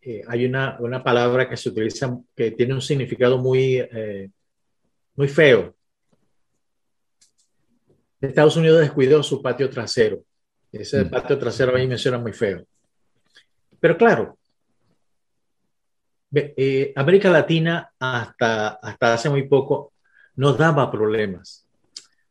eh, 0.00 0.22
hay 0.28 0.44
una, 0.46 0.76
una, 0.78 1.02
palabra 1.02 1.48
que 1.48 1.56
se 1.56 1.68
utiliza 1.68 2.16
que 2.36 2.52
tiene 2.52 2.74
un 2.74 2.82
significado 2.82 3.38
muy, 3.38 3.78
eh, 3.78 4.30
muy 5.16 5.26
feo. 5.26 5.74
Estados 8.20 8.56
Unidos 8.56 8.80
descuidó 8.80 9.22
su 9.22 9.42
patio 9.42 9.68
trasero. 9.68 10.22
Ese 10.70 11.04
mm. 11.04 11.10
patio 11.10 11.38
trasero 11.38 11.76
ahí 11.76 11.86
menciona 11.86 12.18
muy 12.18 12.32
feo. 12.32 12.64
Pero 13.80 13.96
claro, 13.96 14.38
eh, 16.32 16.92
América 16.96 17.30
Latina 17.30 17.90
hasta, 17.98 18.68
hasta 18.68 19.14
hace 19.14 19.30
muy 19.30 19.44
poco 19.44 19.92
nos 20.36 20.58
daba 20.58 20.90
problemas. 20.90 21.66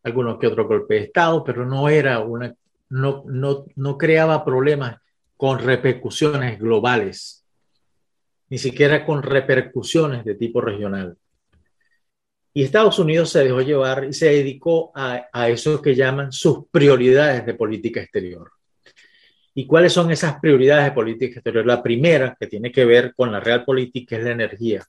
Algunos 0.04 0.38
que 0.38 0.48
otro 0.48 0.68
golpe 0.68 0.96
de 0.96 1.00
Estado, 1.02 1.44
pero 1.44 1.66
no 1.66 1.90
era 1.90 2.20
una, 2.20 2.54
no, 2.90 3.24
no, 3.26 3.66
no 3.76 3.98
creaba 3.98 4.46
problemas 4.46 4.98
con 5.36 5.60
repercusiones 5.60 6.60
globales, 6.60 7.44
ni 8.50 8.58
siquiera 8.58 9.06
con 9.06 9.24
repercusiones 9.24 10.24
de 10.24 10.36
tipo 10.36 10.62
regional. 10.62 11.18
Y 12.54 12.64
Estados 12.64 13.00
Unidos 13.00 13.32
se 13.32 13.44
dejó 13.44 13.62
llevar 13.62 14.06
y 14.06 14.14
se 14.14 14.28
dedicó 14.28 14.92
a, 14.96 15.26
a 15.34 15.50
eso 15.50 15.82
que 15.82 15.96
llaman 15.96 16.32
sus 16.32 16.68
prioridades 16.70 17.46
de 17.46 17.54
política 17.54 18.02
exterior. 18.02 18.52
¿Y 19.58 19.66
cuáles 19.66 19.94
son 19.94 20.12
esas 20.12 20.38
prioridades 20.42 20.84
de 20.84 20.92
política 20.92 21.36
exterior? 21.36 21.66
La 21.66 21.82
primera, 21.82 22.36
que 22.38 22.48
tiene 22.48 22.74
que 22.74 22.84
ver 22.84 23.14
con 23.16 23.32
la 23.32 23.40
real 23.40 23.64
política, 23.64 24.18
es 24.18 24.24
la 24.26 24.32
energía. 24.32 24.86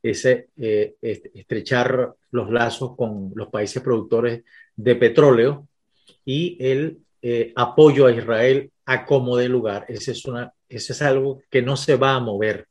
Ese 0.00 0.50
eh, 0.56 0.94
estrechar 1.02 2.14
los 2.30 2.50
lazos 2.50 2.96
con 2.96 3.32
los 3.34 3.48
países 3.48 3.82
productores 3.82 4.44
de 4.76 4.94
petróleo 4.94 5.66
y 6.24 6.56
el 6.64 6.98
eh, 7.20 7.52
apoyo 7.56 8.06
a 8.06 8.12
Israel 8.12 8.70
a 8.84 9.04
como 9.04 9.36
de 9.36 9.48
lugar. 9.48 9.84
Ese 9.88 10.12
es, 10.12 10.24
una, 10.26 10.52
ese 10.68 10.92
es 10.92 11.02
algo 11.02 11.42
que 11.50 11.60
no 11.60 11.76
se 11.76 11.96
va 11.96 12.14
a 12.14 12.20
mover. 12.20 12.68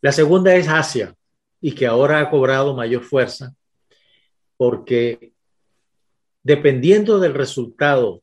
la 0.00 0.12
segunda 0.12 0.56
es 0.56 0.66
Asia 0.68 1.14
y 1.60 1.72
que 1.72 1.86
ahora 1.86 2.18
ha 2.18 2.30
cobrado 2.30 2.74
mayor 2.74 3.04
fuerza 3.04 3.54
porque 4.56 5.32
dependiendo 6.42 7.20
del 7.20 7.34
resultado 7.34 8.22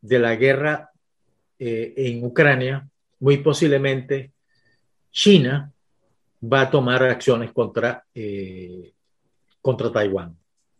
de 0.00 0.18
la 0.18 0.34
guerra 0.36 0.90
eh, 1.58 1.92
en 1.96 2.24
Ucrania, 2.24 2.88
muy 3.18 3.38
posiblemente 3.38 4.32
China 5.10 5.72
va 6.42 6.62
a 6.62 6.70
tomar 6.70 7.02
acciones 7.04 7.52
contra, 7.52 8.04
eh, 8.14 8.92
contra 9.60 9.92
Taiwán, 9.92 10.36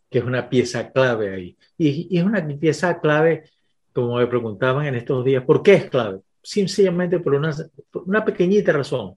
que 0.09 0.19
es 0.19 0.25
una 0.25 0.49
pieza 0.49 0.91
clave 0.91 1.33
ahí. 1.33 1.57
Y, 1.77 2.17
es 2.17 2.23
una 2.23 2.45
pieza 2.59 2.99
clave, 2.99 3.49
como 3.93 4.17
me 4.17 4.27
preguntaban 4.27 4.87
en 4.87 4.95
estos 4.95 5.23
días, 5.23 5.43
¿por 5.43 5.61
qué 5.61 5.75
es 5.75 5.89
clave? 5.89 6.21
Sencillamente 6.41 7.19
por 7.19 7.35
una, 7.35 7.55
por 7.91 8.03
una 8.07 8.25
pequeñita 8.25 8.71
razón. 8.71 9.15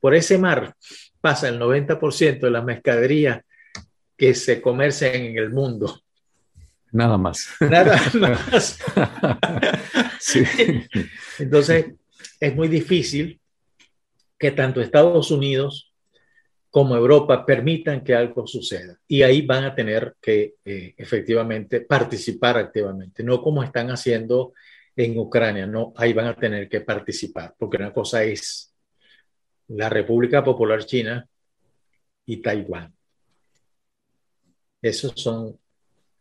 Por 0.00 0.14
ese 0.14 0.38
mar 0.38 0.74
pasa 1.20 1.48
el 1.48 1.60
90% 1.60 2.40
de 2.40 2.50
las 2.50 2.64
mercaderías 2.64 3.42
que 4.16 4.34
se 4.34 4.60
comercian 4.62 5.14
en 5.14 5.38
el 5.38 5.50
mundo. 5.50 6.00
Nada 6.92 7.16
más. 7.16 7.48
Nada 7.60 8.00
más. 8.20 8.78
sí. 10.20 10.44
Entonces, 11.38 11.86
es 12.38 12.54
muy 12.54 12.68
difícil 12.68 13.40
que 14.38 14.50
tanto 14.50 14.80
Estados 14.80 15.30
Unidos 15.30 15.92
como 16.72 16.96
Europa 16.96 17.44
permitan 17.44 18.02
que 18.02 18.14
algo 18.14 18.46
suceda. 18.46 18.98
Y 19.06 19.22
ahí 19.22 19.42
van 19.42 19.64
a 19.64 19.74
tener 19.74 20.16
que 20.20 20.54
eh, 20.64 20.94
efectivamente 20.96 21.82
participar 21.82 22.56
activamente, 22.56 23.22
no 23.22 23.42
como 23.42 23.62
están 23.62 23.90
haciendo 23.90 24.54
en 24.96 25.18
Ucrania, 25.18 25.66
no, 25.66 25.92
ahí 25.96 26.12
van 26.12 26.26
a 26.26 26.34
tener 26.34 26.68
que 26.68 26.80
participar, 26.80 27.54
porque 27.58 27.76
una 27.76 27.92
cosa 27.92 28.24
es 28.24 28.74
la 29.68 29.88
República 29.88 30.42
Popular 30.42 30.84
China 30.84 31.26
y 32.26 32.38
Taiwán. 32.38 32.94
Esos 34.80 35.12
son 35.14 35.58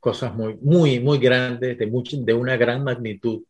cosas 0.02 0.36
muy, 0.36 0.58
muy, 0.62 1.00
muy 1.00 1.20
grandes, 1.20 1.78
de, 1.78 1.86
de 1.86 2.34
una 2.34 2.58
gran 2.58 2.84
magnitud. 2.84 3.44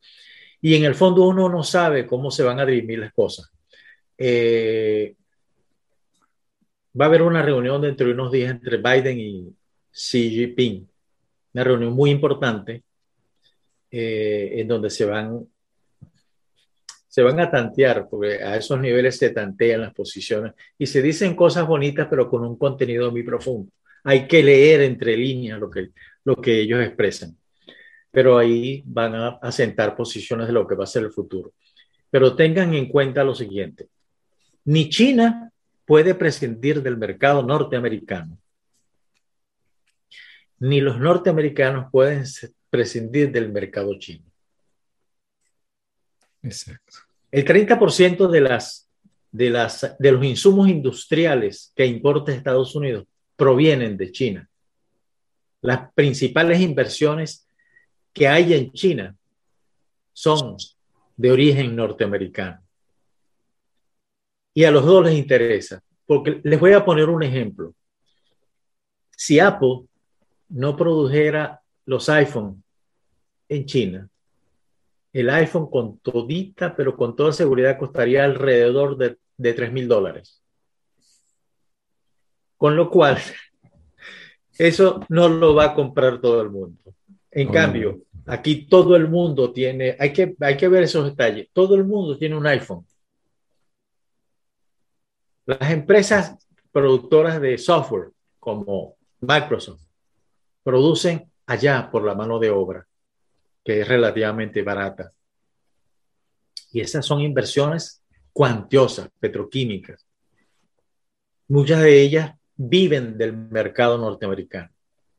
Y 0.61 0.75
en 0.75 0.83
el 0.83 0.93
fondo 0.93 1.23
uno 1.23 1.49
no 1.49 1.63
sabe 1.63 2.05
cómo 2.05 2.29
se 2.29 2.43
van 2.43 2.59
a 2.59 2.65
dirimir 2.65 2.99
las 2.99 3.13
cosas. 3.13 3.49
Eh, 4.17 5.15
va 6.99 7.05
a 7.05 7.07
haber 7.07 7.23
una 7.23 7.41
reunión 7.41 7.81
dentro 7.81 8.05
de 8.05 8.13
unos 8.13 8.31
días 8.31 8.51
entre 8.51 8.77
Biden 8.77 9.19
y 9.19 9.55
Xi 9.91 10.29
Jinping, 10.29 10.87
una 11.53 11.63
reunión 11.63 11.93
muy 11.93 12.11
importante 12.11 12.83
eh, 13.89 14.51
en 14.57 14.67
donde 14.67 14.89
se 14.89 15.05
van, 15.05 15.47
se 17.07 17.23
van 17.23 17.39
a 17.39 17.49
tantear, 17.49 18.07
porque 18.09 18.43
a 18.43 18.57
esos 18.57 18.79
niveles 18.79 19.17
se 19.17 19.31
tantean 19.31 19.81
las 19.81 19.93
posiciones 19.93 20.53
y 20.77 20.85
se 20.85 21.01
dicen 21.01 21.35
cosas 21.35 21.65
bonitas, 21.65 22.07
pero 22.09 22.29
con 22.29 22.43
un 22.43 22.57
contenido 22.57 23.09
muy 23.09 23.23
profundo. 23.23 23.71
Hay 24.03 24.27
que 24.27 24.43
leer 24.43 24.81
entre 24.81 25.15
líneas 25.17 25.59
lo 25.59 25.69
que, 25.69 25.89
lo 26.23 26.35
que 26.35 26.59
ellos 26.59 26.81
expresan. 26.81 27.37
Pero 28.11 28.37
ahí 28.37 28.83
van 28.85 29.15
a 29.15 29.27
asentar 29.41 29.95
posiciones 29.95 30.47
de 30.47 30.53
lo 30.53 30.67
que 30.67 30.75
va 30.75 30.83
a 30.83 30.87
ser 30.87 31.03
el 31.03 31.11
futuro. 31.11 31.53
Pero 32.09 32.35
tengan 32.35 32.73
en 32.73 32.89
cuenta 32.89 33.23
lo 33.23 33.33
siguiente. 33.33 33.87
Ni 34.65 34.89
China 34.89 35.51
puede 35.85 36.13
prescindir 36.15 36.81
del 36.81 36.97
mercado 36.97 37.43
norteamericano, 37.43 38.37
ni 40.59 40.79
los 40.79 40.99
norteamericanos 40.99 41.89
pueden 41.91 42.23
prescindir 42.69 43.31
del 43.31 43.51
mercado 43.51 43.97
chino. 43.97 44.23
Exacto. 46.43 46.99
El 47.31 47.45
30% 47.45 48.29
de, 48.29 48.41
las, 48.41 48.89
de, 49.31 49.49
las, 49.49 49.95
de 49.97 50.11
los 50.11 50.23
insumos 50.23 50.69
industriales 50.69 51.71
que 51.75 51.85
importa 51.85 52.31
Estados 52.31 52.75
Unidos 52.75 53.05
provienen 53.35 53.97
de 53.97 54.11
China. 54.11 54.49
Las 55.61 55.91
principales 55.93 56.59
inversiones 56.59 57.47
que 58.13 58.27
hay 58.27 58.53
en 58.53 58.71
China 58.71 59.15
son 60.13 60.57
de 61.15 61.31
origen 61.31 61.75
norteamericano. 61.75 62.61
Y 64.53 64.63
a 64.63 64.71
los 64.71 64.85
dos 64.85 65.05
les 65.05 65.15
interesa, 65.17 65.81
porque 66.05 66.41
les 66.43 66.59
voy 66.59 66.73
a 66.73 66.83
poner 66.83 67.09
un 67.09 67.23
ejemplo. 67.23 67.73
Si 69.15 69.39
Apple 69.39 69.85
no 70.49 70.75
produjera 70.75 71.61
los 71.85 72.09
iPhone 72.09 72.63
en 73.47 73.65
China, 73.65 74.09
el 75.13 75.29
iPhone 75.29 75.69
con 75.69 75.99
todita, 75.99 76.75
pero 76.75 76.95
con 76.97 77.15
toda 77.15 77.31
seguridad 77.31 77.77
costaría 77.77 78.23
alrededor 78.23 78.97
de, 78.97 79.17
de 79.37 79.53
3 79.53 79.71
mil 79.71 79.87
dólares. 79.87 80.41
Con 82.57 82.75
lo 82.75 82.89
cual, 82.89 83.17
eso 84.57 84.99
no 85.09 85.29
lo 85.29 85.55
va 85.55 85.65
a 85.65 85.73
comprar 85.73 86.19
todo 86.19 86.41
el 86.41 86.49
mundo. 86.49 86.77
En 87.31 87.49
cambio, 87.49 88.01
aquí 88.25 88.65
todo 88.67 88.95
el 88.95 89.07
mundo 89.07 89.51
tiene, 89.51 89.95
hay 89.99 90.11
que, 90.11 90.35
hay 90.39 90.57
que 90.57 90.67
ver 90.67 90.83
esos 90.83 91.05
detalles, 91.05 91.49
todo 91.53 91.75
el 91.75 91.85
mundo 91.85 92.17
tiene 92.17 92.35
un 92.35 92.45
iPhone. 92.45 92.85
Las 95.45 95.71
empresas 95.71 96.37
productoras 96.71 97.41
de 97.41 97.57
software 97.57 98.11
como 98.39 98.95
Microsoft 99.21 99.81
producen 100.63 101.31
allá 101.45 101.89
por 101.91 102.03
la 102.03 102.15
mano 102.15 102.39
de 102.39 102.49
obra, 102.49 102.87
que 103.63 103.81
es 103.81 103.87
relativamente 103.87 104.61
barata. 104.61 105.11
Y 106.71 106.81
esas 106.81 107.05
son 107.05 107.21
inversiones 107.21 108.03
cuantiosas, 108.31 109.09
petroquímicas. 109.19 110.05
Muchas 111.47 111.81
de 111.81 112.01
ellas 112.01 112.35
viven 112.55 113.17
del 113.17 113.35
mercado 113.35 113.97
norteamericano. 113.97 114.69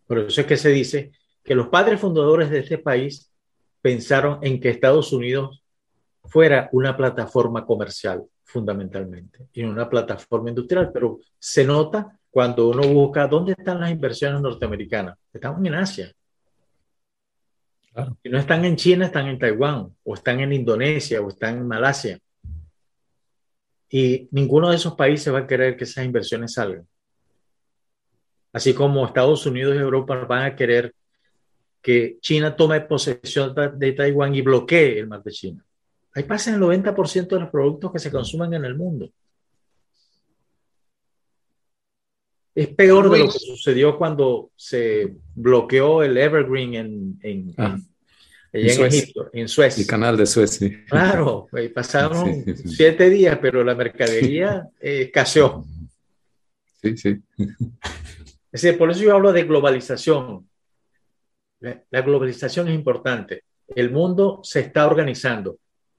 Por 0.06 0.18
eso 0.18 0.40
es 0.40 0.46
que 0.46 0.56
se 0.56 0.70
dice 0.70 1.12
que 1.42 1.54
los 1.54 1.68
padres 1.68 2.00
fundadores 2.00 2.50
de 2.50 2.60
este 2.60 2.78
país 2.78 3.32
pensaron 3.80 4.38
en 4.42 4.60
que 4.60 4.70
Estados 4.70 5.12
Unidos 5.12 5.62
fuera 6.24 6.68
una 6.72 6.96
plataforma 6.96 7.66
comercial 7.66 8.24
fundamentalmente 8.44 9.46
y 9.52 9.62
una 9.64 9.88
plataforma 9.88 10.50
industrial, 10.50 10.90
pero 10.92 11.18
se 11.38 11.64
nota 11.64 12.18
cuando 12.30 12.68
uno 12.68 12.82
busca 12.88 13.26
dónde 13.26 13.52
están 13.52 13.80
las 13.80 13.90
inversiones 13.90 14.40
norteamericanas. 14.40 15.18
Estamos 15.32 15.64
en 15.64 15.74
Asia. 15.74 16.12
Si 18.22 18.28
no 18.30 18.38
están 18.38 18.64
en 18.64 18.76
China, 18.76 19.06
están 19.06 19.26
en 19.26 19.38
Taiwán, 19.38 19.94
o 20.02 20.14
están 20.14 20.40
en 20.40 20.52
Indonesia, 20.52 21.20
o 21.20 21.28
están 21.28 21.58
en 21.58 21.68
Malasia. 21.68 22.18
Y 23.90 24.28
ninguno 24.30 24.70
de 24.70 24.76
esos 24.76 24.94
países 24.94 25.32
va 25.32 25.40
a 25.40 25.46
querer 25.46 25.76
que 25.76 25.84
esas 25.84 26.04
inversiones 26.06 26.54
salgan. 26.54 26.88
Así 28.52 28.74
como 28.74 29.06
Estados 29.06 29.46
Unidos 29.46 29.74
y 29.74 29.78
Europa 29.78 30.16
van 30.26 30.44
a 30.44 30.56
querer 30.56 30.94
que 31.80 32.18
China 32.20 32.54
tome 32.54 32.80
posesión 32.82 33.54
de 33.76 33.92
Taiwán 33.92 34.34
y 34.34 34.42
bloquee 34.42 34.98
el 34.98 35.08
mar 35.08 35.22
de 35.22 35.32
China. 35.32 35.64
Ahí 36.14 36.24
pasa 36.24 36.54
el 36.54 36.60
90% 36.60 37.28
de 37.28 37.40
los 37.40 37.50
productos 37.50 37.90
que 37.92 37.98
se 37.98 38.10
consumen 38.10 38.52
en 38.54 38.64
el 38.64 38.74
mundo. 38.76 39.10
Es 42.54 42.68
peor 42.68 43.10
de 43.10 43.18
lo 43.20 43.32
que 43.32 43.38
sucedió 43.38 43.96
cuando 43.96 44.50
se 44.54 45.14
bloqueó 45.34 46.02
el 46.02 46.18
Evergreen 46.18 46.74
en, 46.74 47.18
en, 47.22 47.54
Ah, 47.56 47.78
en, 48.52 48.68
en 48.68 48.86
Egipto, 48.86 49.30
en 49.32 49.48
Suez. 49.48 49.78
El 49.78 49.86
canal 49.86 50.18
de 50.18 50.26
Suez, 50.26 50.50
sí. 50.50 50.84
Claro, 50.84 51.48
pasaron 51.74 52.44
Sí, 52.44 52.54
sí, 52.54 52.68
sí. 52.68 52.76
siete 52.76 53.08
días, 53.08 53.38
pero 53.40 53.64
la 53.64 53.74
mercadería 53.74 54.68
eh, 54.78 55.04
escaseó. 55.06 55.64
Sí, 56.82 56.96
sí. 56.98 57.22
Es 58.52 58.62
decir, 58.62 58.78
por 58.78 58.90
eso 58.90 59.02
yo 59.02 59.14
hablo 59.14 59.32
de 59.32 59.44
globalización. 59.44 60.48
La, 61.60 61.82
la 61.90 62.02
globalización 62.02 62.68
es 62.68 62.74
importante. 62.74 63.44
El 63.74 63.90
mundo 63.90 64.40
se 64.42 64.60
está 64.60 64.86
organizando. 64.86 65.58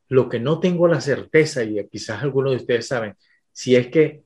Lo 0.09 0.29
que 0.29 0.39
no 0.39 0.59
tengo 0.59 0.87
la 0.87 1.01
certeza, 1.01 1.63
y 1.63 1.85
quizás 1.87 2.21
algunos 2.21 2.51
de 2.51 2.57
ustedes 2.57 2.87
saben, 2.87 3.15
si 3.51 3.75
es 3.75 3.87
que 3.87 4.23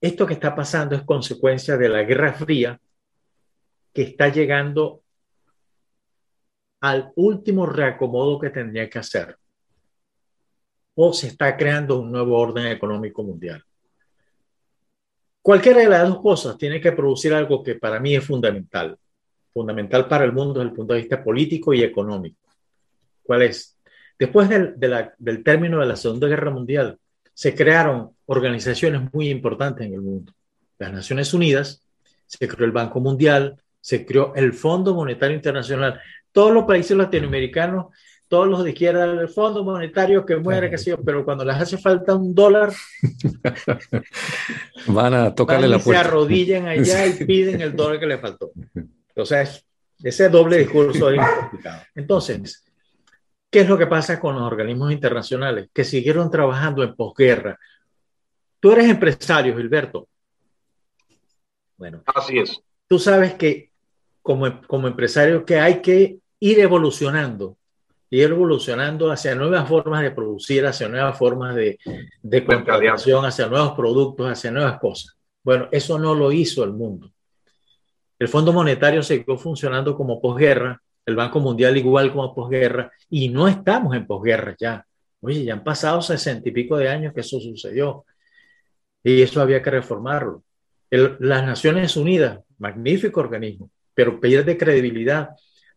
esto 0.00 0.26
que 0.26 0.34
está 0.34 0.54
pasando 0.54 0.94
es 0.94 1.02
consecuencia 1.02 1.76
de 1.76 1.88
la 1.88 2.02
Guerra 2.02 2.32
Fría 2.32 2.80
que 3.92 4.02
está 4.02 4.28
llegando 4.28 5.02
al 6.80 7.12
último 7.16 7.66
reacomodo 7.66 8.38
que 8.38 8.50
tendría 8.50 8.88
que 8.88 8.98
hacer. 8.98 9.36
O 10.94 11.12
se 11.12 11.28
está 11.28 11.56
creando 11.56 11.98
un 11.98 12.10
nuevo 12.10 12.38
orden 12.38 12.66
económico 12.66 13.22
mundial. 13.22 13.64
Cualquiera 15.42 15.80
de 15.80 15.88
las 15.88 16.08
dos 16.08 16.20
cosas 16.20 16.58
tiene 16.58 16.80
que 16.80 16.92
producir 16.92 17.32
algo 17.32 17.62
que 17.62 17.74
para 17.76 17.98
mí 17.98 18.14
es 18.14 18.24
fundamental. 18.24 18.96
Fundamental 19.52 20.06
para 20.06 20.24
el 20.24 20.32
mundo 20.32 20.54
desde 20.60 20.70
el 20.70 20.76
punto 20.76 20.94
de 20.94 21.00
vista 21.00 21.22
político 21.22 21.72
y 21.72 21.82
económico. 21.82 22.38
¿Cuál 23.22 23.42
es? 23.42 23.76
Después 24.18 24.48
del, 24.48 24.74
del 25.18 25.42
término 25.42 25.80
de 25.80 25.86
la 25.86 25.96
Segunda 25.96 26.28
Guerra 26.28 26.50
Mundial, 26.50 26.98
se 27.32 27.54
crearon 27.54 28.10
organizaciones 28.26 29.12
muy 29.12 29.30
importantes 29.30 29.86
en 29.86 29.94
el 29.94 30.02
mundo. 30.02 30.32
Las 30.78 30.92
Naciones 30.92 31.32
Unidas, 31.32 31.82
se 32.26 32.46
creó 32.46 32.66
el 32.66 32.72
Banco 32.72 33.00
Mundial, 33.00 33.56
se 33.80 34.04
creó 34.04 34.34
el 34.36 34.52
Fondo 34.52 34.94
Monetario 34.94 35.36
Internacional. 35.36 36.00
Todos 36.32 36.52
los 36.52 36.64
países 36.64 36.96
latinoamericanos, 36.96 37.86
todos 38.30 38.46
los 38.48 38.62
de 38.62 38.70
izquierda, 38.70 39.04
el 39.04 39.28
Fondo 39.28 39.64
Monetario 39.64 40.24
que 40.24 40.36
muere, 40.36 40.70
que 40.70 40.76
yo, 40.78 40.96
pero 41.02 41.24
cuando 41.24 41.44
les 41.44 41.56
hace 41.56 41.76
falta 41.76 42.14
un 42.14 42.32
dólar, 42.32 42.72
Van 44.86 45.14
a 45.14 45.34
tocarle 45.34 45.62
van 45.66 45.70
y 45.70 45.72
la 45.72 45.78
se 45.80 45.84
puerta. 45.84 46.00
arrodillan 46.08 46.66
allá 46.68 47.06
y 47.06 47.12
piden 47.26 47.60
el 47.60 47.74
dólar 47.76 47.98
que 48.00 48.06
le 48.06 48.18
faltó. 48.18 48.52
O 49.16 49.24
sea, 49.26 49.42
es- 49.42 49.64
ese 50.02 50.28
doble 50.30 50.58
discurso 50.58 51.10
es 51.10 51.20
complicado. 51.40 51.82
Entonces, 51.94 52.64
¿qué 53.50 53.60
es 53.60 53.68
lo 53.68 53.76
que 53.76 53.86
pasa 53.86 54.18
con 54.18 54.34
los 54.36 54.44
organismos 54.44 54.92
internacionales 54.92 55.68
que 55.74 55.84
siguieron 55.84 56.30
trabajando 56.30 56.82
en 56.82 56.94
posguerra? 56.94 57.58
Tú 58.60 58.72
eres 58.72 58.88
empresario, 58.88 59.56
Gilberto. 59.56 60.08
Bueno, 61.76 62.02
Así 62.14 62.38
es. 62.38 62.60
tú 62.88 62.98
sabes 62.98 63.34
que 63.34 63.70
como, 64.22 64.60
como 64.66 64.86
empresario 64.86 65.44
que 65.44 65.58
hay 65.58 65.80
que 65.82 66.18
ir 66.38 66.60
evolucionando, 66.60 67.56
ir 68.10 68.30
evolucionando 68.30 69.10
hacia 69.10 69.34
nuevas 69.34 69.68
formas 69.68 70.02
de 70.02 70.10
producir, 70.10 70.66
hacia 70.66 70.88
nuevas 70.88 71.16
formas 71.16 71.54
de, 71.54 71.78
de 72.22 72.44
contratación, 72.44 73.24
hacia 73.24 73.46
nuevos 73.46 73.72
productos, 73.72 74.28
hacia 74.28 74.50
nuevas 74.50 74.78
cosas. 74.80 75.16
Bueno, 75.42 75.68
eso 75.70 75.98
no 75.98 76.14
lo 76.14 76.32
hizo 76.32 76.64
el 76.64 76.72
mundo. 76.72 77.10
El 78.18 78.28
Fondo 78.28 78.52
Monetario 78.52 79.02
siguió 79.02 79.38
funcionando 79.38 79.96
como 79.96 80.20
posguerra, 80.20 80.80
el 81.06 81.16
Banco 81.16 81.40
Mundial 81.40 81.76
igual 81.76 82.12
como 82.12 82.34
posguerra, 82.34 82.90
y 83.08 83.28
no 83.28 83.48
estamos 83.48 83.94
en 83.96 84.06
posguerra 84.06 84.54
ya. 84.58 84.84
Oye, 85.22 85.44
ya 85.44 85.54
han 85.54 85.64
pasado 85.64 86.02
sesenta 86.02 86.48
y 86.48 86.52
pico 86.52 86.76
de 86.76 86.88
años 86.88 87.14
que 87.14 87.20
eso 87.20 87.40
sucedió. 87.40 88.04
Y 89.02 89.22
eso 89.22 89.40
había 89.40 89.62
que 89.62 89.70
reformarlo. 89.70 90.42
El- 90.90 91.16
las 91.20 91.46
Naciones 91.46 91.96
Unidas, 91.96 92.40
magnífico 92.58 93.20
organismo, 93.20 93.70
pero 93.94 94.20
pierde 94.20 94.58
credibilidad 94.58 95.30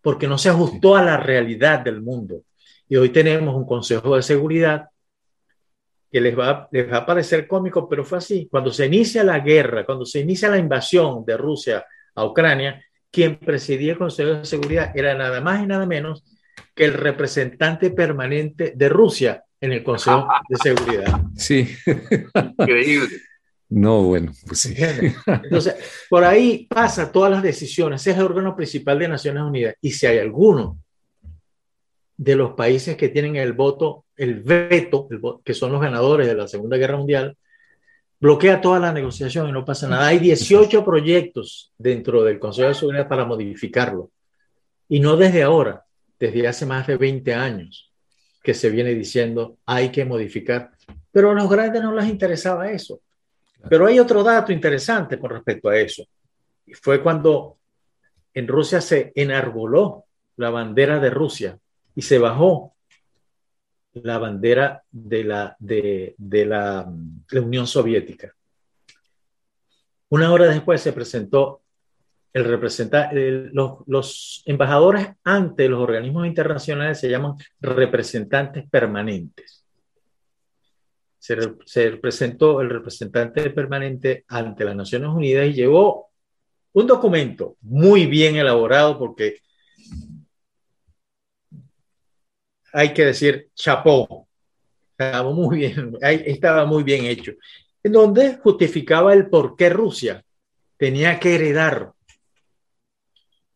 porque 0.03 0.27
no 0.27 0.37
se 0.37 0.49
ajustó 0.49 0.95
a 0.97 1.01
la 1.01 1.17
realidad 1.17 1.79
del 1.79 2.01
mundo. 2.01 2.43
Y 2.89 2.97
hoy 2.97 3.09
tenemos 3.09 3.55
un 3.55 3.65
Consejo 3.65 4.17
de 4.17 4.21
Seguridad 4.21 4.89
que 6.11 6.21
les 6.21 6.37
va, 6.37 6.67
les 6.71 6.91
va 6.91 6.97
a 6.97 7.05
parecer 7.05 7.47
cómico, 7.47 7.87
pero 7.89 8.03
fue 8.03 8.17
así. 8.19 8.47
Cuando 8.51 8.69
se 8.71 8.85
inicia 8.85 9.23
la 9.23 9.39
guerra, 9.39 9.85
cuando 9.85 10.05
se 10.05 10.19
inicia 10.19 10.49
la 10.49 10.57
invasión 10.57 11.23
de 11.25 11.37
Rusia 11.37 11.85
a 12.13 12.25
Ucrania, 12.25 12.83
quien 13.09 13.39
presidía 13.39 13.93
el 13.93 13.97
Consejo 13.97 14.35
de 14.35 14.45
Seguridad 14.45 14.91
era 14.93 15.15
nada 15.15 15.39
más 15.39 15.63
y 15.63 15.67
nada 15.67 15.85
menos 15.85 16.23
que 16.75 16.85
el 16.85 16.93
representante 16.93 17.89
permanente 17.89 18.73
de 18.75 18.89
Rusia 18.89 19.43
en 19.61 19.71
el 19.71 19.83
Consejo 19.83 20.27
de 20.49 20.57
Seguridad. 20.57 21.21
Sí. 21.37 21.75
Increíble. 22.59 23.07
No, 23.75 24.03
bueno, 24.03 24.31
pues 24.45 24.59
sí. 24.59 24.75
Entonces, 25.25 25.75
por 26.09 26.23
ahí 26.23 26.67
pasa 26.69 27.11
todas 27.11 27.31
las 27.31 27.41
decisiones. 27.41 28.05
Es 28.05 28.15
el 28.15 28.23
órgano 28.23 28.55
principal 28.55 28.99
de 28.99 29.07
Naciones 29.07 29.41
Unidas. 29.43 29.75
Y 29.81 29.91
si 29.91 30.05
hay 30.05 30.19
alguno 30.19 30.77
de 32.17 32.35
los 32.35 32.51
países 32.51 32.95
que 32.95 33.09
tienen 33.09 33.35
el 33.35 33.53
voto, 33.53 34.05
el 34.15 34.35
veto, 34.41 35.07
el 35.09 35.19
vo- 35.19 35.41
que 35.43 35.53
son 35.53 35.71
los 35.71 35.81
ganadores 35.81 36.27
de 36.27 36.35
la 36.35 36.47
Segunda 36.47 36.77
Guerra 36.77 36.97
Mundial, 36.97 37.35
bloquea 38.19 38.61
toda 38.61 38.79
la 38.79 38.93
negociación 38.93 39.49
y 39.49 39.51
no 39.51 39.65
pasa 39.65 39.87
nada. 39.87 40.07
Hay 40.07 40.19
18 40.19 40.85
proyectos 40.85 41.73
dentro 41.77 42.23
del 42.23 42.39
Consejo 42.39 42.67
de 42.69 42.75
Seguridad 42.75 43.07
para 43.07 43.25
modificarlo. 43.25 44.11
Y 44.87 44.99
no 44.99 45.17
desde 45.17 45.41
ahora, 45.43 45.83
desde 46.19 46.47
hace 46.47 46.65
más 46.65 46.85
de 46.85 46.97
20 46.97 47.33
años 47.33 47.91
que 48.43 48.53
se 48.53 48.69
viene 48.69 48.91
diciendo 48.93 49.57
hay 49.65 49.89
que 49.89 50.05
modificar. 50.05 50.69
Pero 51.11 51.31
a 51.31 51.33
los 51.33 51.49
grandes 51.49 51.81
no 51.81 51.93
les 51.95 52.07
interesaba 52.07 52.69
eso. 52.71 53.01
Pero 53.69 53.85
hay 53.85 53.99
otro 53.99 54.23
dato 54.23 54.51
interesante 54.51 55.17
con 55.17 55.31
respecto 55.31 55.69
a 55.69 55.77
eso. 55.77 56.03
Y 56.65 56.73
fue 56.73 57.01
cuando 57.01 57.57
en 58.33 58.47
Rusia 58.47 58.81
se 58.81 59.11
enarboló 59.15 60.05
la 60.37 60.49
bandera 60.49 60.99
de 60.99 61.09
Rusia 61.09 61.57
y 61.95 62.01
se 62.01 62.17
bajó 62.17 62.73
la 63.93 64.17
bandera 64.17 64.83
de 64.91 65.23
la, 65.23 65.55
de, 65.59 66.15
la, 66.45 66.91
Unión 67.33 67.67
Soviética. 67.67 68.33
Una 70.09 70.31
hora 70.31 70.47
después 70.47 70.81
se 70.81 70.93
presentó 70.93 71.61
el 72.33 72.45
representante, 72.45 73.49
los, 73.53 73.79
los, 73.85 74.43
embajadores 74.47 75.09
ante 75.23 75.69
los 75.69 75.79
organismos 75.79 76.25
internacionales 76.25 76.99
se 76.99 77.09
llaman 77.09 77.35
representantes 77.61 78.67
permanentes. 78.67 79.62
Se, 81.23 81.37
se, 81.65 81.91
presentó 81.91 82.59
el 82.59 82.69
representante 82.69 83.49
permanente 83.51 84.25
ante 84.27 84.65
las 84.65 84.75
Naciones 84.75 85.07
Unidas 85.07 85.47
y 85.47 85.53
llevó 85.53 86.09
un 86.73 86.85
documento 86.85 87.55
muy 87.61 88.07
bien 88.07 88.35
elaborado 88.35 88.99
porque 88.99 89.37
hay 92.73 92.93
que 92.93 93.05
decir 93.05 93.51
chapó. 93.55 94.27
Estaba 94.91 95.31
muy 95.31 95.59
bien, 95.59 95.97
estaba 96.01 96.65
muy 96.65 96.83
bien 96.83 97.05
hecho. 97.05 97.31
En 97.81 97.93
donde 97.93 98.35
justificaba 98.43 99.13
el 99.13 99.29
por 99.29 99.55
qué 99.55 99.69
Rusia 99.69 100.25
tenía 100.75 101.21
que 101.21 101.35
heredar 101.35 101.93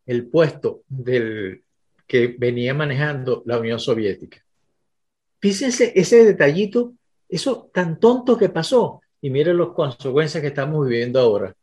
el 0.06 0.28
puesto 0.28 0.84
del 0.88 1.66
que 2.08 2.36
venía 2.40 2.74
manejando 2.74 3.44
la 3.46 3.60
Unión 3.60 3.78
Soviética. 3.78 4.42
Fíjense 5.40 5.92
ese 5.96 6.24
detallito, 6.24 6.94
eso 7.30 7.70
tan 7.74 8.00
tonto 8.00 8.38
que 8.38 8.50
pasó. 8.50 9.02
Y 9.22 9.30
miren 9.30 9.58
las 9.58 9.70
consecuencias 9.70 10.42
que 10.42 10.48
estamos 10.48 10.88
viviendo 10.88 11.20
ahora 11.20 11.56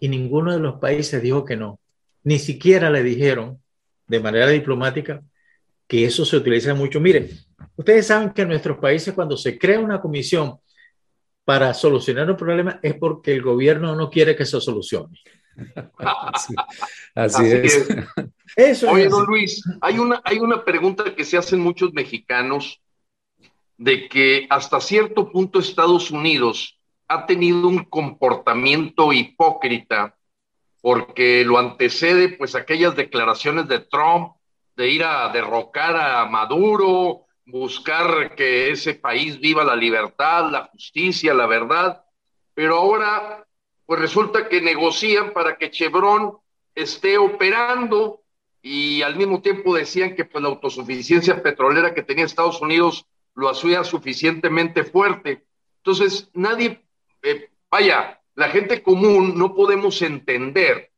y 0.00 0.08
ninguno 0.08 0.52
de 0.52 0.60
los 0.60 0.76
países 0.76 1.22
dijo 1.22 1.44
que 1.44 1.56
no. 1.56 1.80
Ni 2.24 2.38
siquiera 2.38 2.90
le 2.90 3.02
dijeron 3.02 3.60
de 4.06 4.20
manera 4.20 4.48
diplomática 4.48 5.22
que 5.86 6.04
eso 6.04 6.24
se 6.24 6.36
utiliza 6.36 6.74
mucho. 6.74 7.00
Miren, 7.00 7.30
ustedes 7.76 8.06
saben 8.06 8.30
que 8.30 8.42
en 8.42 8.48
nuestros 8.48 8.78
países 8.78 9.14
cuando 9.14 9.36
se 9.36 9.58
crea 9.58 9.80
una 9.80 10.00
comisión 10.00 10.58
para 11.44 11.72
solucionar 11.72 12.30
un 12.30 12.36
problema 12.36 12.78
es 12.82 12.94
porque 12.94 13.32
el 13.32 13.42
gobierno 13.42 13.96
no 13.96 14.10
quiere 14.10 14.36
que 14.36 14.44
se 14.44 14.60
solucione. 14.60 15.18
así, 17.14 17.46
es. 17.46 17.88
Eso 18.54 18.90
Oye, 18.90 19.08
don 19.08 19.26
Luis, 19.26 19.62
hay 19.80 19.98
una, 19.98 20.20
hay 20.24 20.38
una 20.38 20.64
pregunta 20.64 21.14
que 21.14 21.24
se 21.24 21.36
hacen 21.36 21.58
muchos 21.58 21.92
mexicanos 21.92 22.80
de 23.78 24.08
que 24.08 24.46
hasta 24.50 24.80
cierto 24.80 25.30
punto 25.30 25.60
Estados 25.60 26.10
Unidos 26.10 26.78
ha 27.06 27.24
tenido 27.24 27.66
un 27.66 27.84
comportamiento 27.84 29.12
hipócrita 29.12 30.16
porque 30.82 31.44
lo 31.44 31.58
antecede 31.58 32.30
pues 32.30 32.54
aquellas 32.54 32.96
declaraciones 32.96 33.68
de 33.68 33.78
Trump 33.78 34.32
de 34.76 34.90
ir 34.90 35.04
a 35.04 35.28
derrocar 35.30 35.96
a 35.96 36.26
Maduro, 36.26 37.26
buscar 37.46 38.34
que 38.34 38.70
ese 38.70 38.94
país 38.94 39.40
viva 39.40 39.64
la 39.64 39.74
libertad, 39.74 40.50
la 40.50 40.66
justicia, 40.66 41.32
la 41.32 41.46
verdad, 41.46 42.04
pero 42.54 42.76
ahora 42.76 43.46
pues 43.86 44.00
resulta 44.00 44.48
que 44.48 44.60
negocian 44.60 45.32
para 45.32 45.56
que 45.56 45.70
Chevron 45.70 46.36
esté 46.74 47.16
operando 47.16 48.22
y 48.60 49.02
al 49.02 49.16
mismo 49.16 49.40
tiempo 49.40 49.74
decían 49.74 50.14
que 50.14 50.24
pues 50.24 50.42
la 50.42 50.50
autosuficiencia 50.50 51.42
petrolera 51.42 51.94
que 51.94 52.02
tenía 52.02 52.24
Estados 52.24 52.60
Unidos 52.60 53.06
lo 53.38 53.48
hacía 53.48 53.84
suficientemente 53.84 54.82
fuerte. 54.82 55.44
Entonces, 55.76 56.28
nadie 56.34 56.82
eh, 57.22 57.50
vaya, 57.70 58.20
la 58.34 58.48
gente 58.48 58.82
común 58.82 59.38
no 59.38 59.54
podemos 59.54 60.02
entender 60.02 60.90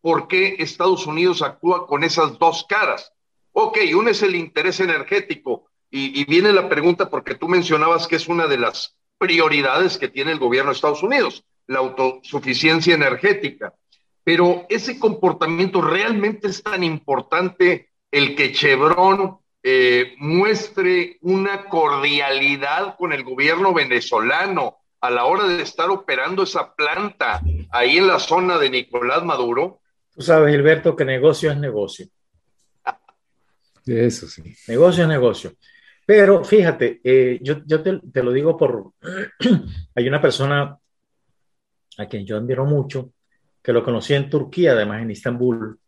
por 0.00 0.26
qué 0.26 0.56
Estados 0.58 1.06
Unidos 1.06 1.42
actúa 1.42 1.86
con 1.86 2.02
esas 2.02 2.36
dos 2.40 2.66
caras. 2.68 3.12
Ok, 3.52 3.78
uno 3.94 4.10
es 4.10 4.24
el 4.24 4.34
interés 4.34 4.80
energético 4.80 5.70
y, 5.88 6.24
viene 6.24 6.52
la 6.52 6.68
pregunta 6.68 7.08
porque 7.08 7.36
tú 7.36 7.46
mencionabas 7.46 8.08
que 8.08 8.16
es 8.16 8.26
una 8.26 8.48
de 8.48 8.58
las 8.58 8.96
prioridades 9.16 9.98
que 9.98 10.08
tiene 10.08 10.32
el 10.32 10.40
gobierno 10.40 10.72
de 10.72 10.76
Estados 10.76 11.04
Unidos, 11.04 11.44
la 11.68 11.78
autosuficiencia 11.78 12.94
energética. 12.94 13.72
Pero 14.24 14.66
ese 14.68 14.98
comportamiento 14.98 15.80
realmente 15.80 16.48
es 16.48 16.60
tan 16.60 16.82
importante 16.82 17.90
el 18.10 18.34
que 18.34 18.50
Chevron 18.50 19.38
eh, 19.62 20.14
muestre 20.18 21.18
una 21.20 21.64
cordialidad 21.64 22.96
con 22.96 23.12
el 23.12 23.24
gobierno 23.24 23.74
venezolano, 23.74 24.76
a 25.00 25.10
la 25.10 25.24
hora 25.24 25.44
de 25.44 25.62
estar 25.62 25.88
operando 25.90 26.42
esa 26.42 26.74
planta 26.74 27.40
ahí 27.70 27.96
en 27.96 28.06
la 28.06 28.18
zona 28.18 28.58
de 28.58 28.70
Nicolás 28.70 29.24
Maduro? 29.24 29.80
Tú 30.14 30.22
sabes, 30.22 30.52
Gilberto, 30.52 30.94
que 30.94 31.04
negocio 31.04 31.50
es 31.50 31.56
negocio. 31.56 32.06
Eso 33.86 34.28
sí. 34.28 34.42
Negocio 34.68 35.04
es 35.04 35.08
negocio. 35.08 35.52
Pero 36.04 36.44
fíjate, 36.44 37.00
eh, 37.02 37.38
yo, 37.40 37.82
te, 37.82 38.22
lo 38.22 38.32
digo 38.32 38.56
por... 38.56 38.92
Hay 39.94 40.08
una 40.08 40.20
persona 40.20 40.76
a 41.96 42.06
quien 42.06 42.26
yo 42.26 42.36
admiro 42.36 42.64
mucho, 42.66 43.12
que 43.62 43.72
lo 43.72 43.84
conocí 43.84 44.14
en 44.14 44.28
Turquía, 44.28 44.72
además 44.72 45.02
en 45.02 45.10
Istambul. 45.10 45.78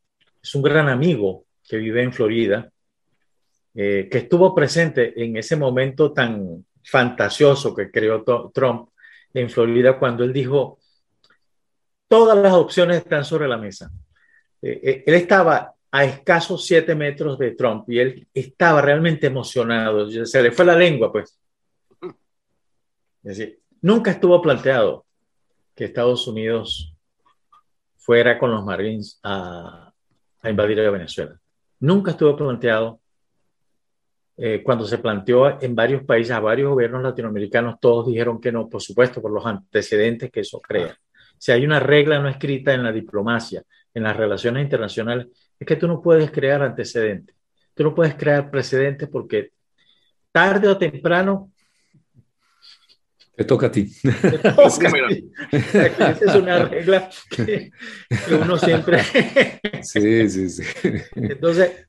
Es 0.43 0.55
un 0.55 0.63
gran 0.63 0.89
amigo 0.89 1.47
que 1.69 1.77
vive 1.77 2.03
en 2.03 2.13
Florida, 2.13 2.71
eh, 3.75 4.09
que 4.11 4.19
estuvo 4.19 4.55
presente 4.55 5.23
en 5.23 5.37
ese 5.37 5.57
momento 5.57 6.13
tan 6.13 6.65
fantasioso 6.85 7.75
que 7.75 7.91
creó 7.91 8.23
Trump 8.53 8.91
en 9.33 9.49
Florida 9.49 9.99
cuando 9.99 10.25
él 10.25 10.33
dijo, 10.33 10.79
todas 12.07 12.37
las 12.37 12.53
opciones 12.53 12.99
están 12.99 13.25
sobre 13.25 13.49
la 13.49 13.57
mesa. 13.57 13.91
Eh, 14.61 14.81
eh, 14.83 15.05
él 15.07 15.15
estaba 15.15 15.75
a 15.91 16.05
escasos 16.05 16.67
siete 16.67 16.95
metros 16.95 17.39
de 17.39 17.53
Trump 17.53 17.89
y 17.89 17.99
él 17.99 18.27
estaba 18.35 18.83
realmente 18.83 19.27
emocionado. 19.27 20.11
Se 20.27 20.43
le 20.43 20.53
fue 20.53 20.65
la 20.65 20.77
lengua, 20.77 21.11
pues. 21.11 21.39
Es 23.23 23.39
decir, 23.39 23.61
nunca 23.81 24.11
estuvo 24.11 24.43
planteado 24.43 25.07
que 25.75 25.85
Estados 25.85 26.27
Unidos 26.27 26.95
fuera 27.97 28.39
con 28.39 28.51
los 28.51 28.65
Marines 28.65 29.19
a, 29.23 29.93
a 30.43 30.51
invadir 30.51 30.81
a 30.81 30.91
Venezuela. 30.91 31.39
Nunca 31.81 32.11
estuvo 32.13 32.37
planteado 32.37 33.01
eh, 34.45 34.61
cuando 34.61 34.85
se 34.85 34.99
planteó 34.99 35.63
en 35.63 35.77
varios 35.77 36.03
países, 36.03 36.33
a 36.33 36.41
varios 36.41 36.71
gobiernos 36.71 37.01
latinoamericanos, 37.01 37.79
todos 37.79 38.09
dijeron 38.09 38.41
que 38.41 38.51
no, 38.51 38.69
por 38.69 38.83
supuesto, 38.83 39.23
por 39.23 39.31
los 39.31 39.47
antecedentes 39.47 40.33
que 40.33 40.41
eso 40.41 40.61
crea. 40.61 40.99
Si 41.39 41.53
hay 41.53 41.65
una 41.65 41.79
regla 41.79 42.19
no 42.19 42.29
escrita 42.29 42.75
en 42.75 42.83
la 42.83 42.91
diplomacia, 42.91 43.63
en 43.95 44.03
las 44.03 44.17
relaciones 44.17 44.65
internacionales, 44.65 45.29
es 45.61 45.65
que 45.65 45.77
tú 45.77 45.87
no 45.87 46.03
puedes 46.03 46.33
crear 46.33 46.61
antecedentes. 46.61 47.37
Tú 47.73 47.85
no 47.85 47.95
puedes 47.95 48.17
crear 48.17 48.51
precedentes 48.51 49.09
porque 49.09 49.53
tarde 50.33 50.67
o 50.67 50.77
temprano 50.77 51.53
te 53.37 53.45
toca 53.45 53.69
a 53.69 53.71
ti. 53.71 53.93
Esa 54.03 56.11
es 56.11 56.35
una 56.35 56.65
regla 56.65 57.09
que, 57.31 57.71
que, 58.27 58.35
uno 58.35 58.59
siempre. 58.59 59.05
sí, 59.83 60.29
sí, 60.29 60.49
sí. 60.49 60.65
Entonces, 61.15 61.87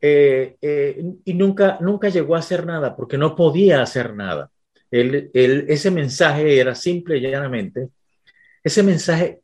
eh, 0.00 0.56
eh, 0.60 1.04
y 1.24 1.34
nunca, 1.34 1.78
nunca 1.80 2.08
llegó 2.08 2.36
a 2.36 2.40
hacer 2.40 2.64
nada 2.64 2.94
porque 2.94 3.18
no 3.18 3.34
podía 3.34 3.82
hacer 3.82 4.14
nada. 4.14 4.50
Él, 4.90 5.30
ese 5.34 5.90
mensaje 5.90 6.58
era 6.58 6.74
simple 6.74 7.18
y 7.18 7.20
llanamente, 7.20 7.90
ese 8.62 8.82
mensaje 8.82 9.42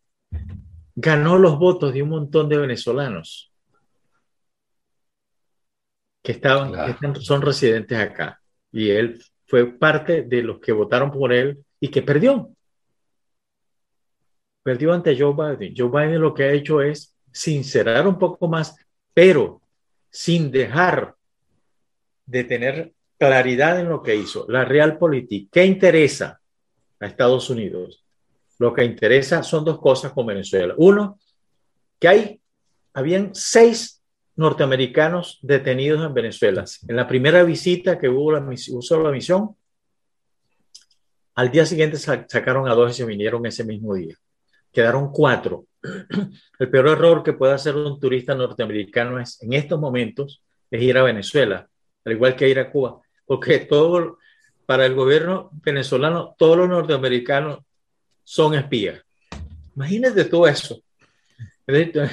ganó 0.95 1.39
los 1.39 1.59
votos 1.59 1.93
de 1.93 2.03
un 2.03 2.11
montón 2.11 2.49
de 2.49 2.57
venezolanos 2.57 3.53
que 6.23 6.33
estaban, 6.33 6.73
son 7.21 7.43
residentes 7.43 7.99
acá. 7.99 8.41
Y 8.73 8.91
él 8.91 9.23
fue 9.47 9.67
parte 9.67 10.23
de 10.23 10.43
los 10.43 10.59
que 10.59 10.73
votaron 10.73 11.11
por 11.11 11.33
él 11.33 11.63
y 11.79 11.89
que 11.89 12.01
perdió. 12.01 12.51
Perdió 14.63 14.95
ante 14.95 15.19
Joe 15.19 15.35
Biden. 15.35 15.75
Joe 15.77 15.91
Biden 15.91 16.23
lo 16.23 16.33
que 16.33 16.45
ha 16.45 16.53
hecho 16.53 16.81
es 16.81 17.15
sincerar 17.31 18.09
un 18.09 18.19
poco 18.19 18.49
más, 18.49 18.75
pero 19.13 19.61
sin 20.15 20.53
dejar 20.53 21.17
de 22.25 22.45
tener 22.45 22.93
claridad 23.19 23.81
en 23.81 23.89
lo 23.89 24.01
que 24.01 24.15
hizo. 24.15 24.47
La 24.49 24.65
Realpolitik, 24.65 25.51
¿qué 25.51 25.65
interesa 25.65 26.41
a 27.01 27.07
Estados 27.07 27.51
Unidos? 27.51 28.05
Lo 28.61 28.73
que 28.73 28.85
interesa 28.85 29.43
son 29.43 29.65
dos 29.65 29.81
cosas 29.81 30.13
con 30.13 30.27
Venezuela. 30.27 30.73
Uno, 30.79 31.19
que 31.99 32.07
hay, 32.07 32.41
habían 32.93 33.35
seis 33.35 34.05
norteamericanos 34.37 35.41
detenidos 35.43 36.07
en 36.07 36.15
Venezuela. 36.15 36.65
En 36.87 36.95
la 36.95 37.09
primera 37.09 37.43
visita 37.43 37.99
que 37.99 38.09
hubo 38.09 38.31
la, 38.31 38.49
usó 38.71 39.03
la 39.03 39.11
misión, 39.11 39.57
al 41.35 41.51
día 41.51 41.67
siguiente 41.67 41.97
sacaron 41.97 42.69
a 42.69 42.75
dos 42.75 42.93
y 42.93 42.95
se 42.95 43.05
vinieron 43.05 43.45
ese 43.47 43.65
mismo 43.65 43.95
día. 43.95 44.15
Quedaron 44.71 45.11
cuatro. 45.11 45.67
El 46.59 46.71
peor 46.71 46.89
error 46.89 47.23
que 47.23 47.35
puede 47.35 47.53
hacer 47.53 47.77
un 47.77 48.01
turista 48.01 48.35
norteamericano 48.35 49.21
es, 49.21 49.41
en 49.43 49.53
estos 49.53 49.79
momentos, 49.79 50.43
ir 50.71 50.99
a 50.99 51.03
Venezuela, 51.03 51.69
al 52.05 52.13
igual 52.13 52.35
que 52.35 52.49
ir 52.49 52.59
a 52.59 52.71
Cuba, 52.71 53.01
porque 53.27 53.61
todo, 53.61 54.19
para 54.67 54.87
el 54.87 54.95
gobierno 54.95 55.51
venezolano, 55.63 56.35
todos 56.39 56.57
los 56.57 56.69
norteamericanos 56.69 57.61
son 58.23 58.55
espías. 58.55 59.03
Imagínate 59.77 60.25
todo 60.25 60.47
eso. 60.47 60.81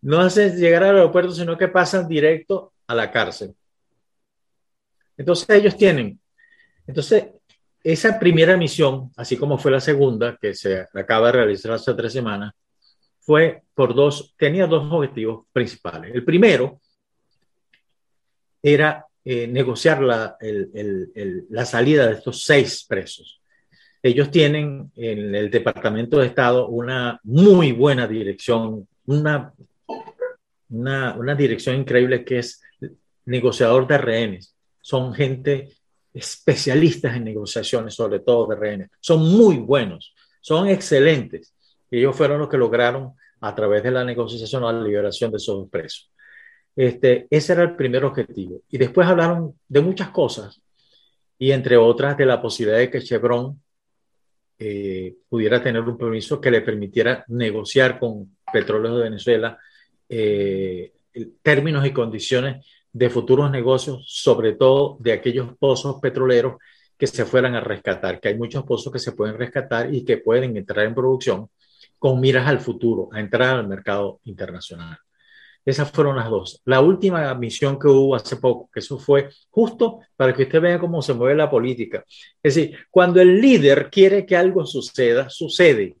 No 0.00 0.20
hacen 0.20 0.56
llegar 0.56 0.84
al 0.84 0.94
aeropuerto, 0.94 1.32
sino 1.32 1.58
que 1.58 1.66
pasan 1.66 2.06
directo 2.06 2.72
a 2.86 2.94
la 2.94 3.10
cárcel. 3.10 3.52
Entonces 5.16 5.50
ellos 5.50 5.76
tienen, 5.76 6.20
entonces 6.86 7.24
esa 7.82 8.16
primera 8.16 8.56
misión, 8.56 9.10
así 9.16 9.36
como 9.36 9.58
fue 9.58 9.72
la 9.72 9.80
segunda, 9.80 10.38
que 10.40 10.54
se 10.54 10.86
acaba 10.94 11.26
de 11.26 11.32
realizar 11.32 11.72
hace 11.72 11.94
tres 11.94 12.12
semanas, 12.12 12.52
fue 13.28 13.60
por 13.74 13.94
dos, 13.94 14.34
tenía 14.38 14.66
dos 14.66 14.90
objetivos 14.90 15.44
principales. 15.52 16.14
El 16.14 16.24
primero 16.24 16.80
era 18.62 19.04
eh, 19.22 19.46
negociar 19.46 20.00
la, 20.02 20.38
la 21.50 21.64
salida 21.66 22.06
de 22.06 22.14
estos 22.14 22.42
seis 22.42 22.86
presos. 22.88 23.42
Ellos 24.02 24.30
tienen 24.30 24.90
en 24.96 25.34
el 25.34 25.50
Departamento 25.50 26.18
de 26.18 26.28
Estado 26.28 26.68
una 26.68 27.20
muy 27.24 27.72
buena 27.72 28.08
dirección, 28.08 28.88
una, 29.04 29.52
una, 30.70 31.14
una 31.14 31.34
dirección 31.34 31.76
increíble 31.76 32.24
que 32.24 32.38
es 32.38 32.62
negociador 33.26 33.86
de 33.86 33.98
rehenes. 33.98 34.54
Son 34.80 35.12
gente 35.12 35.68
especialistas 36.14 37.14
en 37.14 37.24
negociaciones, 37.24 37.92
sobre 37.92 38.20
todo 38.20 38.46
de 38.46 38.56
rehenes. 38.56 38.88
Son 39.00 39.20
muy 39.20 39.58
buenos, 39.58 40.14
son 40.40 40.66
excelentes. 40.66 41.52
Ellos 41.90 42.16
fueron 42.16 42.38
los 42.38 42.48
que 42.48 42.58
lograron, 42.58 43.14
a 43.40 43.54
través 43.54 43.82
de 43.82 43.90
la 43.90 44.04
negociación, 44.04 44.62
la 44.62 44.72
liberación 44.72 45.30
de 45.30 45.36
esos 45.36 45.68
presos. 45.70 46.10
Este, 46.74 47.26
ese 47.30 47.52
era 47.52 47.62
el 47.62 47.76
primer 47.76 48.04
objetivo. 48.04 48.62
Y 48.68 48.78
después 48.78 49.06
hablaron 49.06 49.54
de 49.68 49.80
muchas 49.80 50.10
cosas, 50.10 50.60
y 51.38 51.52
entre 51.52 51.76
otras 51.76 52.16
de 52.16 52.26
la 52.26 52.42
posibilidad 52.42 52.78
de 52.78 52.90
que 52.90 53.00
Chevron 53.00 53.60
eh, 54.58 55.14
pudiera 55.28 55.62
tener 55.62 55.82
un 55.82 55.96
permiso 55.96 56.40
que 56.40 56.50
le 56.50 56.62
permitiera 56.62 57.24
negociar 57.28 57.98
con 57.98 58.36
Petróleos 58.52 58.96
de 58.96 59.02
Venezuela 59.04 59.58
eh, 60.08 60.92
términos 61.42 61.86
y 61.86 61.92
condiciones 61.92 62.66
de 62.92 63.10
futuros 63.10 63.50
negocios, 63.50 64.04
sobre 64.08 64.54
todo 64.54 64.96
de 64.98 65.12
aquellos 65.12 65.56
pozos 65.58 66.00
petroleros 66.00 66.56
que 66.96 67.06
se 67.06 67.24
fueran 67.24 67.54
a 67.54 67.60
rescatar, 67.60 68.20
que 68.20 68.28
hay 68.28 68.36
muchos 68.36 68.64
pozos 68.64 68.92
que 68.92 68.98
se 68.98 69.12
pueden 69.12 69.38
rescatar 69.38 69.94
y 69.94 70.04
que 70.04 70.18
pueden 70.18 70.56
entrar 70.56 70.86
en 70.86 70.94
producción 70.94 71.48
con 71.98 72.20
miras 72.20 72.46
al 72.46 72.60
futuro, 72.60 73.08
a 73.12 73.20
entrar 73.20 73.56
al 73.56 73.68
mercado 73.68 74.20
internacional. 74.24 74.98
Esas 75.64 75.90
fueron 75.90 76.16
las 76.16 76.30
dos. 76.30 76.62
La 76.64 76.80
última 76.80 77.34
misión 77.34 77.78
que 77.78 77.88
hubo 77.88 78.14
hace 78.14 78.36
poco, 78.36 78.70
que 78.72 78.80
eso 78.80 78.98
fue 78.98 79.28
justo 79.50 80.00
para 80.16 80.32
que 80.32 80.44
usted 80.44 80.60
vea 80.60 80.78
cómo 80.78 81.02
se 81.02 81.12
mueve 81.12 81.34
la 81.34 81.50
política. 81.50 82.04
Es 82.42 82.54
decir, 82.54 82.78
cuando 82.90 83.20
el 83.20 83.40
líder 83.40 83.90
quiere 83.90 84.24
que 84.24 84.36
algo 84.36 84.64
suceda, 84.64 85.28
sucede. 85.28 85.96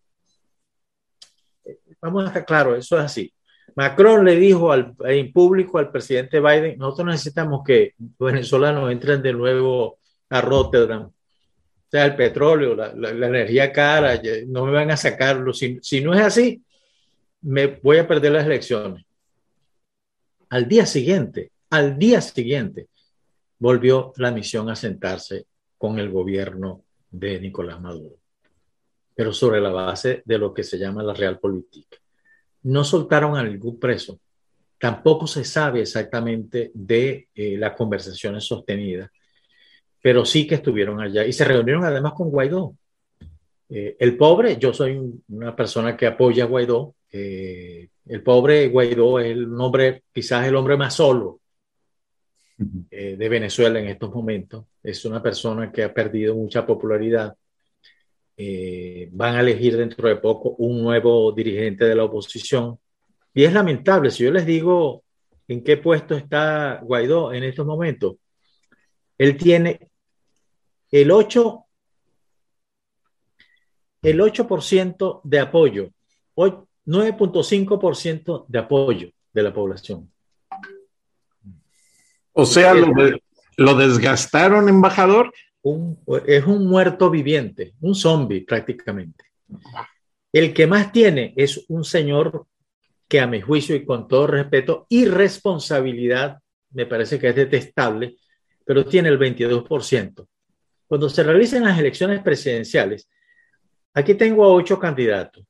Vamos 2.00 2.24
a 2.24 2.28
estar 2.28 2.46
claros, 2.46 2.78
eso 2.78 2.98
es 2.98 3.04
así. 3.04 3.34
Macron 3.76 4.24
le 4.24 4.36
dijo 4.36 4.72
al, 4.72 4.94
en 5.04 5.32
público 5.32 5.78
al 5.78 5.90
presidente 5.90 6.40
Biden, 6.40 6.78
nosotros 6.78 7.08
necesitamos 7.08 7.62
que 7.64 7.94
los 7.98 8.32
venezolanos 8.32 8.90
entren 8.90 9.22
de 9.22 9.32
nuevo 9.32 9.98
a 10.30 10.40
Rotterdam. 10.40 11.10
O 11.88 11.90
sea, 11.90 12.04
el 12.04 12.16
petróleo, 12.16 12.74
la, 12.74 13.10
energía 13.10 13.72
cara, 13.72 14.20
no 14.46 14.66
me 14.66 14.72
van 14.72 14.90
a 14.90 14.96
sacarlo. 14.96 15.54
Si, 15.54 15.78
si 15.80 16.02
no 16.02 16.12
es 16.12 16.20
así, 16.20 16.62
me 17.40 17.66
voy 17.66 17.96
a 17.96 18.06
perder 18.06 18.32
las 18.32 18.44
elecciones. 18.44 19.06
Al 20.50 20.68
día 20.68 20.84
siguiente, 20.84 21.50
al 21.70 21.98
día 21.98 22.20
siguiente, 22.20 22.88
volvió 23.58 24.12
la 24.16 24.30
misión 24.30 24.68
a 24.68 24.76
sentarse 24.76 25.46
con 25.78 25.98
el 25.98 26.10
gobierno 26.10 26.82
de 27.10 27.40
Nicolás 27.40 27.80
Maduro, 27.80 28.16
pero 29.14 29.32
sobre 29.32 29.60
la 29.60 29.70
base 29.70 30.22
de 30.26 30.38
lo 30.38 30.52
que 30.52 30.64
se 30.64 30.78
llama 30.78 31.02
la 31.02 31.14
realpolitik. 31.14 32.02
No 32.64 32.84
soltaron 32.84 33.36
a 33.36 33.42
ningún 33.42 33.78
preso. 33.78 34.20
Tampoco 34.78 35.26
se 35.26 35.44
sabe 35.44 35.80
exactamente 35.80 36.70
de 36.74 37.28
eh, 37.34 37.56
las 37.56 37.74
conversaciones 37.74 38.44
sostenidas, 38.44 39.10
pero 40.08 40.24
sí 40.24 40.46
que 40.46 40.54
estuvieron 40.54 41.02
allá 41.02 41.26
y 41.26 41.34
se 41.34 41.44
reunieron 41.44 41.84
además 41.84 42.14
con 42.14 42.30
Guaidó. 42.30 42.74
Eh, 43.68 43.94
el 43.98 44.16
pobre, 44.16 44.56
yo 44.56 44.72
soy 44.72 44.98
una 45.28 45.54
persona 45.54 45.94
que 45.94 46.06
apoya 46.06 46.44
a 46.44 46.46
Guaidó, 46.46 46.94
eh, 47.12 47.90
el 48.06 48.22
pobre 48.22 48.68
Guaidó 48.68 49.20
es 49.20 49.26
el 49.32 49.50
nombre, 49.50 50.04
quizás 50.10 50.46
el 50.46 50.56
hombre 50.56 50.78
más 50.78 50.94
solo 50.94 51.40
eh, 52.90 53.16
de 53.18 53.28
Venezuela 53.28 53.78
en 53.80 53.88
estos 53.88 54.10
momentos. 54.14 54.64
Es 54.82 55.04
una 55.04 55.22
persona 55.22 55.70
que 55.70 55.84
ha 55.84 55.92
perdido 55.92 56.34
mucha 56.34 56.64
popularidad. 56.64 57.36
Eh, 58.34 59.10
van 59.12 59.36
a 59.36 59.40
elegir 59.40 59.76
dentro 59.76 60.08
de 60.08 60.16
poco 60.16 60.54
un 60.56 60.82
nuevo 60.82 61.32
dirigente 61.32 61.84
de 61.84 61.94
la 61.94 62.04
oposición. 62.04 62.78
Y 63.34 63.44
es 63.44 63.52
lamentable, 63.52 64.10
si 64.10 64.24
yo 64.24 64.30
les 64.30 64.46
digo 64.46 65.04
en 65.46 65.62
qué 65.62 65.76
puesto 65.76 66.16
está 66.16 66.80
Guaidó 66.82 67.34
en 67.34 67.44
estos 67.44 67.66
momentos, 67.66 68.16
él 69.18 69.36
tiene 69.36 69.87
el 70.90 71.10
8, 71.10 71.64
el 74.02 74.20
8% 74.20 75.20
de 75.24 75.40
apoyo, 75.40 75.90
9.5% 76.36 78.44
de 78.48 78.58
apoyo 78.58 79.10
de 79.32 79.42
la 79.42 79.52
población. 79.52 80.10
O 82.32 82.46
sea, 82.46 82.72
lo, 82.74 83.74
desgastaron, 83.74 84.68
embajador. 84.68 85.32
es 86.26 86.46
un 86.46 86.66
muerto 86.66 87.10
viviente, 87.10 87.74
un 87.80 87.94
zombie 87.94 88.40
prácticamente. 88.42 89.24
El 90.32 90.54
que 90.54 90.66
más 90.66 90.92
tiene 90.92 91.34
es 91.36 91.64
un 91.68 91.84
señor 91.84 92.46
que 93.08 93.20
a 93.20 93.26
mi 93.26 93.40
juicio 93.40 93.74
y 93.74 93.84
con 93.84 94.06
todo 94.06 94.26
respeto 94.26 94.86
y 94.88 95.06
responsabilidad, 95.06 96.40
me 96.70 96.86
parece 96.86 97.18
que 97.18 97.30
es 97.30 97.34
detestable, 97.34 98.16
pero 98.64 98.84
tiene 98.84 99.08
el 99.08 99.18
22%. 99.18 100.26
Cuando 100.88 101.08
se 101.10 101.22
realicen 101.22 101.64
las 101.64 101.78
elecciones 101.78 102.22
presidenciales, 102.22 103.08
aquí 103.92 104.14
tengo 104.14 104.44
a 104.44 104.52
ocho 104.52 104.78
candidatos. 104.78 105.44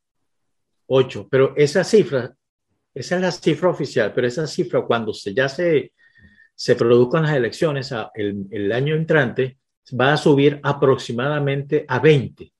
8, 0.86 1.28
pero 1.30 1.54
esa 1.56 1.84
cifra, 1.84 2.34
esa 2.94 3.16
es 3.16 3.20
la 3.20 3.30
cifra 3.30 3.68
oficial, 3.68 4.12
pero 4.14 4.26
esa 4.26 4.46
cifra 4.46 4.82
cuando 4.82 5.12
se, 5.14 5.32
ya 5.34 5.48
se, 5.48 5.92
se 6.54 6.74
produzcan 6.74 7.24
las 7.24 7.36
elecciones 7.36 7.92
el, 8.14 8.46
el 8.50 8.72
año 8.72 8.96
entrante, 8.96 9.58
va 9.98 10.14
a 10.14 10.16
subir 10.16 10.60
aproximadamente 10.62 11.84
a 11.86 11.98
20 11.98 12.52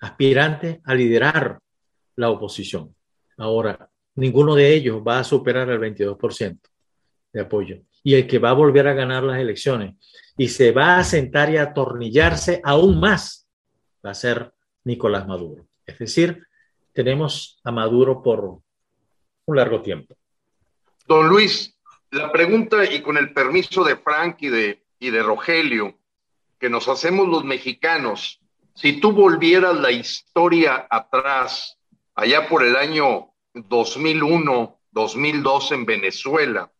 aspirantes 0.00 0.78
a 0.84 0.94
liderar 0.94 1.58
la 2.16 2.30
oposición. 2.30 2.94
Ahora, 3.36 3.88
ninguno 4.14 4.54
de 4.54 4.72
ellos 4.72 5.02
va 5.06 5.18
a 5.18 5.24
superar 5.24 5.68
el 5.70 5.80
22% 5.80 6.58
de 7.32 7.40
apoyo. 7.40 7.80
Y 8.02 8.14
el 8.14 8.26
que 8.26 8.38
va 8.38 8.50
a 8.50 8.54
volver 8.54 8.86
a 8.86 8.94
ganar 8.94 9.24
las 9.24 9.40
elecciones 9.40 9.94
y 10.36 10.48
se 10.48 10.72
va 10.72 10.98
a 10.98 11.04
sentar 11.04 11.50
y 11.50 11.56
a 11.56 11.64
atornillarse 11.64 12.60
aún 12.64 13.00
más 13.00 13.48
va 14.04 14.10
a 14.10 14.14
ser 14.14 14.52
Nicolás 14.84 15.26
Maduro. 15.26 15.66
Es 15.86 15.98
decir, 15.98 16.46
tenemos 16.92 17.60
a 17.64 17.72
Maduro 17.72 18.22
por 18.22 18.60
un 19.46 19.56
largo 19.56 19.82
tiempo. 19.82 20.16
Don 21.06 21.28
Luis, 21.28 21.76
la 22.10 22.32
pregunta 22.32 22.84
y 22.84 23.02
con 23.02 23.16
el 23.16 23.32
permiso 23.32 23.84
de 23.84 23.96
Frank 23.96 24.36
y 24.40 24.48
de, 24.48 24.84
y 24.98 25.10
de 25.10 25.22
Rogelio, 25.22 25.98
que 26.58 26.70
nos 26.70 26.88
hacemos 26.88 27.28
los 27.28 27.44
mexicanos, 27.44 28.40
si 28.74 29.00
tú 29.00 29.12
volvieras 29.12 29.76
la 29.76 29.90
historia 29.90 30.86
atrás, 30.90 31.78
allá 32.14 32.48
por 32.48 32.64
el 32.64 32.76
año 32.76 33.32
2001, 33.54 34.80
2002 34.90 35.72
en 35.72 35.86
Venezuela, 35.86 36.72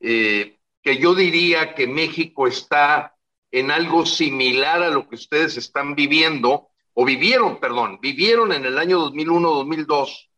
eh, 0.00 0.59
que 0.82 0.98
yo 0.98 1.14
diría 1.14 1.74
que 1.74 1.86
México 1.86 2.46
está 2.46 3.14
en 3.50 3.70
algo 3.70 4.06
similar 4.06 4.82
a 4.82 4.90
lo 4.90 5.08
que 5.08 5.16
ustedes 5.16 5.56
están 5.56 5.94
viviendo, 5.94 6.68
o 6.94 7.04
vivieron, 7.04 7.58
perdón, 7.60 7.98
vivieron 8.00 8.52
en 8.52 8.64
el 8.64 8.78
año 8.78 8.98
2001-2002, 9.10 10.30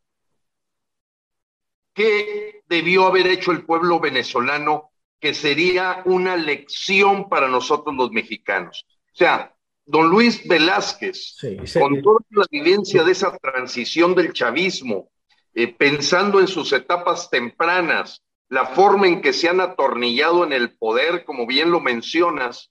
¿qué 1.95 2.63
debió 2.69 3.07
haber 3.07 3.27
hecho 3.27 3.53
el 3.53 3.65
pueblo 3.65 4.01
venezolano 4.01 4.91
que 5.21 5.35
sería 5.35 6.03
una 6.05 6.37
lección 6.37 7.29
para 7.29 7.49
nosotros 7.49 7.95
los 7.95 8.11
mexicanos? 8.11 8.87
O 9.13 9.17
sea, 9.17 9.55
don 9.85 10.09
Luis 10.09 10.47
Velázquez, 10.47 11.37
con 11.79 12.03
toda 12.03 12.21
la 12.31 12.47
vivencia 12.51 13.05
de 13.05 13.13
esa 13.13 13.37
transición 13.39 14.15
del 14.15 14.33
chavismo, 14.33 15.11
eh, 15.55 15.69
pensando 15.69 16.41
en 16.41 16.49
sus 16.49 16.73
etapas 16.73 17.29
tempranas, 17.29 18.23
la 18.53 18.67
forma 18.67 19.09
en 19.09 19.23
que 19.23 19.33
se 19.33 19.49
han 19.49 19.63
atornillado 19.63 20.45
en 20.45 20.53
el 20.53 20.77
poder, 20.77 21.25
como 21.25 21.47
bien 21.47 21.71
lo 21.71 21.81
mencionas, 21.81 22.71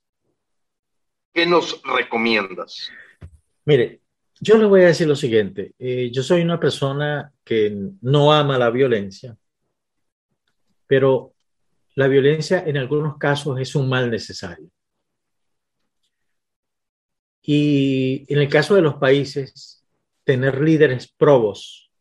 ¿qué 1.34 1.48
nos 1.48 1.82
recomiendas? 1.82 2.92
Mire, 3.66 4.02
yo 4.40 4.60
le 4.60 4.68
voy 4.68 4.82
a 4.82 4.88
decir 4.88 5.08
lo 5.08 5.16
siguiente. 5.16 5.74
Eh, 5.80 6.12
yo 6.14 6.22
soy 6.22 6.44
una 6.44 6.60
persona 6.60 7.34
que 7.44 7.76
no 8.02 8.32
ama 8.32 8.60
la 8.60 8.70
violencia, 8.70 9.36
pero 10.86 11.34
la 11.96 12.08
violencia 12.08 12.64
en 12.64 12.78
algunos 12.78 13.18
casos 13.18 13.60
es 13.60 13.74
un 13.74 13.90
mal 13.90 14.12
necesario. 14.12 14.70
Y 17.42 18.32
en 18.32 18.38
el 18.38 18.50
caso 18.50 18.76
de 18.76 18.84
los 18.84 18.98
países, 18.98 19.84
tener 20.24 20.62
líderes 20.62 21.12
probos, 21.12 21.92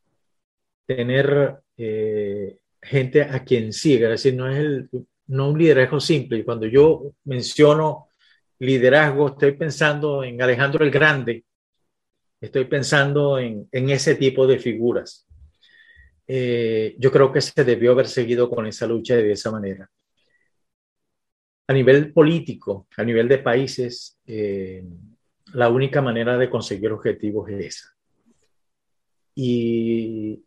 tener 0.84 1.62
eh, 1.78 2.59
gente 2.90 3.22
a 3.22 3.44
quien 3.44 3.72
siga, 3.72 4.08
es 4.12 4.22
decir, 4.22 4.34
no 4.34 4.50
es 4.50 4.58
el, 4.58 4.90
no 5.28 5.50
un 5.50 5.58
liderazgo 5.58 6.00
simple. 6.00 6.38
Y 6.38 6.44
cuando 6.44 6.66
yo 6.66 7.12
menciono 7.24 8.08
liderazgo, 8.58 9.28
estoy 9.28 9.52
pensando 9.52 10.24
en 10.24 10.42
Alejandro 10.42 10.84
el 10.84 10.90
Grande, 10.90 11.44
estoy 12.40 12.64
pensando 12.64 13.38
en, 13.38 13.68
en 13.70 13.90
ese 13.90 14.16
tipo 14.16 14.46
de 14.46 14.58
figuras. 14.58 15.26
Eh, 16.26 16.96
yo 16.98 17.10
creo 17.10 17.32
que 17.32 17.40
se 17.40 17.64
debió 17.64 17.92
haber 17.92 18.08
seguido 18.08 18.50
con 18.50 18.66
esa 18.66 18.86
lucha 18.86 19.16
de 19.16 19.32
esa 19.32 19.50
manera. 19.50 19.88
A 21.68 21.72
nivel 21.72 22.12
político, 22.12 22.88
a 22.96 23.04
nivel 23.04 23.28
de 23.28 23.38
países, 23.38 24.18
eh, 24.26 24.84
la 25.54 25.68
única 25.68 26.02
manera 26.02 26.36
de 26.36 26.50
conseguir 26.50 26.92
objetivos 26.92 27.48
es 27.50 27.66
esa. 27.66 27.88
Y 29.34 30.42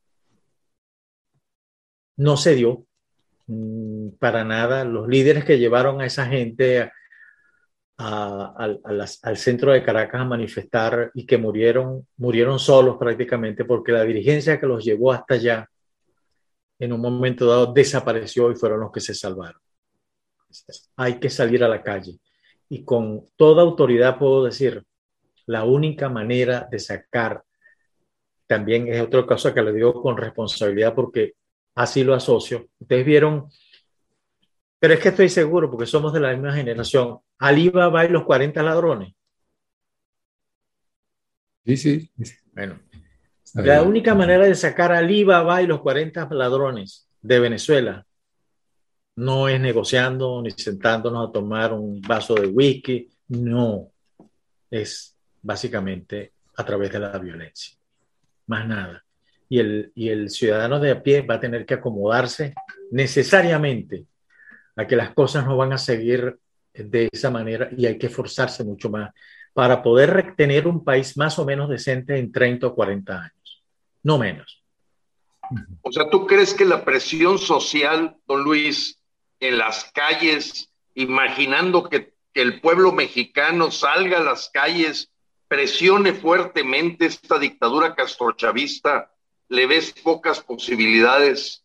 no 2.24 2.38
se 2.38 2.56
dio 2.56 2.86
mm, 3.48 4.12
para 4.20 4.44
nada. 4.46 4.86
Los 4.86 5.08
líderes 5.08 5.44
que 5.44 5.60
llevaron 5.60 6.02
a 6.02 6.06
esa 6.06 6.26
gente 6.26 6.90
al 7.98 9.38
centro 9.38 9.72
de 9.72 9.84
Caracas 9.84 10.22
a 10.22 10.26
manifestar 10.26 11.12
y 11.14 11.26
que 11.26 11.38
murieron, 11.38 12.08
murieron 12.18 12.60
solos 12.60 12.98
prácticamente 12.98 13.66
porque 13.66 13.92
la 13.92 14.04
dirigencia 14.04 14.60
que 14.60 14.66
los 14.66 14.84
llevó 14.84 15.12
hasta 15.12 15.36
allá 15.36 15.70
en 16.80 16.92
un 16.92 17.02
momento 17.02 17.46
dado 17.46 17.72
desapareció 17.72 18.52
y 18.52 18.56
fueron 18.56 18.80
los 18.80 18.92
que 18.92 19.00
se 19.00 19.14
salvaron. 19.14 19.62
Hay 20.96 21.20
que 21.20 21.30
salir 21.30 21.64
a 21.64 21.70
la 21.70 21.82
calle. 21.82 22.20
Y 22.70 22.84
con 22.84 23.28
toda 23.36 23.62
autoridad 23.62 24.18
puedo 24.18 24.46
decir, 24.46 24.84
la 25.46 25.66
única 25.66 26.10
manera 26.10 26.68
de 26.72 26.80
sacar, 26.80 27.44
también 28.48 28.88
es 28.88 29.02
otra 29.02 29.26
cosa 29.26 29.54
que 29.54 29.62
le 29.62 29.74
digo 29.74 30.02
con 30.02 30.18
responsabilidad 30.18 30.94
porque 30.94 31.34
así 31.76 32.04
lo 32.04 32.14
asocio. 32.14 32.68
Ustedes 32.80 33.06
vieron, 33.06 33.50
pero 34.80 34.94
es 34.94 35.00
que 35.00 35.10
estoy 35.10 35.30
seguro 35.30 35.70
porque 35.70 35.86
somos 35.86 36.14
de 36.14 36.20
la 36.20 36.32
misma 36.34 36.54
generación. 36.54 37.20
Alibaba 37.40 38.06
y 38.06 38.10
los 38.10 38.24
40 38.24 38.62
ladrones. 38.64 39.14
Sí, 41.66 41.78
sí. 41.78 42.12
Bueno, 42.54 42.80
la 43.56 43.84
única 43.84 44.16
manera 44.16 44.46
de 44.46 44.56
sacar 44.56 44.92
a 44.92 44.98
Alibaba 44.98 45.62
y 45.62 45.68
los 45.68 45.82
40 45.82 46.28
ladrones 46.32 47.08
de 47.22 47.40
Venezuela 47.40 48.06
no 49.16 49.48
es 49.48 49.60
negociando 49.62 50.42
ni 50.42 50.52
sentándonos 50.52 51.30
a 51.30 51.32
tomar 51.32 51.72
un 51.74 52.02
vaso 52.02 52.34
de 52.36 52.48
whisky, 52.48 53.10
no, 53.30 53.92
es 54.70 55.16
básicamente 55.42 56.34
a 56.56 56.66
través 56.66 56.92
de 56.92 57.00
la 57.00 57.18
violencia, 57.18 57.78
más 58.48 58.68
nada. 58.68 59.03
Y 59.54 59.60
el, 59.60 59.92
y 59.94 60.10
el 60.10 60.30
ciudadano 60.30 60.80
de 60.80 60.92
a 60.92 61.04
pie 61.04 61.22
va 61.22 61.36
a 61.36 61.40
tener 61.40 61.66
que 61.66 61.76
acomodarse 61.76 62.56
necesariamente 62.92 64.06
a 64.76 64.88
que 64.88 64.96
las 64.96 65.12
cosas 65.12 65.46
no 65.46 65.58
van 65.58 65.74
a 65.74 65.78
seguir 65.78 66.40
de 66.74 67.10
esa 67.12 67.30
manera 67.30 67.70
y 67.78 67.86
hay 67.86 67.98
que 68.00 68.08
esforzarse 68.08 68.64
mucho 68.64 68.90
más 68.90 69.12
para 69.54 69.84
poder 69.84 70.34
tener 70.36 70.68
un 70.68 70.84
país 70.84 71.16
más 71.18 71.38
o 71.38 71.46
menos 71.46 71.70
decente 71.70 72.18
en 72.18 72.32
30 72.32 72.66
o 72.66 72.74
40 72.74 73.22
años 73.22 73.44
no 74.04 74.18
menos. 74.18 74.62
O 75.82 75.92
sea, 75.92 76.10
¿tú 76.10 76.28
crees 76.28 76.54
que 76.54 76.66
la 76.66 76.86
presión 76.86 77.40
social, 77.40 78.16
don 78.28 78.44
Luis, 78.44 79.00
en 79.40 79.58
las 79.58 79.92
calles, 79.94 80.72
imaginando 80.94 81.90
que, 81.90 82.14
el 82.36 82.62
pueblo 82.62 82.92
mexicano 82.92 83.70
salga 83.70 84.18
a 84.18 84.24
las 84.24 84.50
calles, 84.52 85.12
presione 85.48 86.14
fuertemente 86.14 87.06
esta 87.06 87.38
dictadura 87.38 87.94
castrochavista, 87.94 89.13
le 89.50 89.68
ves 89.68 89.94
pocas 90.04 90.40
posibilidades 90.40 91.64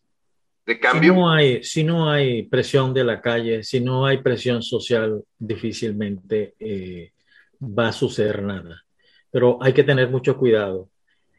de 0.67 0.79
cambio? 0.79 1.13
Si 1.13 1.19
no 1.19 1.31
hay, 1.31 1.65
si 1.65 1.85
no 1.85 2.11
hay 2.11 2.43
presión 2.45 2.93
de 2.93 3.05
la 3.05 3.21
calle, 3.21 3.63
si 3.63 3.81
no 3.81 4.07
hay 4.07 4.19
presión 4.19 4.63
social, 4.63 5.23
difícilmente 5.39 6.55
eh, 6.59 7.13
va 7.61 7.89
a 7.89 7.93
suceder 7.93 8.43
nada. 8.43 8.85
Pero 9.31 9.59
hay 9.63 9.73
que 9.73 9.85
tener 9.85 10.11
mucho 10.11 10.37
cuidado 10.37 10.89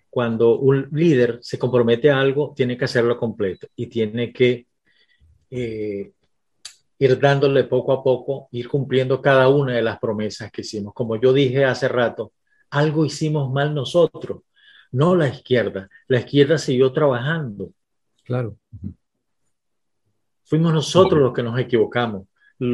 cuando 0.10 0.58
un 0.58 0.90
líder 0.92 1.40
se 1.42 1.60
compromete 1.60 2.10
a 2.10 2.20
algo, 2.20 2.54
tiene 2.56 2.78
que 2.78 2.86
hacerlo 2.86 3.18
completo 3.18 3.68
y 3.76 3.88
tiene 3.88 4.34
que 4.34 4.66
eh, 5.52 6.12
ir 6.98 7.20
dándole 7.20 7.64
poco 7.66 7.94
a 7.94 8.04
poco, 8.04 8.50
ir 8.52 8.68
cumpliendo 8.68 9.22
cada 9.22 9.48
una 9.50 9.74
de 9.76 9.82
las 9.82 10.00
promesas 10.00 10.52
que 10.52 10.62
hicimos. 10.62 10.94
Como 10.94 11.16
yo 11.16 11.32
dije 11.32 11.64
hace 11.64 11.88
rato, 11.88 12.34
algo 12.72 13.06
hicimos 13.06 13.52
mal 13.52 13.74
nosotros, 13.74 14.42
no 14.92 15.16
la 15.16 15.28
izquierda. 15.28 15.90
La 16.08 16.20
izquierda 16.20 16.58
siguió 16.58 16.92
trabajando. 16.92 17.72
Claro. 18.24 18.58
Fuimos 20.44 20.74
nosotros 20.74 21.22
los 21.22 21.34
que 21.34 21.44
nos 21.44 21.60
equivocamos. 21.60 22.28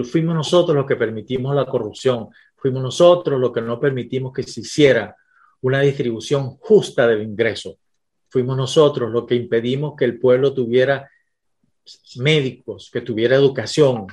Fuimos 0.09 0.34
nosotros 0.34 0.76
los 0.76 0.86
que 0.86 0.95
permitimos 0.95 1.55
la 1.55 1.66
corrupción. 1.66 2.30
Fuimos 2.55 2.82
nosotros 2.82 3.39
los 3.39 3.51
que 3.51 3.61
no 3.61 3.80
permitimos 3.80 4.34
que 4.34 4.43
se 4.43 4.61
hiciera 4.61 5.16
una 5.61 5.82
distribución 5.82 6.57
justa 6.57 7.07
del 7.07 7.22
ingreso. 7.22 7.78
Fuimos 8.30 8.57
nosotros 8.57 9.11
los 9.11 9.26
que 9.26 9.36
impedimos 9.36 9.95
que 9.95 10.05
el 10.05 10.20
pueblo 10.20 10.53
tuviera 10.53 11.09
médicos, 12.18 12.89
que 12.91 13.01
tuviera 13.01 13.36
educación, 13.36 14.07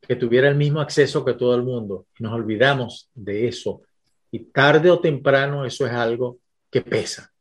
que 0.00 0.16
tuviera 0.16 0.48
el 0.48 0.54
mismo 0.54 0.80
acceso 0.80 1.24
que 1.24 1.34
todo 1.34 1.54
el 1.54 1.62
mundo. 1.62 2.06
Nos 2.18 2.32
olvidamos 2.32 3.10
de 3.14 3.48
eso. 3.48 3.82
Y 4.30 4.40
tarde 4.46 4.90
o 4.90 5.00
temprano 5.00 5.64
eso 5.64 5.86
es 5.86 5.92
algo 5.92 6.38
que 6.74 6.90
pesa. 6.90 7.32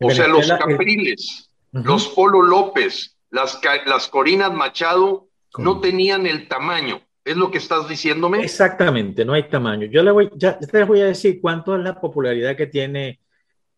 o 0.00 0.10
sea, 0.10 0.26
los 0.26 0.48
Capriles, 0.48 1.50
los 1.70 2.08
Polo 2.08 2.42
López, 2.42 3.16
las, 3.30 3.60
las 3.86 4.08
Corinas 4.08 4.52
Machado 4.52 5.28
no 5.58 5.80
tenían 5.80 6.26
el 6.26 6.48
tamaño 6.48 7.02
¿Es 7.24 7.36
lo 7.36 7.50
que 7.50 7.58
estás 7.58 7.88
diciéndome? 7.88 8.42
Exactamente, 8.42 9.24
no 9.24 9.32
hay 9.32 9.44
tamaño. 9.44 9.86
Yo 9.86 10.02
le 10.02 10.10
voy, 10.10 10.30
ya 10.34 10.58
les 10.72 10.88
voy 10.88 11.00
a 11.00 11.06
decir 11.06 11.40
cuánto 11.40 11.76
es 11.76 11.82
la 11.82 12.00
popularidad 12.00 12.56
que 12.56 12.66
tiene. 12.66 13.20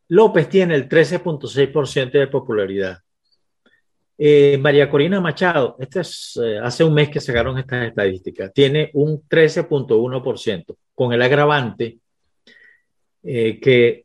López 0.09 0.49
tiene 0.49 0.75
el 0.75 0.89
13.6% 0.89 2.11
de 2.11 2.27
popularidad. 2.29 2.99
Eh, 4.17 4.57
María 4.59 4.89
Corina 4.89 5.21
Machado, 5.21 5.77
este 5.79 6.01
es, 6.01 6.41
eh, 6.43 6.59
hace 6.59 6.85
un 6.85 6.95
mes 6.95 7.11
que 7.11 7.21
sacaron 7.21 7.59
estas 7.59 7.89
estadísticas, 7.89 8.53
tiene 8.55 8.91
un 8.95 9.29
13.1%, 9.29 10.77
con 10.95 11.13
el 11.13 11.21
agravante 11.21 11.99
eh, 13.25 13.59
que 13.61 14.04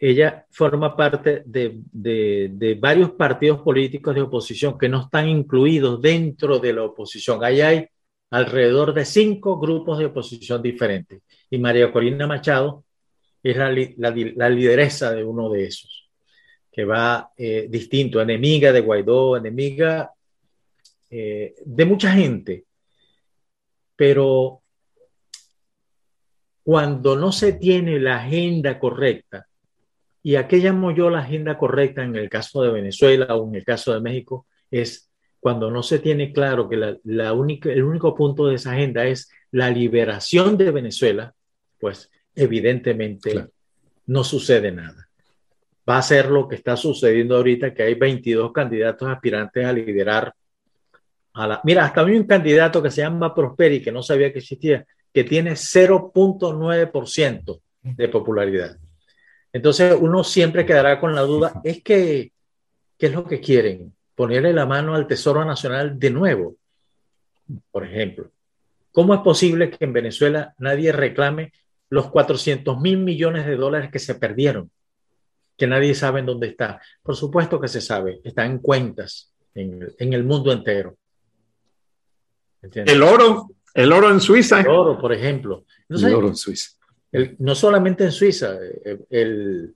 ella 0.00 0.46
forma 0.50 0.96
parte 0.96 1.42
de, 1.44 1.80
de, 1.92 2.78
varios 2.80 3.10
partidos 3.12 3.60
políticos 3.62 4.14
de 4.14 4.22
oposición 4.22 4.78
que 4.78 4.88
no 4.88 5.02
están 5.02 5.28
incluidos 5.28 6.00
dentro 6.00 6.60
de 6.60 6.72
la 6.72 6.84
oposición. 6.84 7.42
Ahí 7.42 7.60
hay 7.60 7.86
alrededor 8.30 8.94
de 8.94 9.04
cinco 9.04 9.58
grupos 9.58 9.98
de 9.98 10.06
oposición 10.06 10.62
diferentes. 10.62 11.22
Y 11.50 11.58
María 11.58 11.90
Corina 11.90 12.28
Machado 12.28 12.84
es 13.42 13.56
la, 13.56 13.70
la, 13.96 14.48
lideresa 14.48 15.12
de 15.12 15.24
uno 15.24 15.50
de 15.50 15.64
esos, 15.64 16.08
que 16.70 16.84
va 16.84 17.32
eh, 17.36 17.66
distinto, 17.68 18.20
enemiga 18.20 18.72
de 18.72 18.80
Guaidó, 18.80 19.36
enemiga 19.36 20.12
eh, 21.10 21.54
de 21.64 21.84
mucha 21.84 22.12
gente. 22.12 22.66
Pero 23.96 24.62
cuando 26.62 27.16
no 27.16 27.32
se 27.32 27.54
tiene 27.54 27.98
la 27.98 28.18
agenda 28.18 28.78
correcta, 28.78 29.47
y 30.28 30.36
a 30.36 30.46
qué 30.46 30.58
llamo 30.58 30.90
yo 30.90 31.08
la 31.08 31.20
agenda 31.20 31.56
correcta 31.56 32.04
en 32.04 32.14
el 32.14 32.28
caso 32.28 32.60
de 32.60 32.70
Venezuela 32.70 33.34
o 33.34 33.48
en 33.48 33.54
el 33.54 33.64
caso 33.64 33.94
de 33.94 34.02
México, 34.02 34.46
es 34.70 35.10
cuando 35.40 35.70
no 35.70 35.82
se 35.82 36.00
tiene 36.00 36.34
claro 36.34 36.68
que 36.68 36.98
la, 37.02 37.32
única, 37.32 37.70
el 37.70 37.82
único 37.82 38.14
punto 38.14 38.46
de 38.46 38.56
esa 38.56 38.72
agenda 38.72 39.06
es 39.06 39.30
la 39.52 39.70
liberación 39.70 40.58
de 40.58 40.70
Venezuela, 40.70 41.32
pues 41.80 42.10
evidentemente 42.34 43.48
no 44.04 44.22
sucede 44.22 44.70
nada. 44.70 45.08
Va 45.88 45.96
a 45.96 46.02
ser 46.02 46.26
lo 46.26 46.46
que 46.46 46.56
está 46.56 46.76
sucediendo 46.76 47.36
ahorita, 47.36 47.72
que 47.72 47.84
hay 47.84 47.94
22 47.94 48.52
candidatos 48.52 49.08
aspirantes 49.08 49.64
a 49.64 49.72
liderar 49.72 50.34
a 51.32 51.46
la... 51.46 51.62
Mira, 51.64 51.86
hasta 51.86 52.02
hay 52.02 52.18
un 52.18 52.26
candidato 52.26 52.82
que 52.82 52.90
se 52.90 53.00
llama 53.00 53.34
Prosperi, 53.34 53.80
que 53.80 53.92
no 53.92 54.02
sabía 54.02 54.30
que 54.30 54.40
existía, 54.40 54.84
que 55.10 55.24
tiene 55.24 55.52
0.9% 55.52 57.60
de 57.80 58.08
popularidad. 58.10 58.76
Entonces 59.52 59.96
uno 59.98 60.24
siempre 60.24 60.66
quedará 60.66 61.00
con 61.00 61.14
la 61.14 61.22
duda, 61.22 61.60
es 61.64 61.82
que, 61.82 62.32
¿qué 62.98 63.06
es 63.06 63.12
lo 63.12 63.24
que 63.24 63.40
quieren? 63.40 63.94
ponerle 64.18 64.52
la 64.52 64.66
mano 64.66 64.96
al 64.96 65.06
Tesoro 65.06 65.44
Nacional 65.44 65.96
de 65.96 66.10
nuevo. 66.10 66.56
Por 67.70 67.86
ejemplo, 67.86 68.32
¿cómo 68.90 69.14
es 69.14 69.20
posible 69.20 69.70
que 69.70 69.84
en 69.84 69.92
Venezuela 69.92 70.56
nadie 70.58 70.90
reclame 70.90 71.52
los 71.88 72.10
400 72.10 72.80
mil 72.80 72.98
millones 72.98 73.46
de 73.46 73.54
dólares 73.54 73.92
que 73.92 74.00
se 74.00 74.16
perdieron? 74.16 74.72
Que 75.56 75.68
nadie 75.68 75.94
sabe 75.94 76.18
en 76.18 76.26
dónde 76.26 76.48
está. 76.48 76.80
Por 77.00 77.14
supuesto 77.14 77.60
que 77.60 77.68
se 77.68 77.80
sabe, 77.80 78.20
está 78.24 78.44
en 78.44 78.58
cuentas 78.58 79.32
en, 79.54 79.94
el 80.12 80.24
mundo 80.24 80.50
entero. 80.50 80.96
El 82.60 83.04
oro, 83.04 83.50
el 83.72 83.92
oro 83.92 84.10
en 84.10 84.20
Suiza. 84.20 84.62
El 84.62 84.66
oro, 84.66 84.98
por 85.00 85.12
ejemplo. 85.12 85.64
el 85.88 86.12
oro 86.12 86.26
en 86.26 86.36
Suiza. 86.36 86.76
No 87.38 87.54
solamente 87.54 88.04
en 88.04 88.12
Suiza, 88.12 88.58
el, 89.10 89.74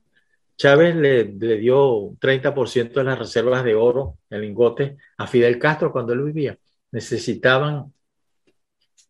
Chávez 0.57 0.95
le, 0.95 1.25
dio 1.25 2.15
30% 2.21 2.93
de 2.93 3.05
las 3.05 3.19
reservas 3.19 3.65
de 3.65 3.75
oro 3.75 4.19
en 4.31 4.43
lingote 4.43 4.97
a 5.17 5.27
Fidel 5.27 5.59
Castro 5.59 5.91
cuando 5.91 6.13
él 6.13 6.23
vivía. 6.23 6.57
Necesitaban 6.93 7.93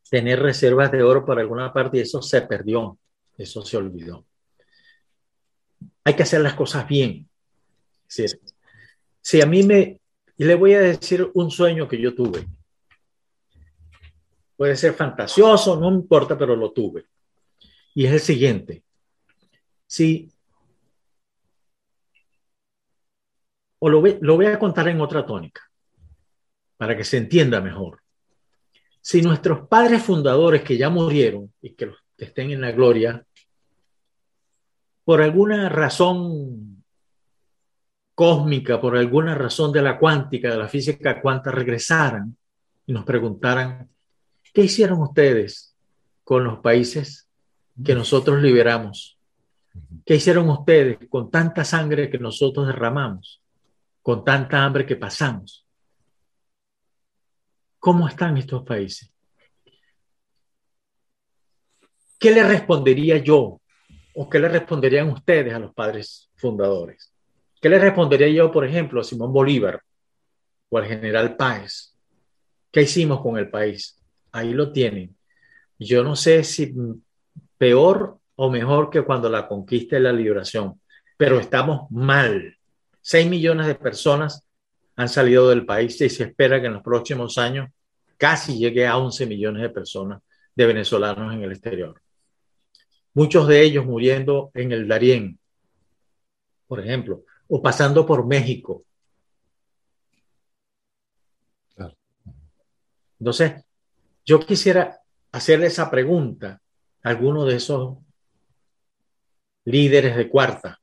tener 0.09 0.40
reservas 0.40 0.90
de 0.93 1.03
oro 1.03 1.24
por 1.24 1.39
alguna 1.39 1.73
parte 1.73 1.99
y 1.99 2.01
eso 2.01 2.23
se 2.23 2.43
perdió, 2.43 2.99
eso 3.36 3.62
se 3.62 3.77
olvidó. 3.77 4.24
Hay 6.05 6.15
que 6.15 6.23
hacer 6.23 6.40
las 6.40 6.55
cosas 6.55 6.86
bien. 6.86 7.28
Si 8.07 9.40
a 9.40 9.47
mí 9.47 9.62
me, 9.62 10.01
y 10.36 10.44
le 10.44 10.55
voy 10.55 10.74
a 10.74 10.81
decir 10.81 11.31
un 11.35 11.51
sueño 11.51 11.86
que 11.86 12.01
yo 12.01 12.15
tuve. 12.15 12.47
Puede 14.57 14.77
ser 14.77 14.94
fantasioso, 14.94 15.78
no 15.78 15.90
importa, 15.90 16.39
pero 16.39 16.57
lo 16.57 16.73
tuve. 16.73 17.07
Y 17.94 18.06
es 18.06 18.12
el 18.12 18.20
siguiente. 18.20 18.82
Si, 19.86 20.32
o 23.78 23.89
lo, 23.89 24.02
lo 24.20 24.36
voy 24.36 24.47
a 24.47 24.59
contar 24.59 24.89
en 24.89 25.01
otra 25.01 25.27
tónica, 25.27 25.62
para 26.77 26.97
que 26.97 27.05
se 27.05 27.19
entienda 27.19 27.60
mejor. 27.60 28.01
Si 29.01 29.20
nuestros 29.20 29.69
padres 29.69 30.02
fundadores 30.02 30.62
que 30.62 30.77
ya 30.77 30.89
murieron 30.89 31.52
y 31.60 31.74
que 31.74 31.93
estén 32.16 32.51
en 32.52 32.60
la 32.60 32.73
gloria, 32.73 33.24
por 35.05 35.20
alguna 35.20 35.69
razón 35.69 36.85
cósmica, 38.14 38.81
por 38.81 38.97
alguna 38.97 39.35
razón 39.35 39.73
de 39.73 39.82
la 39.82 39.98
cuántica, 39.98 40.51
de 40.51 40.56
la 40.56 40.69
física 40.69 41.20
cuántica, 41.20 41.51
regresaran 41.51 42.36
y 42.86 42.93
nos 42.93 43.05
preguntaran, 43.05 43.90
¿qué 44.52 44.62
hicieron 44.62 45.01
ustedes 45.01 45.77
con 46.23 46.44
los 46.44 46.59
países 46.60 47.28
que 47.85 47.94
nosotros 47.94 48.43
liberamos? 48.43 49.19
¿Qué 50.05 50.16
hicieron 50.16 50.49
ustedes 50.51 50.99
con 51.09 51.31
tanta 51.31 51.65
sangre 51.65 52.11
que 52.11 52.19
nosotros 52.19 52.66
derramamos? 52.66 53.40
Con 54.03 54.24
tanta 54.24 54.65
hambre 54.65 54.85
que 54.85 54.97
pasamos. 54.97 55.66
¿Cómo 57.78 58.07
están 58.07 58.36
estos 58.36 58.62
países? 58.65 59.11
¿Qué 62.19 62.31
le 62.31 62.44
respondería 62.44 63.19
yo 63.19 63.61
o 64.15 64.31
qué 64.31 64.39
le 64.39 64.49
responderían 64.49 65.09
ustedes 65.09 65.53
a 65.53 65.59
los 65.59 65.74
padres 65.74 66.31
fundadores? 66.36 67.12
¿Qué 67.61 67.69
le 67.69 67.78
respondería 67.78 68.28
yo, 68.28 68.51
por 68.51 68.65
ejemplo, 68.65 69.01
a 69.01 69.05
Simón 69.05 69.32
Bolívar 69.32 69.82
o 70.69 70.78
al 70.78 70.86
general 70.86 71.36
Páez? 71.36 71.97
¿Qué 72.70 72.82
hicimos 72.82 73.20
con 73.20 73.39
el 73.39 73.51
país? 73.51 74.01
Ahí 74.31 74.53
lo 74.53 74.73
tienen. 74.73 75.16
Yo 75.78 76.05
no 76.05 76.15
sé 76.15 76.44
si 76.44 76.73
peor 77.62 78.18
o 78.34 78.51
mejor 78.51 78.90
que 78.90 79.05
cuando 79.05 79.28
la 79.28 79.47
conquista 79.47 79.97
y 79.97 80.01
la 80.01 80.12
liberación, 80.12 80.80
pero 81.16 81.39
estamos 81.39 81.89
mal. 81.93 82.59
Seis 83.01 83.30
millones 83.30 83.68
de 83.68 83.76
personas 83.76 84.44
han 84.97 85.09
salido 85.09 85.48
del 85.48 85.64
país 85.64 86.01
y 86.01 86.10
se 86.10 86.24
espera 86.24 86.60
que 86.60 86.66
en 86.66 86.72
los 86.72 86.82
próximos 86.82 87.39
años 87.39 87.70
casi 88.16 88.59
llegue 88.59 88.84
a 88.84 88.98
11 88.98 89.26
millones 89.26 89.62
de 89.62 89.70
personas 89.70 90.20
de 90.56 90.66
venezolanos 90.66 91.32
en 91.32 91.44
el 91.44 91.52
exterior. 91.52 92.02
Muchos 93.14 93.47
de 93.47 93.62
ellos 93.62 93.86
muriendo 93.86 94.51
en 94.55 94.72
el 94.72 94.89
Darién, 94.89 95.39
por 96.66 96.80
ejemplo, 96.80 97.22
o 97.47 97.62
pasando 97.62 98.05
por 98.05 98.26
México. 98.26 98.84
Entonces, 103.20 103.64
yo 104.24 104.40
quisiera 104.40 104.98
hacerle 105.30 105.66
esa 105.66 105.89
pregunta 105.89 106.60
alguno 107.03 107.45
de 107.45 107.57
esos 107.57 107.99
líderes 109.65 110.16
de 110.16 110.29
cuarta. 110.29 110.81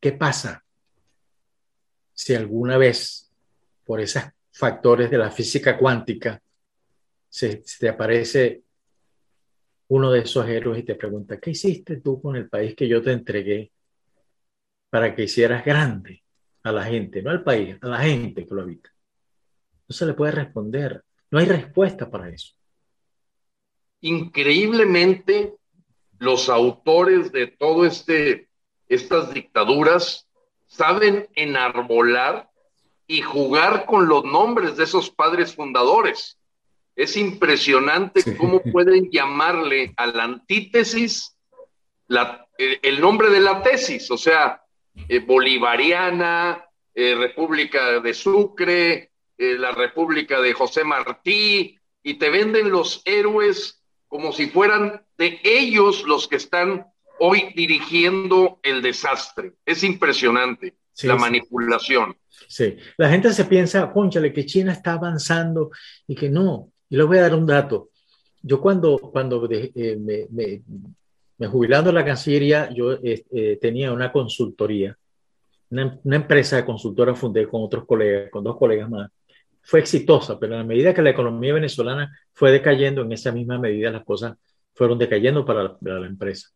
¿Qué 0.00 0.12
pasa 0.12 0.64
si 2.12 2.34
alguna 2.34 2.76
vez, 2.76 3.30
por 3.84 4.00
esos 4.00 4.24
factores 4.50 5.10
de 5.10 5.18
la 5.18 5.30
física 5.30 5.78
cuántica, 5.78 6.42
se, 7.28 7.62
te 7.78 7.88
aparece 7.88 8.62
uno 9.88 10.10
de 10.10 10.20
esos 10.20 10.46
héroes 10.48 10.80
y 10.80 10.84
te 10.84 10.94
pregunta, 10.94 11.38
¿qué 11.38 11.50
hiciste 11.50 12.00
tú 12.00 12.20
con 12.20 12.36
el 12.36 12.48
país 12.48 12.74
que 12.74 12.88
yo 12.88 13.02
te 13.02 13.12
entregué 13.12 13.72
para 14.90 15.14
que 15.14 15.24
hicieras 15.24 15.64
grande 15.64 16.22
a 16.62 16.72
la 16.72 16.84
gente, 16.84 17.22
no 17.22 17.30
al 17.30 17.42
país, 17.42 17.76
a 17.80 17.88
la 17.88 17.98
gente 17.98 18.46
que 18.46 18.54
lo 18.54 18.62
habita. 18.62 18.90
No 19.88 19.94
se 19.94 20.06
le 20.06 20.14
puede 20.14 20.32
responder, 20.32 21.02
no 21.30 21.38
hay 21.38 21.46
respuesta 21.46 22.10
para 22.10 22.28
eso. 22.28 22.54
Increíblemente, 24.02 25.54
los 26.18 26.48
autores 26.48 27.32
de 27.32 27.46
todo 27.46 27.86
este, 27.86 28.48
estas 28.88 29.32
dictaduras 29.32 30.28
saben 30.66 31.28
enarbolar 31.34 32.50
y 33.06 33.22
jugar 33.22 33.86
con 33.86 34.08
los 34.08 34.24
nombres 34.24 34.76
de 34.76 34.84
esos 34.84 35.10
padres 35.10 35.54
fundadores. 35.54 36.38
Es 36.94 37.16
impresionante 37.16 38.36
cómo 38.36 38.60
pueden 38.62 39.10
llamarle 39.10 39.94
a 39.96 40.06
la 40.06 40.24
antítesis 40.24 41.36
el 42.58 43.00
nombre 43.00 43.30
de 43.30 43.40
la 43.40 43.62
tesis. 43.62 44.10
O 44.10 44.18
sea, 44.18 44.62
eh, 45.08 45.20
bolivariana, 45.20 46.64
eh, 46.94 47.14
República 47.14 48.00
de 48.00 48.14
Sucre, 48.14 49.10
eh, 49.38 49.54
la 49.58 49.72
República 49.72 50.40
de 50.40 50.52
José 50.52 50.84
Martí, 50.84 51.78
y 52.02 52.14
te 52.14 52.30
venden 52.30 52.70
los 52.70 53.02
héroes 53.04 53.81
como 54.12 54.30
si 54.30 54.48
fueran 54.48 55.00
de 55.16 55.40
ellos 55.42 56.04
los 56.06 56.28
que 56.28 56.36
están 56.36 56.84
hoy 57.18 57.50
dirigiendo 57.56 58.60
el 58.62 58.82
desastre. 58.82 59.54
Es 59.64 59.82
impresionante 59.84 60.74
la 61.04 61.16
manipulación. 61.16 62.14
Sí, 62.46 62.76
la 62.98 63.08
gente 63.08 63.32
se 63.32 63.46
piensa, 63.46 63.90
conchale, 63.90 64.30
que 64.30 64.44
China 64.44 64.72
está 64.72 64.92
avanzando 64.92 65.70
y 66.06 66.14
que 66.14 66.28
no. 66.28 66.72
Y 66.90 66.96
les 66.98 67.06
voy 67.06 67.16
a 67.16 67.22
dar 67.22 67.34
un 67.34 67.46
dato. 67.46 67.88
Yo 68.42 68.60
cuando, 68.60 68.98
cuando 68.98 69.48
me, 69.48 70.62
me 71.38 71.46
jubilando 71.46 71.88
en 71.88 71.96
la 71.96 72.04
Cancillería, 72.04 72.68
yo 72.70 72.92
eh, 72.92 73.24
eh, 73.32 73.58
tenía 73.62 73.94
una 73.94 74.12
consultoría, 74.12 74.94
una, 75.70 75.98
empresa 76.04 76.56
de 76.56 76.66
consultora 76.66 77.14
fundé 77.14 77.48
con 77.48 77.62
otros 77.62 77.86
colegas, 77.86 78.30
con 78.30 78.44
dos 78.44 78.58
colegas 78.58 78.90
más. 78.90 79.10
Fue 79.62 79.80
exitosa, 79.80 80.38
pero 80.38 80.54
a 80.54 80.58
la 80.58 80.64
medida 80.64 80.92
que 80.92 81.02
la 81.02 81.10
economía 81.10 81.54
venezolana 81.54 82.16
fue 82.32 82.50
decayendo, 82.50 83.02
en 83.02 83.12
esa 83.12 83.32
misma 83.32 83.58
medida 83.58 83.90
las 83.90 84.04
cosas 84.04 84.36
fueron 84.74 84.98
decayendo 84.98 85.44
para 85.44 85.76
la, 85.80 86.06
empresa. 86.06 86.48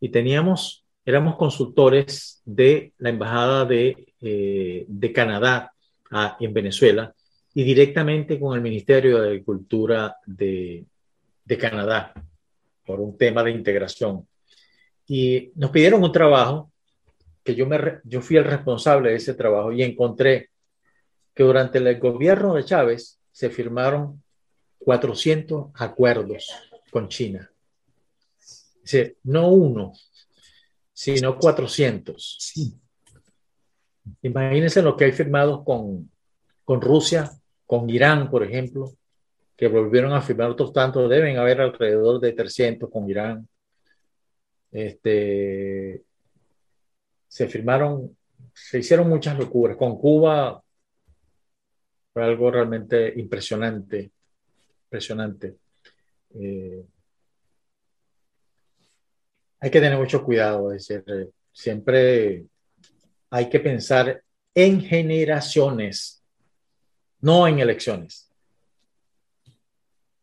Y 0.00 0.08
teníamos, 0.08 0.84
éramos 1.04 1.36
consultores 1.36 2.40
de 2.44 2.92
la 2.98 3.10
Embajada 3.10 3.64
de, 3.64 4.14
eh, 4.20 5.12
Canadá 5.14 5.72
en 6.40 6.52
Venezuela 6.52 7.14
y 7.54 7.62
directamente 7.62 8.38
con 8.38 8.56
el 8.56 8.62
Ministerio 8.62 9.20
de 9.20 9.28
Agricultura 9.28 10.16
de, 10.24 10.84
de 11.44 11.58
Canadá 11.58 12.12
por 12.84 13.00
un 13.00 13.16
tema 13.16 13.42
de 13.42 13.50
integración. 13.50 14.26
Y 15.06 15.50
nos 15.56 15.70
pidieron 15.70 16.02
un 16.02 16.12
trabajo 16.12 16.70
que 17.42 17.54
yo, 17.54 17.66
me, 17.66 17.78
yo 18.04 18.20
fui 18.20 18.36
el 18.36 18.44
responsable 18.44 19.10
de 19.10 19.16
ese 19.16 19.34
trabajo 19.34 19.72
y 19.72 19.82
encontré 19.82 20.49
que 21.34 21.42
durante 21.42 21.78
el 21.78 21.98
gobierno 21.98 22.54
de 22.54 22.64
Chávez 22.64 23.20
se 23.30 23.50
firmaron 23.50 24.22
400 24.78 25.70
acuerdos 25.74 26.48
con 26.90 27.08
China. 27.08 27.50
no 29.24 29.48
uno, 29.48 29.92
sino 30.92 31.38
400. 31.38 32.36
Sí. 32.40 32.74
Imagínense 34.22 34.82
lo 34.82 34.96
que 34.96 35.04
hay 35.04 35.12
firmado 35.12 35.64
con, 35.64 36.10
con 36.64 36.80
Rusia, 36.80 37.30
con 37.66 37.88
Irán, 37.88 38.30
por 38.30 38.42
ejemplo, 38.42 38.92
que 39.56 39.68
volvieron 39.68 40.12
a 40.12 40.22
firmar 40.22 40.50
otros 40.50 40.72
tantos, 40.72 41.08
deben 41.08 41.36
haber 41.36 41.60
alrededor 41.60 42.18
de 42.18 42.32
300 42.32 42.90
con 42.90 43.08
Irán. 43.08 43.46
Este, 44.72 46.02
se 47.28 47.46
firmaron, 47.46 48.16
se 48.52 48.78
hicieron 48.78 49.08
muchas 49.08 49.38
locuras. 49.38 49.76
Con 49.76 49.98
Cuba 49.98 50.62
fue 52.20 52.26
algo 52.26 52.50
realmente 52.50 53.14
impresionante, 53.16 54.12
impresionante. 54.84 55.56
Eh, 56.34 56.84
hay 59.58 59.70
que 59.70 59.80
tener 59.80 59.98
mucho 59.98 60.22
cuidado, 60.22 60.70
es 60.70 60.86
decir, 60.86 61.30
siempre 61.50 62.44
hay 63.30 63.48
que 63.48 63.60
pensar 63.60 64.22
en 64.54 64.82
generaciones, 64.82 66.22
no 67.22 67.48
en 67.48 67.60
elecciones. 67.60 68.30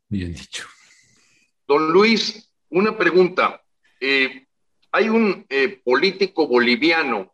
Bien 0.08 0.36
dicho. 0.36 0.68
Don 1.68 1.92
Luis, 1.92 2.48
una 2.70 2.96
pregunta. 2.96 3.60
Eh, 4.00 4.46
hay 4.92 5.10
un 5.10 5.48
eh, 5.50 5.82
político 5.84 6.48
boliviano 6.48 7.34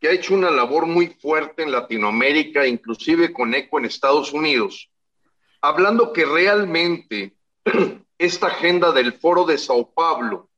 que 0.00 0.08
ha 0.08 0.12
hecho 0.12 0.34
una 0.34 0.50
labor 0.50 0.86
muy 0.86 1.08
fuerte 1.08 1.62
en 1.62 1.72
Latinoamérica, 1.72 2.66
inclusive 2.66 3.32
con 3.32 3.54
eco 3.54 3.78
en 3.78 3.86
Estados 3.86 4.32
Unidos, 4.32 4.90
hablando 5.60 6.12
que 6.12 6.24
realmente 6.24 7.34
esta 8.18 8.48
agenda 8.48 8.92
del 8.92 9.14
foro 9.14 9.44
de 9.44 9.58
Sao 9.58 9.90
Paulo 9.92 10.48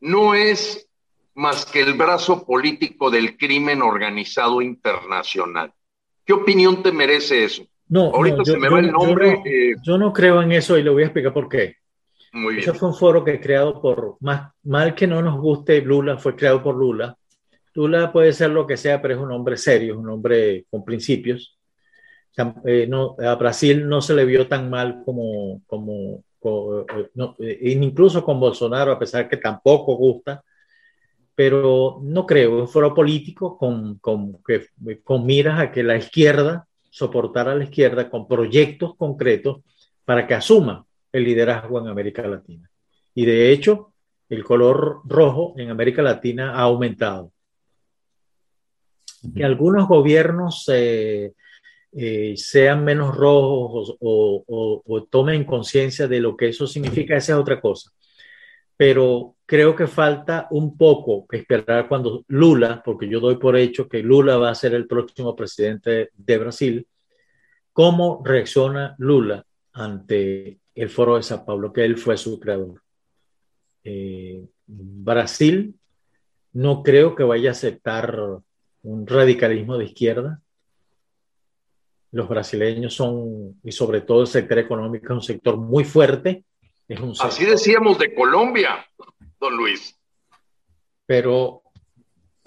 no 0.00 0.34
es 0.34 0.88
más 1.34 1.64
que 1.64 1.80
el 1.80 1.94
brazo 1.94 2.44
político 2.44 3.10
del 3.10 3.36
crimen 3.36 3.82
organizado 3.82 4.60
internacional. 4.60 5.72
¿Qué 6.24 6.32
opinión 6.32 6.82
te 6.82 6.92
merece 6.92 7.44
eso? 7.44 7.64
No, 7.88 8.12
Ahorita 8.14 8.44
se 8.44 8.56
me 8.56 8.68
va 8.68 8.78
el 8.78 8.92
nombre. 8.92 9.42
Eh, 9.44 9.74
yo 9.82 9.98
no, 9.98 10.12
creo 10.12 10.42
en 10.42 10.52
eso 10.52 10.78
y 10.78 10.82
le 10.82 10.90
voy 10.90 11.02
a 11.02 11.06
explicar 11.06 11.32
por 11.32 11.48
qué. 11.48 11.76
Muy 12.32 12.54
bien. 12.54 12.62
Eso 12.62 12.74
fue 12.74 12.88
un 12.88 12.94
foro 12.94 13.24
que 13.24 13.40
creado 13.40 13.80
por, 13.80 14.16
más 14.20 14.52
mal 14.62 14.94
que 14.94 15.06
no 15.06 15.20
nos 15.20 15.40
guste 15.40 15.80
Lula, 15.80 16.16
fue 16.16 16.36
creado 16.36 16.62
por 16.62 16.76
Lula. 16.76 17.16
Lula 17.74 18.12
puede 18.12 18.32
ser 18.32 18.50
lo 18.50 18.66
que 18.66 18.76
sea, 18.76 19.00
pero 19.00 19.14
es 19.14 19.20
un 19.20 19.32
hombre 19.32 19.56
serio, 19.56 19.98
un 19.98 20.08
hombre 20.08 20.66
con 20.70 20.84
principios. 20.84 21.58
Eh, 22.64 22.86
no, 22.88 23.16
a 23.18 23.34
Brasil 23.34 23.88
no 23.88 24.00
se 24.00 24.14
le 24.14 24.24
vio 24.24 24.46
tan 24.46 24.70
mal 24.70 25.02
como, 25.04 25.62
como, 25.66 26.24
eh, 27.38 27.58
incluso 27.62 28.24
con 28.24 28.40
Bolsonaro, 28.40 28.92
a 28.92 28.98
pesar 28.98 29.28
que 29.28 29.36
tampoco 29.36 29.96
gusta, 29.96 30.42
pero 31.34 32.00
no 32.02 32.26
creo, 32.26 32.60
un 32.60 32.68
foro 32.68 32.94
político 32.94 33.56
con, 33.56 33.98
con, 33.98 34.38
con 35.04 35.26
miras 35.26 35.60
a 35.60 35.72
que 35.72 35.82
la 35.82 35.96
izquierda 35.96 36.66
soportar 36.90 37.48
a 37.48 37.54
la 37.54 37.64
izquierda 37.64 38.10
con 38.10 38.26
proyectos 38.26 38.96
concretos 38.96 39.60
para 40.04 40.26
que 40.26 40.34
asuma 40.34 40.84
el 41.12 41.24
liderazgo 41.24 41.78
en 41.78 41.88
América 41.88 42.26
Latina. 42.26 42.68
Y 43.14 43.24
de 43.24 43.52
hecho, 43.52 43.92
el 44.28 44.44
color 44.44 45.00
rojo 45.04 45.54
en 45.56 45.70
América 45.70 46.02
Latina 46.02 46.54
ha 46.54 46.62
aumentado. 46.62 47.32
Que 49.34 49.44
algunos 49.44 49.86
gobiernos 49.86 50.64
eh, 50.72 51.32
eh, 51.92 52.34
sean 52.36 52.84
menos 52.84 53.16
rojos 53.16 53.96
o, 54.00 54.82
o 54.86 55.02
tomen 55.04 55.44
conciencia 55.44 56.08
de 56.08 56.20
lo 56.20 56.36
que 56.36 56.48
eso 56.48 56.66
significa, 56.66 57.16
esa 57.16 57.32
es 57.32 57.38
otra 57.38 57.60
cosa. 57.60 57.90
Pero 58.76 59.36
creo 59.44 59.76
que 59.76 59.86
falta 59.86 60.46
un 60.52 60.78
poco 60.78 61.26
esperar 61.32 61.86
cuando 61.88 62.24
Lula, 62.28 62.80
porque 62.82 63.08
yo 63.08 63.20
doy 63.20 63.36
por 63.36 63.56
hecho 63.56 63.88
que 63.88 64.02
Lula 64.02 64.36
va 64.36 64.50
a 64.50 64.54
ser 64.54 64.74
el 64.74 64.86
próximo 64.86 65.36
presidente 65.36 66.10
de 66.14 66.38
Brasil, 66.38 66.86
cómo 67.72 68.22
reacciona 68.24 68.94
Lula 68.98 69.44
ante 69.72 70.60
el 70.74 70.88
foro 70.88 71.16
de 71.16 71.22
Sao 71.22 71.44
Paulo, 71.44 71.72
que 71.72 71.84
él 71.84 71.96
fue 71.96 72.16
su 72.16 72.38
creador. 72.38 72.80
Eh, 73.82 74.46
Brasil 74.66 75.74
no 76.52 76.82
creo 76.82 77.14
que 77.14 77.22
vaya 77.22 77.50
a 77.50 77.52
aceptar 77.52 78.40
un 78.82 79.06
radicalismo 79.06 79.76
de 79.78 79.84
izquierda. 79.84 80.40
Los 82.12 82.28
brasileños 82.28 82.94
son, 82.94 83.60
y 83.62 83.72
sobre 83.72 84.00
todo 84.00 84.22
el 84.22 84.26
sector 84.26 84.58
económico, 84.58 85.06
es 85.06 85.10
un 85.10 85.22
sector 85.22 85.56
muy 85.56 85.84
fuerte. 85.84 86.44
Es 86.88 87.00
un 87.00 87.14
Así 87.20 87.44
decíamos 87.44 87.98
de 87.98 88.14
Colombia 88.14 88.84
don 89.38 89.56
Luis. 89.56 89.96
Pero 91.06 91.62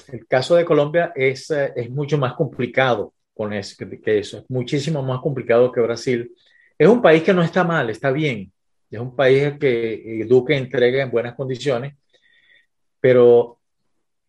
el 0.08 0.28
caso 0.28 0.56
de 0.56 0.66
Colombia 0.66 1.12
es, 1.16 1.50
eh, 1.52 1.74
es 1.76 1.90
mucho 1.90 2.18
más 2.18 2.34
complicado 2.34 3.14
con 3.34 3.52
eso, 3.52 3.76
que 3.78 4.20
eso, 4.20 4.38
es 4.40 4.46
muchísimo 4.50 5.02
más 5.02 5.20
complicado 5.22 5.72
que 5.72 5.82
Brasil. 5.82 6.32
Es 6.78 6.88
un 6.88 7.02
país 7.02 7.24
que 7.24 7.34
no 7.34 7.42
está 7.42 7.64
mal, 7.64 7.90
está 7.90 8.12
bien. 8.12 8.52
Es 8.92 9.00
un 9.00 9.16
país 9.16 9.58
que 9.60 10.26
Duque 10.28 10.56
entrega 10.56 11.02
en 11.02 11.10
buenas 11.10 11.34
condiciones, 11.34 11.96
pero 13.00 13.60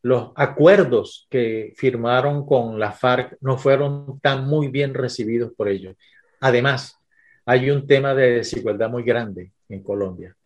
los 0.05 0.33
acuerdos 0.35 1.27
que 1.31 1.73
firmaron 1.77 2.45
con 2.45 2.79
la 2.79 2.93
FARC 2.93 3.39
no 3.41 3.57
fueron 3.57 4.21
tan 4.21 4.47
muy 4.47 4.69
bien 4.69 4.93
recibidos 4.93 5.55
por 5.57 5.67
ellos. 5.67 5.97
Además, 6.41 6.99
hay 7.47 7.71
un 7.71 7.87
tema 7.87 8.15
de 8.15 8.33
desigualdad 8.33 8.91
muy 8.91 9.03
grande 9.03 9.53
en 9.67 9.83
Colombia. 9.83 10.37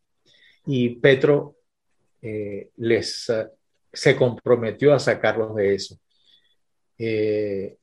Y 0.64 0.90
Petro 1.00 1.56
eh, 2.22 2.70
les 2.76 3.28
eh, 3.30 3.48
se 3.92 4.14
comprometió 4.14 4.94
a 4.94 5.00
sacarlos 5.00 5.56
de 5.56 5.74
eso. 5.74 5.98
Eh, 6.96 7.78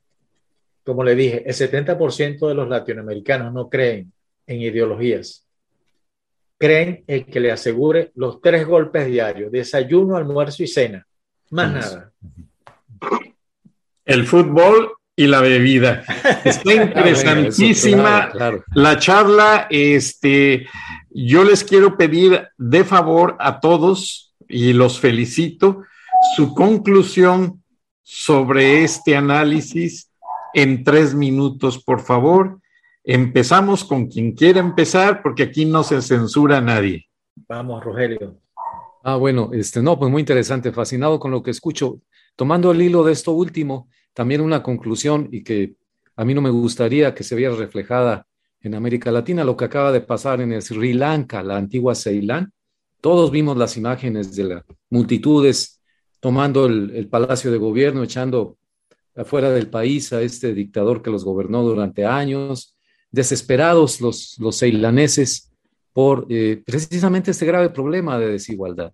como 0.82 1.04
le 1.04 1.14
dije, 1.14 1.44
el 1.46 1.54
70% 1.54 2.48
de 2.48 2.56
los 2.56 2.70
latinoamericanos 2.70 3.52
no 3.52 3.70
creen 3.70 4.14
en 4.48 4.62
ideologías. 4.62 5.46
Creen 6.58 7.04
en 7.06 7.26
que 7.26 7.42
le 7.42 7.52
asegure 7.52 8.14
los 8.16 8.40
tres 8.40 8.66
golpes 8.66 9.08
diarios, 9.08 9.52
desayuno, 9.52 10.16
almuerzo 10.16 10.64
y 10.64 10.68
cena. 10.68 11.06
Más 11.52 11.72
nada. 11.72 12.12
El 14.06 14.26
fútbol 14.26 14.92
y 15.16 15.28
la 15.28 15.42
bebida. 15.42 16.04
Está 16.44 16.74
interesantísima 16.84 18.32
la 18.74 19.00
charla. 19.00 19.68
Este, 19.70 20.68
yo 21.10 21.44
les 21.44 21.64
quiero 21.64 21.98
pedir 21.98 22.48
de 22.58 22.84
favor 22.84 23.36
a 23.40 23.60
todos 23.60 24.36
y 24.48 24.74
los 24.74 25.00
felicito. 25.00 25.84
Su 26.36 26.54
conclusión 26.54 27.64
sobre 28.04 28.84
este 28.84 29.16
análisis 29.16 30.12
en 30.54 30.84
tres 30.84 31.14
minutos, 31.14 31.84
por 31.84 32.02
favor. 32.02 32.60
Empezamos 33.04 33.84
con 33.84 34.08
quien 34.08 34.32
quiera 34.34 34.60
empezar, 34.60 35.22
porque 35.22 35.44
aquí 35.44 35.66
no 35.66 35.84
se 35.84 36.02
censura 36.02 36.58
a 36.58 36.62
nadie. 36.62 37.08
Vamos, 37.48 37.84
Rogelio. 37.84 38.38
Ah, 39.08 39.18
bueno, 39.18 39.52
este, 39.54 39.84
no, 39.84 40.00
pues 40.00 40.10
muy 40.10 40.22
interesante, 40.22 40.72
fascinado 40.72 41.20
con 41.20 41.30
lo 41.30 41.44
que 41.44 41.52
escucho. 41.52 42.02
Tomando 42.36 42.72
el 42.72 42.82
hilo 42.82 43.04
de 43.04 43.14
esto 43.14 43.34
último, 43.34 43.88
también 44.16 44.42
una 44.42 44.64
conclusión 44.64 45.30
y 45.32 45.44
que 45.44 45.76
a 46.16 46.26
mí 46.26 46.34
no 46.34 46.42
me 46.42 46.50
gustaría 46.50 47.14
que 47.14 47.24
se 47.24 47.36
viera 47.36 47.56
reflejada 47.56 48.26
en 48.62 48.74
América 48.74 49.12
Latina, 49.12 49.44
lo 49.44 49.56
que 49.56 49.66
acaba 49.66 49.92
de 49.92 50.02
pasar 50.02 50.42
en 50.42 50.60
Sri 50.60 50.94
Lanka, 50.94 51.44
la 51.44 51.56
antigua 51.56 51.94
Ceilán, 51.94 52.52
todos 53.00 53.30
vimos 53.30 53.58
las 53.58 53.78
imágenes 53.78 54.36
de 54.36 54.46
las 54.46 54.64
multitudes 54.90 55.84
tomando 56.20 56.66
el, 56.66 57.08
palacio 57.08 57.52
de 57.52 57.60
gobierno, 57.60 58.02
echando 58.02 58.58
afuera 59.16 59.52
del 59.52 59.70
país 59.70 60.14
a 60.14 60.24
este 60.24 60.56
dictador 60.56 61.04
que 61.04 61.12
los 61.12 61.24
gobernó 61.24 61.62
durante 61.62 62.08
años, 62.08 62.76
desesperados 63.12 64.02
los, 64.02 64.36
los 64.40 64.58
ceilaneses 64.58 65.55
por 65.96 66.28
eh, 66.28 66.62
precisamente 66.66 67.32
este 67.32 67.46
grave 67.46 67.70
problema 67.70 68.20
de 68.20 68.28
desigualdad. 68.28 68.92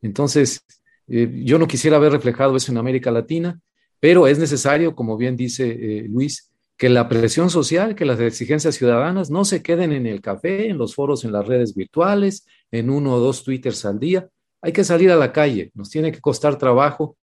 Entonces, 0.00 0.64
eh, 1.06 1.30
yo 1.44 1.58
no 1.58 1.68
quisiera 1.68 1.98
ver 1.98 2.10
reflejado 2.10 2.56
eso 2.56 2.72
en 2.72 2.78
América 2.78 3.10
Latina, 3.10 3.60
pero 4.00 4.26
es 4.26 4.38
necesario, 4.38 4.94
como 4.94 5.18
bien 5.18 5.36
dice 5.36 5.68
eh, 5.68 6.06
Luis, 6.08 6.50
que 6.78 6.88
la 6.88 7.06
presión 7.06 7.50
social, 7.50 7.94
que 7.94 8.06
las 8.06 8.18
exigencias 8.18 8.76
ciudadanas 8.76 9.28
no 9.28 9.44
se 9.44 9.62
queden 9.62 9.92
en 9.92 10.06
el 10.06 10.22
café, 10.22 10.70
en 10.70 10.78
los 10.78 10.94
foros, 10.94 11.22
en 11.26 11.32
las 11.32 11.46
redes 11.46 11.74
virtuales, 11.74 12.46
en 12.70 12.88
uno 12.88 13.16
o 13.16 13.20
dos 13.20 13.44
twitters 13.44 13.84
al 13.84 13.98
día. 13.98 14.26
Hay 14.62 14.72
que 14.72 14.84
salir 14.84 15.10
a 15.10 15.16
la 15.16 15.34
calle, 15.34 15.70
nos 15.74 15.90
tiene 15.90 16.10
que 16.12 16.22
costar 16.22 16.56
trabajo. 16.56 17.18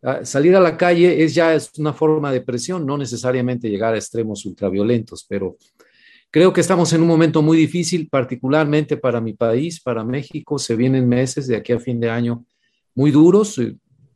Ah, 0.00 0.24
salir 0.24 0.54
a 0.54 0.60
la 0.60 0.76
calle 0.76 1.24
es 1.24 1.34
ya 1.34 1.56
es 1.56 1.72
una 1.76 1.92
forma 1.92 2.30
de 2.30 2.42
presión, 2.42 2.86
no 2.86 2.96
necesariamente 2.96 3.68
llegar 3.68 3.94
a 3.94 3.96
extremos 3.96 4.46
ultraviolentos, 4.46 5.26
pero 5.28 5.56
creo 6.30 6.52
que 6.52 6.60
estamos 6.60 6.92
en 6.92 7.02
un 7.02 7.08
momento 7.08 7.42
muy 7.42 7.58
difícil, 7.58 8.08
particularmente 8.08 8.96
para 8.96 9.20
mi 9.20 9.34
país, 9.34 9.80
para 9.80 10.04
México. 10.04 10.58
Se 10.58 10.76
vienen 10.76 11.08
meses 11.08 11.46
de 11.46 11.56
aquí 11.56 11.72
a 11.72 11.80
fin 11.80 12.00
de 12.00 12.10
año 12.10 12.44
muy 12.94 13.10
duros. 13.10 13.60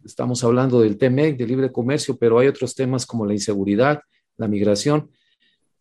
Estamos 0.04 0.44
hablando 0.44 0.80
del 0.80 0.96
TMEC, 0.96 1.36
de 1.36 1.46
libre 1.46 1.72
comercio, 1.72 2.16
pero 2.16 2.38
hay 2.38 2.48
otros 2.48 2.74
temas 2.74 3.06
como 3.06 3.26
la 3.26 3.32
inseguridad, 3.32 4.00
la 4.36 4.48
migración, 4.48 5.10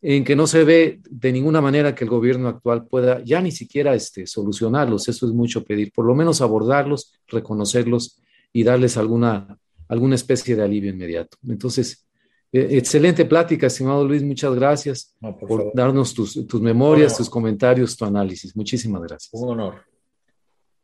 en 0.01 0.23
que 0.23 0.35
no 0.35 0.47
se 0.47 0.64
ve 0.64 1.01
de 1.10 1.31
ninguna 1.31 1.61
manera 1.61 1.95
que 1.95 2.03
el 2.03 2.10
gobierno 2.10 2.49
actual 2.49 2.88
pueda 2.88 3.23
ya 3.23 3.41
ni 3.41 3.51
siquiera 3.51 3.93
este, 3.93 4.26
solucionarlos. 4.27 5.07
Eso 5.07 5.27
es 5.27 5.34
mucho 5.34 5.64
pedir, 5.64 5.91
por 5.93 6.05
lo 6.05 6.15
menos 6.15 6.41
abordarlos, 6.41 7.14
reconocerlos 7.27 8.19
y 8.51 8.64
darles 8.64 8.97
alguna, 8.97 9.57
alguna 9.88 10.15
especie 10.15 10.55
de 10.55 10.64
alivio 10.64 10.91
inmediato. 10.91 11.38
Entonces, 11.47 12.05
excelente 12.54 13.26
plática, 13.26 13.68
estimado 13.68 14.06
Luis, 14.06 14.22
muchas 14.22 14.54
gracias 14.54 15.16
por, 15.48 15.74
darnos 15.74 16.14
tus, 16.14 16.48
tus 16.48 16.62
memorias, 16.62 17.18
tus 17.18 17.30
comentarios, 17.30 17.98
tu 17.98 18.06
análisis. 18.06 18.56
Muchísimas 18.56 19.02
gracias. 19.02 19.30
Un 19.34 19.50
honor. 19.50 19.84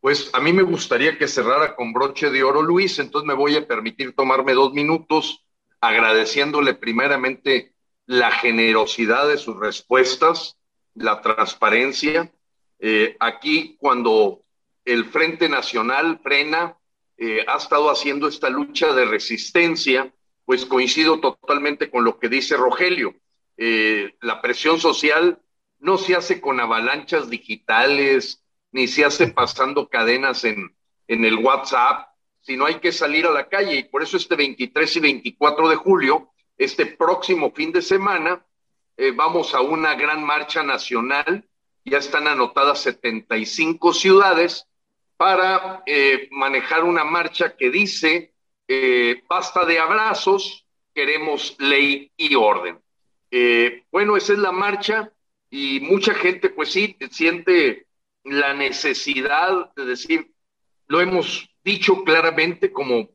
Pues 0.02 0.30
a 0.34 0.40
mí 0.40 0.52
me 0.52 0.64
gustaría 0.64 1.18
que 1.18 1.28
cerrara 1.28 1.76
con 1.76 1.94
broche 1.94 2.30
de 2.30 2.44
oro 2.44 2.62
Luis, 2.62 3.00
entonces 3.00 3.28
me 3.28 3.34
voy 3.34 3.56
a 3.56 3.68
permitir 3.68 4.16
tomarme 4.16 4.54
dos 4.54 4.74
minutos 4.74 5.46
agradeciéndole 5.82 6.74
primeramente 6.74 7.74
la 8.06 8.32
generosidad 8.32 9.28
de 9.28 9.38
sus 9.38 9.60
respuestas, 9.60 10.58
la 10.96 11.22
transparencia. 11.22 12.32
Eh, 12.80 13.16
aquí, 13.20 13.78
cuando 13.80 14.41
el 14.86 15.06
Frente 15.06 15.48
Nacional 15.50 16.20
frena, 16.24 16.78
eh, 17.18 17.46
ha 17.48 17.58
estado 17.58 17.90
haciendo 17.91 18.28
esta 18.28 18.50
lucha 18.50 18.94
de 18.94 19.06
resistencia, 19.06 20.12
pues 20.49 20.65
coincido 20.65 21.19
totalmente 21.19 21.91
con 21.91 22.03
lo 22.03 22.17
que 22.17 22.27
dice 22.27 22.57
Rogelio. 22.57 23.13
Eh, 23.55 24.15
la 24.19 24.41
presión 24.41 24.80
social 24.80 25.39
no 25.77 25.99
se 25.99 26.15
hace 26.15 26.41
con 26.41 26.59
avalanchas 26.59 27.30
digitales, 27.30 28.43
ni 28.71 28.88
se 28.88 29.05
hace 29.05 29.27
pasando 29.31 29.89
cadenas 29.89 30.43
en, 30.45 30.76
en 31.07 31.23
el 31.23 31.35
WhatsApp, 31.35 32.07
sino 32.41 32.65
hay 32.65 32.80
que 32.80 32.91
salir 32.91 33.27
a 33.27 33.31
la 33.31 33.47
calle. 33.47 33.76
Y 33.76 33.84
por 33.84 34.01
eso 34.01 34.17
este 34.17 34.35
23 34.35 34.95
y 34.95 34.99
24 34.99 35.69
de 35.69 35.76
julio, 35.76 36.31
este 36.57 36.88
próximo 36.88 37.51
fin 37.51 37.71
de 37.71 37.84
semana, 37.84 38.43
eh, 38.97 39.11
vamos 39.11 39.53
a 39.53 39.61
una 39.61 39.93
gran 39.93 40.23
marcha 40.23 40.63
nacional. 40.63 41.47
Ya 41.85 41.99
están 41.99 42.27
anotadas 42.27 42.81
75 42.81 43.93
ciudades 43.93 44.65
para 45.15 45.84
eh, 45.85 46.27
manejar 46.31 46.85
una 46.85 47.03
marcha 47.03 47.55
que 47.55 47.69
dice, 47.69 48.34
eh, 48.72 49.24
basta 49.28 49.66
de 49.66 49.80
abrazos, 49.80 50.64
queremos 50.94 51.56
ley 51.58 52.12
y 52.16 52.36
orden. 52.36 52.80
Eh, 53.32 53.84
bueno, 53.91 54.16
esa 54.16 54.34
es 54.34 54.40
la 54.40 54.52
marcha 54.52 55.12
y 55.50 55.80
mucha 55.80 56.14
gente, 56.14 56.52
pues 56.52 56.72
sí, 56.72 56.96
siente 57.10 57.88
la 58.24 58.54
necesidad 58.54 59.74
de 59.76 59.86
decir, 59.86 60.32
lo 60.86 61.02
hemos 61.02 61.50
dicho 61.64 62.04
claramente, 62.04 62.72
como, 62.72 63.10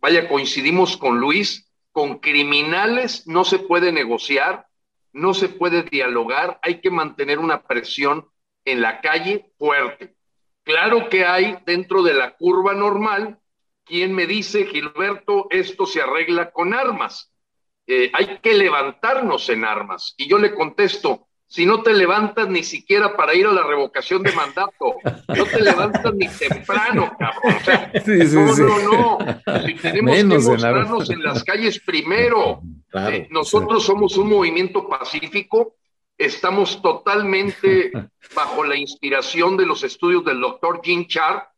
vaya, 0.00 0.28
coincidimos 0.28 0.96
con 0.96 1.18
Luis, 1.18 1.68
con 1.90 2.20
criminales 2.20 3.26
no 3.26 3.44
se 3.44 3.58
puede 3.58 3.90
negociar, 3.90 4.68
no 5.12 5.34
se 5.34 5.48
puede 5.48 5.82
dialogar, 5.82 6.60
hay 6.62 6.80
que 6.80 6.90
mantener 6.90 7.40
una 7.40 7.64
presión 7.64 8.28
en 8.64 8.80
la 8.80 9.00
calle 9.00 9.50
fuerte. 9.58 10.14
Claro 10.62 11.08
que 11.08 11.24
hay 11.24 11.58
dentro 11.66 12.04
de 12.04 12.14
la 12.14 12.36
curva 12.36 12.74
normal 12.74 13.39
quien 13.90 14.14
me 14.14 14.26
dice, 14.26 14.66
Gilberto, 14.66 15.48
esto 15.50 15.84
se 15.84 16.00
arregla 16.00 16.52
con 16.52 16.72
armas. 16.72 17.32
Eh, 17.86 18.10
hay 18.14 18.38
que 18.38 18.54
levantarnos 18.54 19.48
en 19.48 19.64
armas. 19.64 20.14
Y 20.16 20.28
yo 20.28 20.38
le 20.38 20.54
contesto, 20.54 21.26
si 21.48 21.66
no 21.66 21.82
te 21.82 21.92
levantas 21.92 22.48
ni 22.48 22.62
siquiera 22.62 23.16
para 23.16 23.34
ir 23.34 23.46
a 23.48 23.52
la 23.52 23.64
revocación 23.64 24.22
de 24.22 24.30
mandato, 24.30 24.94
no 25.26 25.44
te 25.44 25.60
levantas 25.60 26.14
ni 26.14 26.28
temprano, 26.28 27.12
cabrón. 27.18 27.56
O 27.56 27.64
sea, 27.64 27.92
no, 28.06 28.56
no, 28.56 29.18
no. 29.18 29.66
Si 29.66 29.74
tenemos 29.74 30.16
que 30.16 30.24
mostrarnos 30.24 31.10
en, 31.10 31.22
las 31.24 31.42
calles 31.42 31.80
primero. 31.80 32.62
Eh, 32.94 33.26
nosotros 33.30 33.84
somos 33.84 34.16
un 34.16 34.28
movimiento 34.28 34.88
pacífico, 34.88 35.74
estamos 36.16 36.80
totalmente 36.80 37.90
bajo 38.36 38.62
la 38.62 38.76
inspiración 38.76 39.56
de 39.56 39.66
los 39.66 39.82
estudios 39.82 40.24
del 40.24 40.40
doctor 40.40 40.80
Jim 40.84 41.08
Char, 41.08 41.49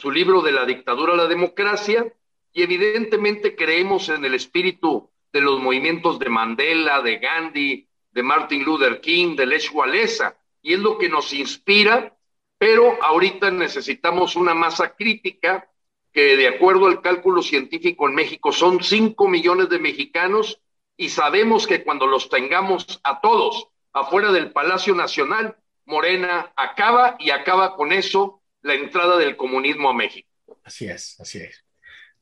su 0.00 0.10
libro 0.10 0.40
de 0.40 0.52
la 0.52 0.64
dictadura 0.64 1.12
a 1.12 1.16
la 1.16 1.26
democracia, 1.26 2.10
y 2.54 2.62
evidentemente 2.62 3.54
creemos 3.54 4.08
en 4.08 4.24
el 4.24 4.32
espíritu 4.32 5.10
de 5.30 5.42
los 5.42 5.60
movimientos 5.60 6.18
de 6.18 6.30
Mandela, 6.30 7.02
de 7.02 7.18
Gandhi, 7.18 7.86
de 8.10 8.22
Martin 8.22 8.64
Luther 8.64 9.02
King, 9.02 9.36
de 9.36 9.44
Lech 9.44 9.70
Walesa, 9.74 10.38
y 10.62 10.72
es 10.72 10.80
lo 10.80 10.96
que 10.96 11.10
nos 11.10 11.34
inspira, 11.34 12.16
pero 12.56 12.96
ahorita 13.02 13.50
necesitamos 13.50 14.36
una 14.36 14.54
masa 14.54 14.96
crítica 14.96 15.68
que 16.12 16.34
de 16.34 16.48
acuerdo 16.48 16.86
al 16.86 17.02
cálculo 17.02 17.42
científico 17.42 18.08
en 18.08 18.14
México 18.14 18.52
son 18.52 18.82
5 18.82 19.28
millones 19.28 19.68
de 19.68 19.80
mexicanos 19.80 20.62
y 20.96 21.10
sabemos 21.10 21.66
que 21.66 21.84
cuando 21.84 22.06
los 22.06 22.30
tengamos 22.30 23.00
a 23.04 23.20
todos 23.20 23.68
afuera 23.92 24.32
del 24.32 24.50
Palacio 24.50 24.94
Nacional, 24.94 25.56
Morena 25.84 26.52
acaba 26.56 27.16
y 27.18 27.30
acaba 27.30 27.76
con 27.76 27.92
eso 27.92 28.39
la 28.62 28.74
entrada 28.74 29.18
del 29.18 29.36
comunismo 29.36 29.90
a 29.90 29.94
México. 29.94 30.28
Así 30.64 30.86
es, 30.86 31.18
así 31.20 31.38
es. 31.38 31.64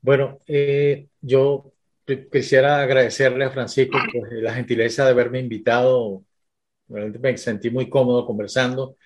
Bueno, 0.01 0.41
eh, 0.47 1.09
yo 1.21 1.73
quisiera 2.31 2.81
agradecerle 2.81 3.45
a 3.45 3.51
Francisco 3.51 3.99
por 4.13 4.33
la 4.33 4.55
gentileza 4.55 5.05
de 5.05 5.11
haberme 5.11 5.41
invitado. 5.41 6.23
me 6.89 7.37
sentí 7.37 7.71
muy 7.71 7.89
cómodo 7.91 8.25
conversando 8.25 8.97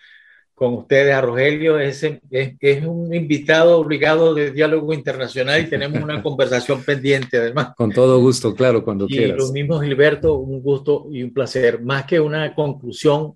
con 0.55 0.75
ustedes. 0.75 1.15
A 1.15 1.21
Rogelio 1.21 1.79
es, 1.79 2.05
es, 2.31 2.85
un 2.85 3.13
invitado 3.15 3.79
obligado 3.79 4.35
de 4.35 4.53
diálogo 4.53 4.93
internacional 4.93 5.61
y 5.61 5.69
tenemos 5.69 6.03
una 6.03 6.23
conversación 6.23 6.85
pendiente 6.85 7.39
además. 7.39 7.75
Con 7.77 7.91
todo 7.91 8.21
gusto, 8.21 8.55
claro, 8.55 8.85
cuando 8.85 9.07
y 9.09 9.17
quieras. 9.17 9.39
Lo 9.39 9.53
mismo, 9.53 9.81
Gilberto, 9.81 10.35
un 10.35 10.63
gusto 10.63 11.07
y 11.11 11.23
un 11.23 11.33
placer. 11.33 11.83
Más 11.83 12.05
que 12.05 12.21
una 12.21 12.55
conclusión, 12.55 13.35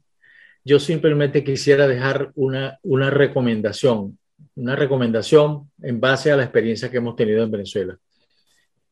yo 0.66 0.80
simplemente 0.80 1.44
quisiera 1.44 1.86
dejar 1.86 2.32
una, 2.34 2.80
una 2.82 3.08
recomendación, 3.08 4.18
una 4.56 4.74
recomendación 4.74 5.70
en 5.80 6.00
base 6.00 6.32
a 6.32 6.36
la 6.36 6.42
experiencia 6.42 6.90
que 6.90 6.96
hemos 6.96 7.14
tenido 7.14 7.44
en 7.44 7.52
Venezuela 7.52 7.96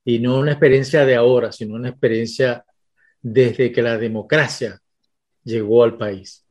y 0.05 0.21
no 0.21 0.39
una 0.39 0.53
experiencia 0.53 1.05
de 1.05 1.17
ahora, 1.17 1.51
sino 1.51 1.75
una 1.75 1.89
experiencia 1.89 2.65
desde 3.21 3.73
que 3.73 3.83
la 3.83 3.99
democracia 3.99 4.81
llegó 5.43 5.83
al 5.83 5.99
país. 5.99 6.47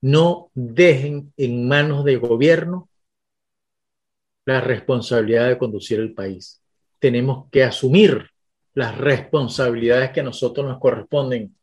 No 0.00 0.50
dejen 0.54 1.34
en 1.36 1.68
manos 1.68 2.02
del 2.06 2.20
gobierno 2.20 2.88
la 4.46 4.62
responsabilidad 4.62 5.48
de 5.48 5.58
conducir 5.58 6.00
el 6.00 6.14
país. 6.14 6.62
Tenemos 6.98 7.50
que 7.50 7.64
asumir 7.64 8.30
las 8.72 8.96
responsabilidades 8.96 10.12
que 10.12 10.20
a 10.20 10.24
nosotros 10.24 10.66
nos 10.66 10.80
corresponden 10.80 11.54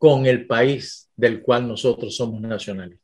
con 0.00 0.24
el 0.24 0.46
país 0.46 1.10
del 1.14 1.42
cual 1.42 1.68
nosotros 1.68 2.16
somos 2.16 2.40
nacionales. 2.40 2.98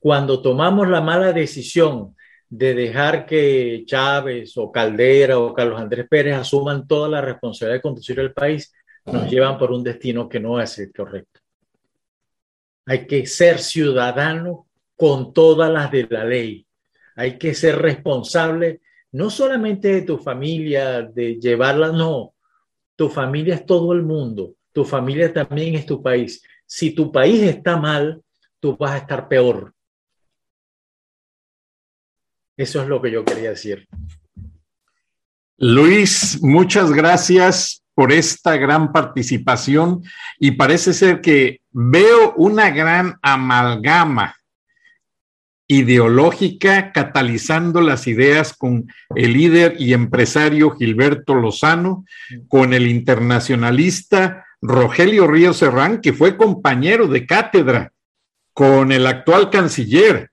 Cuando 0.00 0.42
tomamos 0.42 0.88
la 0.88 1.00
mala 1.00 1.32
decisión 1.32 2.16
de 2.48 2.74
dejar 2.74 3.24
que 3.24 3.84
Chávez 3.86 4.56
o 4.56 4.72
Caldera 4.72 5.38
o 5.38 5.54
Carlos 5.54 5.80
Andrés 5.80 6.08
Pérez 6.10 6.34
asuman 6.34 6.88
toda 6.88 7.08
la 7.08 7.20
responsabilidad 7.20 7.76
de 7.76 7.82
conducir 7.82 8.18
el 8.18 8.32
país, 8.32 8.74
nos 9.04 9.30
llevan 9.30 9.56
por 9.56 9.70
un 9.70 9.84
destino 9.84 10.28
que 10.28 10.40
no 10.40 10.60
es 10.60 10.76
el 10.80 10.92
correcto. 10.92 11.38
Hay 12.86 13.06
que 13.06 13.26
ser 13.26 13.60
ciudadano 13.60 14.66
con 14.96 15.32
todas 15.32 15.70
las 15.70 15.92
de 15.92 16.08
la 16.10 16.24
ley. 16.24 16.66
Hay 17.14 17.38
que 17.38 17.54
ser 17.54 17.78
responsable 17.78 18.80
no 19.12 19.30
solamente 19.30 19.86
de 19.86 20.02
tu 20.02 20.18
familia, 20.18 21.02
de 21.02 21.36
llevarla, 21.36 21.92
no. 21.92 22.34
Tu 22.96 23.08
familia 23.08 23.54
es 23.54 23.64
todo 23.64 23.92
el 23.92 24.02
mundo. 24.02 24.56
Tu 24.74 24.84
familia 24.84 25.32
también 25.32 25.76
es 25.76 25.86
tu 25.86 26.02
país. 26.02 26.42
Si 26.66 26.90
tu 26.90 27.10
país 27.12 27.42
está 27.42 27.76
mal, 27.76 28.22
tú 28.58 28.76
vas 28.76 28.90
a 28.90 28.98
estar 28.98 29.28
peor. 29.28 29.72
Eso 32.56 32.82
es 32.82 32.88
lo 32.88 33.00
que 33.00 33.12
yo 33.12 33.24
quería 33.24 33.50
decir. 33.50 33.86
Luis, 35.58 36.42
muchas 36.42 36.92
gracias 36.92 37.84
por 37.94 38.12
esta 38.12 38.56
gran 38.56 38.92
participación 38.92 40.02
y 40.40 40.50
parece 40.52 40.92
ser 40.92 41.20
que 41.20 41.60
veo 41.70 42.34
una 42.36 42.70
gran 42.70 43.14
amalgama 43.22 44.34
ideológica 45.68 46.92
catalizando 46.92 47.80
las 47.80 48.06
ideas 48.06 48.54
con 48.56 48.86
el 49.14 49.32
líder 49.32 49.76
y 49.78 49.92
empresario 49.92 50.72
Gilberto 50.72 51.34
Lozano, 51.34 52.04
con 52.48 52.74
el 52.74 52.88
internacionalista 52.88 54.44
Rogelio 54.66 55.26
Río 55.26 55.52
Serrán, 55.52 56.00
que 56.00 56.12
fue 56.12 56.36
compañero 56.36 57.06
de 57.06 57.26
cátedra, 57.26 57.92
con 58.52 58.92
el 58.92 59.06
actual 59.06 59.50
canciller. 59.50 60.30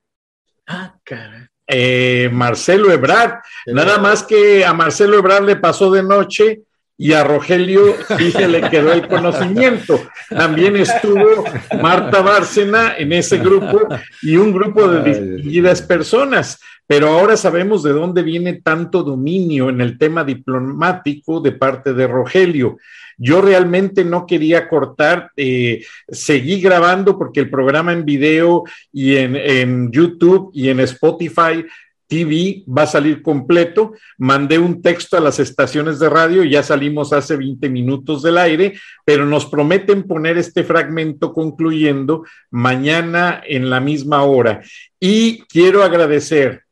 Ah, 0.65 0.95
caray 1.03 1.51
eh, 1.71 2.29
Marcelo 2.31 2.91
Ebrard. 2.91 3.39
Nada 3.67 3.97
más 3.97 4.23
que 4.23 4.65
a 4.65 4.73
Marcelo 4.73 5.17
Ebrard 5.17 5.45
le 5.45 5.55
pasó 5.55 5.89
de 5.89 6.03
noche 6.03 6.61
y 6.97 7.13
a 7.13 7.23
Rogelio 7.23 7.95
sí 8.17 8.31
se 8.31 8.47
le 8.47 8.69
quedó 8.69 8.91
el 8.91 9.07
conocimiento. 9.07 9.99
También 10.29 10.75
estuvo 10.75 11.45
Marta 11.81 12.21
Bárcena 12.21 12.95
en 12.97 13.13
ese 13.13 13.37
grupo 13.37 13.87
y 14.21 14.35
un 14.35 14.51
grupo 14.51 14.87
de 14.87 15.03
distinguidas 15.03 15.81
personas. 15.81 16.59
Pero 16.85 17.07
ahora 17.07 17.37
sabemos 17.37 17.83
de 17.83 17.93
dónde 17.93 18.21
viene 18.21 18.61
tanto 18.61 19.01
dominio 19.01 19.69
en 19.69 19.79
el 19.79 19.97
tema 19.97 20.25
diplomático 20.25 21.39
de 21.39 21.53
parte 21.53 21.93
de 21.93 22.05
Rogelio. 22.05 22.77
Yo 23.23 23.39
realmente 23.39 24.03
no 24.03 24.25
quería 24.25 24.67
cortar, 24.67 25.29
eh, 25.37 25.85
seguí 26.07 26.59
grabando 26.59 27.19
porque 27.19 27.39
el 27.39 27.51
programa 27.51 27.93
en 27.93 28.03
video 28.03 28.63
y 28.91 29.15
en, 29.17 29.35
en 29.35 29.91
YouTube 29.91 30.49
y 30.53 30.69
en 30.69 30.79
Spotify 30.79 31.63
TV 32.11 32.65
va 32.67 32.81
a 32.81 32.87
salir 32.87 33.21
completo. 33.21 33.93
Mandé 34.17 34.59
un 34.59 34.81
texto 34.81 35.15
a 35.15 35.21
las 35.21 35.39
estaciones 35.39 35.97
de 35.99 36.09
radio, 36.09 36.43
ya 36.43 36.61
salimos 36.61 37.13
hace 37.13 37.37
20 37.37 37.69
minutos 37.69 38.21
del 38.21 38.37
aire, 38.37 38.73
pero 39.05 39.25
nos 39.25 39.45
prometen 39.45 40.03
poner 40.03 40.37
este 40.37 40.65
fragmento 40.65 41.31
concluyendo 41.31 42.25
mañana 42.49 43.41
en 43.47 43.69
la 43.69 43.79
misma 43.79 44.23
hora. 44.23 44.61
Y 44.99 45.43
quiero 45.43 45.83
agradecer 45.83 46.63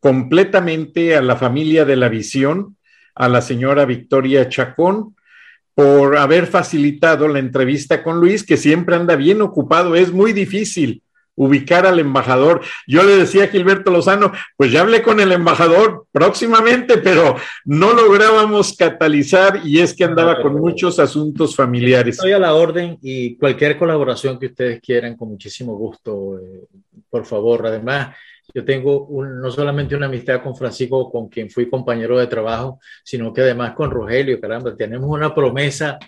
completamente 0.00 1.14
a 1.14 1.22
la 1.22 1.36
familia 1.36 1.84
de 1.84 1.96
la 1.96 2.08
visión, 2.08 2.76
a 3.14 3.28
la 3.28 3.42
señora 3.42 3.84
Victoria 3.84 4.48
Chacón, 4.48 5.14
por 5.74 6.16
haber 6.16 6.46
facilitado 6.46 7.28
la 7.28 7.40
entrevista 7.40 8.02
con 8.02 8.20
Luis, 8.20 8.44
que 8.44 8.56
siempre 8.56 8.96
anda 8.96 9.16
bien 9.16 9.42
ocupado. 9.42 9.94
Es 9.94 10.12
muy 10.12 10.32
difícil 10.32 11.02
ubicar 11.36 11.86
al 11.86 11.98
embajador. 11.98 12.60
Yo 12.86 13.02
le 13.02 13.16
decía 13.16 13.44
a 13.44 13.48
Gilberto 13.48 13.90
Lozano, 13.90 14.32
pues 14.56 14.70
ya 14.70 14.82
hablé 14.82 15.02
con 15.02 15.20
el 15.20 15.32
embajador 15.32 16.06
próximamente, 16.12 16.98
pero 16.98 17.36
no 17.64 17.92
lográbamos 17.92 18.76
catalizar 18.76 19.60
y 19.64 19.80
es 19.80 19.94
que 19.94 20.04
andaba 20.04 20.40
con 20.40 20.54
muchos 20.54 20.98
asuntos 20.98 21.56
familiares. 21.56 22.16
Estoy 22.16 22.32
a 22.32 22.38
la 22.38 22.54
orden 22.54 22.98
y 23.02 23.36
cualquier 23.36 23.76
colaboración 23.76 24.38
que 24.38 24.46
ustedes 24.46 24.80
quieran, 24.80 25.16
con 25.16 25.28
muchísimo 25.28 25.74
gusto, 25.76 26.38
eh, 26.38 26.66
por 27.10 27.24
favor. 27.24 27.66
Además, 27.66 28.14
yo 28.52 28.64
tengo 28.64 29.08
no 29.24 29.50
solamente 29.50 29.96
una 29.96 30.06
amistad 30.06 30.42
con 30.42 30.56
Francisco, 30.56 31.10
con 31.10 31.28
quien 31.28 31.50
fui 31.50 31.68
compañero 31.68 32.18
de 32.18 32.26
trabajo, 32.26 32.80
sino 33.02 33.32
que 33.32 33.40
además 33.40 33.74
con 33.74 33.90
Rogelio, 33.90 34.40
caramba, 34.40 34.76
tenemos 34.76 35.08
una 35.08 35.34
promesa 35.34 35.98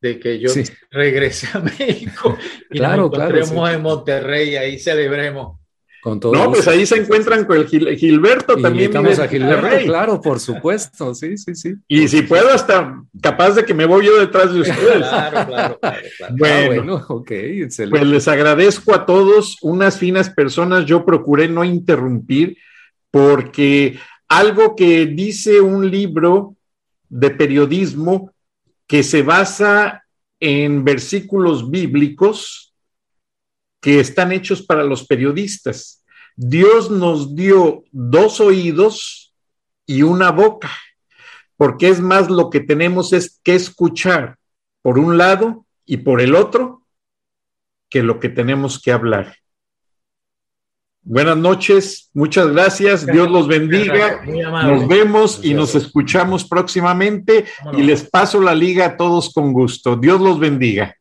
de 0.00 0.18
que 0.18 0.38
yo 0.38 0.50
regrese 0.90 1.48
a 1.52 1.60
México 1.60 2.36
y 2.70 2.78
claro, 2.78 3.08
nos 3.08 3.14
encontremos 3.14 3.70
en 3.70 3.82
Monterrey 3.82 4.50
y 4.50 4.56
ahí 4.56 4.78
celebremos. 4.78 5.59
No, 6.04 6.50
pues 6.50 6.66
ahí 6.68 6.86
se 6.86 6.96
encuentran 6.96 7.44
con 7.44 7.58
el 7.58 7.66
Gilberto 7.66 8.56
también. 8.56 8.86
Invitamos 8.86 9.18
a 9.18 9.28
Gilberto, 9.28 9.84
claro, 9.84 10.20
por 10.20 10.40
supuesto, 10.40 11.14
sí, 11.14 11.36
sí, 11.36 11.54
sí. 11.54 11.74
Y 11.88 12.08
si 12.08 12.22
puedo, 12.22 12.48
hasta 12.48 13.02
capaz 13.20 13.50
de 13.50 13.64
que 13.64 13.74
me 13.74 13.84
voy 13.84 14.06
yo 14.06 14.18
detrás 14.18 14.52
de 14.52 14.60
ustedes. 14.62 14.98
claro, 14.98 15.46
claro, 15.46 15.78
claro. 15.80 16.36
Bueno, 16.36 16.96
ah, 16.96 17.06
ok, 17.08 17.30
excelente. 17.30 17.98
Pues 17.98 18.10
les 18.10 18.28
agradezco 18.28 18.94
a 18.94 19.04
todos, 19.04 19.58
unas 19.62 19.98
finas 19.98 20.30
personas. 20.30 20.86
Yo 20.86 21.04
procuré 21.04 21.48
no 21.48 21.64
interrumpir 21.64 22.56
porque 23.10 23.98
algo 24.28 24.76
que 24.76 25.06
dice 25.06 25.60
un 25.60 25.90
libro 25.90 26.56
de 27.08 27.30
periodismo 27.30 28.32
que 28.86 29.02
se 29.02 29.22
basa 29.22 30.04
en 30.38 30.84
versículos 30.84 31.70
bíblicos, 31.70 32.69
que 33.80 34.00
están 34.00 34.32
hechos 34.32 34.62
para 34.62 34.84
los 34.84 35.06
periodistas. 35.06 36.04
Dios 36.36 36.90
nos 36.90 37.34
dio 37.34 37.84
dos 37.90 38.40
oídos 38.40 39.34
y 39.86 40.02
una 40.02 40.30
boca, 40.30 40.70
porque 41.56 41.88
es 41.88 42.00
más 42.00 42.30
lo 42.30 42.50
que 42.50 42.60
tenemos 42.60 43.12
es 43.12 43.40
que 43.42 43.54
escuchar 43.54 44.36
por 44.82 44.98
un 44.98 45.18
lado 45.18 45.66
y 45.84 45.98
por 45.98 46.20
el 46.20 46.34
otro 46.34 46.86
que 47.88 48.02
lo 48.02 48.20
que 48.20 48.28
tenemos 48.28 48.80
que 48.80 48.92
hablar. 48.92 49.36
Buenas 51.02 51.36
noches, 51.36 52.10
muchas 52.12 52.48
gracias, 52.52 53.06
Dios 53.06 53.28
los 53.30 53.48
bendiga, 53.48 54.22
nos 54.24 54.86
vemos 54.86 55.40
y 55.42 55.54
nos 55.54 55.74
escuchamos 55.74 56.44
próximamente 56.44 57.46
y 57.72 57.82
les 57.82 58.08
paso 58.08 58.40
la 58.40 58.54
liga 58.54 58.84
a 58.84 58.96
todos 58.96 59.32
con 59.32 59.52
gusto. 59.52 59.96
Dios 59.96 60.20
los 60.20 60.38
bendiga. 60.38 60.94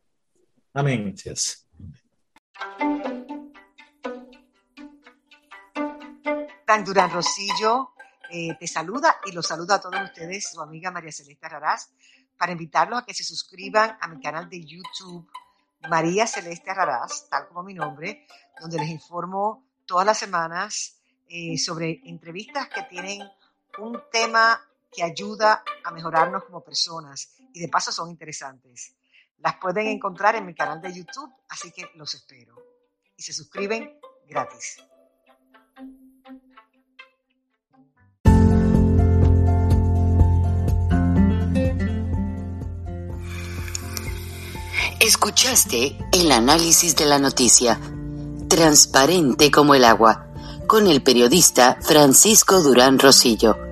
Amén. 0.73 1.13
Gracias. 1.13 1.68
Durán 6.89 7.11
Rosillo 7.11 7.91
eh, 8.31 8.55
te 8.59 8.65
saluda 8.67 9.17
y 9.25 9.31
los 9.31 9.47
saluda 9.47 9.75
a 9.75 9.81
todos 9.81 10.01
ustedes, 10.01 10.51
su 10.51 10.61
amiga 10.61 10.91
María 10.91 11.11
Celeste 11.11 11.47
Raraz, 11.49 11.91
para 12.37 12.51
invitarlos 12.51 12.99
a 12.99 13.05
que 13.05 13.13
se 13.13 13.23
suscriban 13.23 13.97
a 13.99 14.07
mi 14.07 14.21
canal 14.21 14.49
de 14.49 14.63
YouTube 14.63 15.29
María 15.89 16.25
Celeste 16.25 16.73
Raraz, 16.73 17.27
tal 17.29 17.47
como 17.47 17.63
mi 17.63 17.73
nombre, 17.73 18.25
donde 18.59 18.77
les 18.77 18.89
informo 18.89 19.65
todas 19.85 20.05
las 20.05 20.17
semanas 20.17 20.99
eh, 21.27 21.57
sobre 21.57 22.01
entrevistas 22.05 22.69
que 22.69 22.83
tienen 22.83 23.21
un 23.77 24.01
tema 24.11 24.59
que 24.91 25.03
ayuda 25.03 25.63
a 25.83 25.91
mejorarnos 25.91 26.45
como 26.45 26.63
personas 26.63 27.35
y 27.53 27.59
de 27.59 27.67
paso 27.67 27.91
son 27.91 28.09
interesantes. 28.09 28.95
Las 29.41 29.55
pueden 29.55 29.87
encontrar 29.87 30.35
en 30.35 30.45
mi 30.45 30.53
canal 30.53 30.81
de 30.81 30.93
YouTube, 30.93 31.31
así 31.47 31.71
que 31.71 31.89
los 31.95 32.13
espero. 32.13 32.55
Y 33.15 33.23
se 33.23 33.33
suscriben 33.33 33.99
gratis. 34.27 34.77
Escuchaste 44.99 45.97
el 46.11 46.31
análisis 46.31 46.95
de 46.97 47.05
la 47.05 47.19
noticia, 47.19 47.79
transparente 48.49 49.49
como 49.49 49.73
el 49.73 49.85
agua, 49.85 50.27
con 50.67 50.87
el 50.87 51.01
periodista 51.01 51.77
Francisco 51.81 52.61
Durán 52.61 52.99
Rosillo 52.99 53.68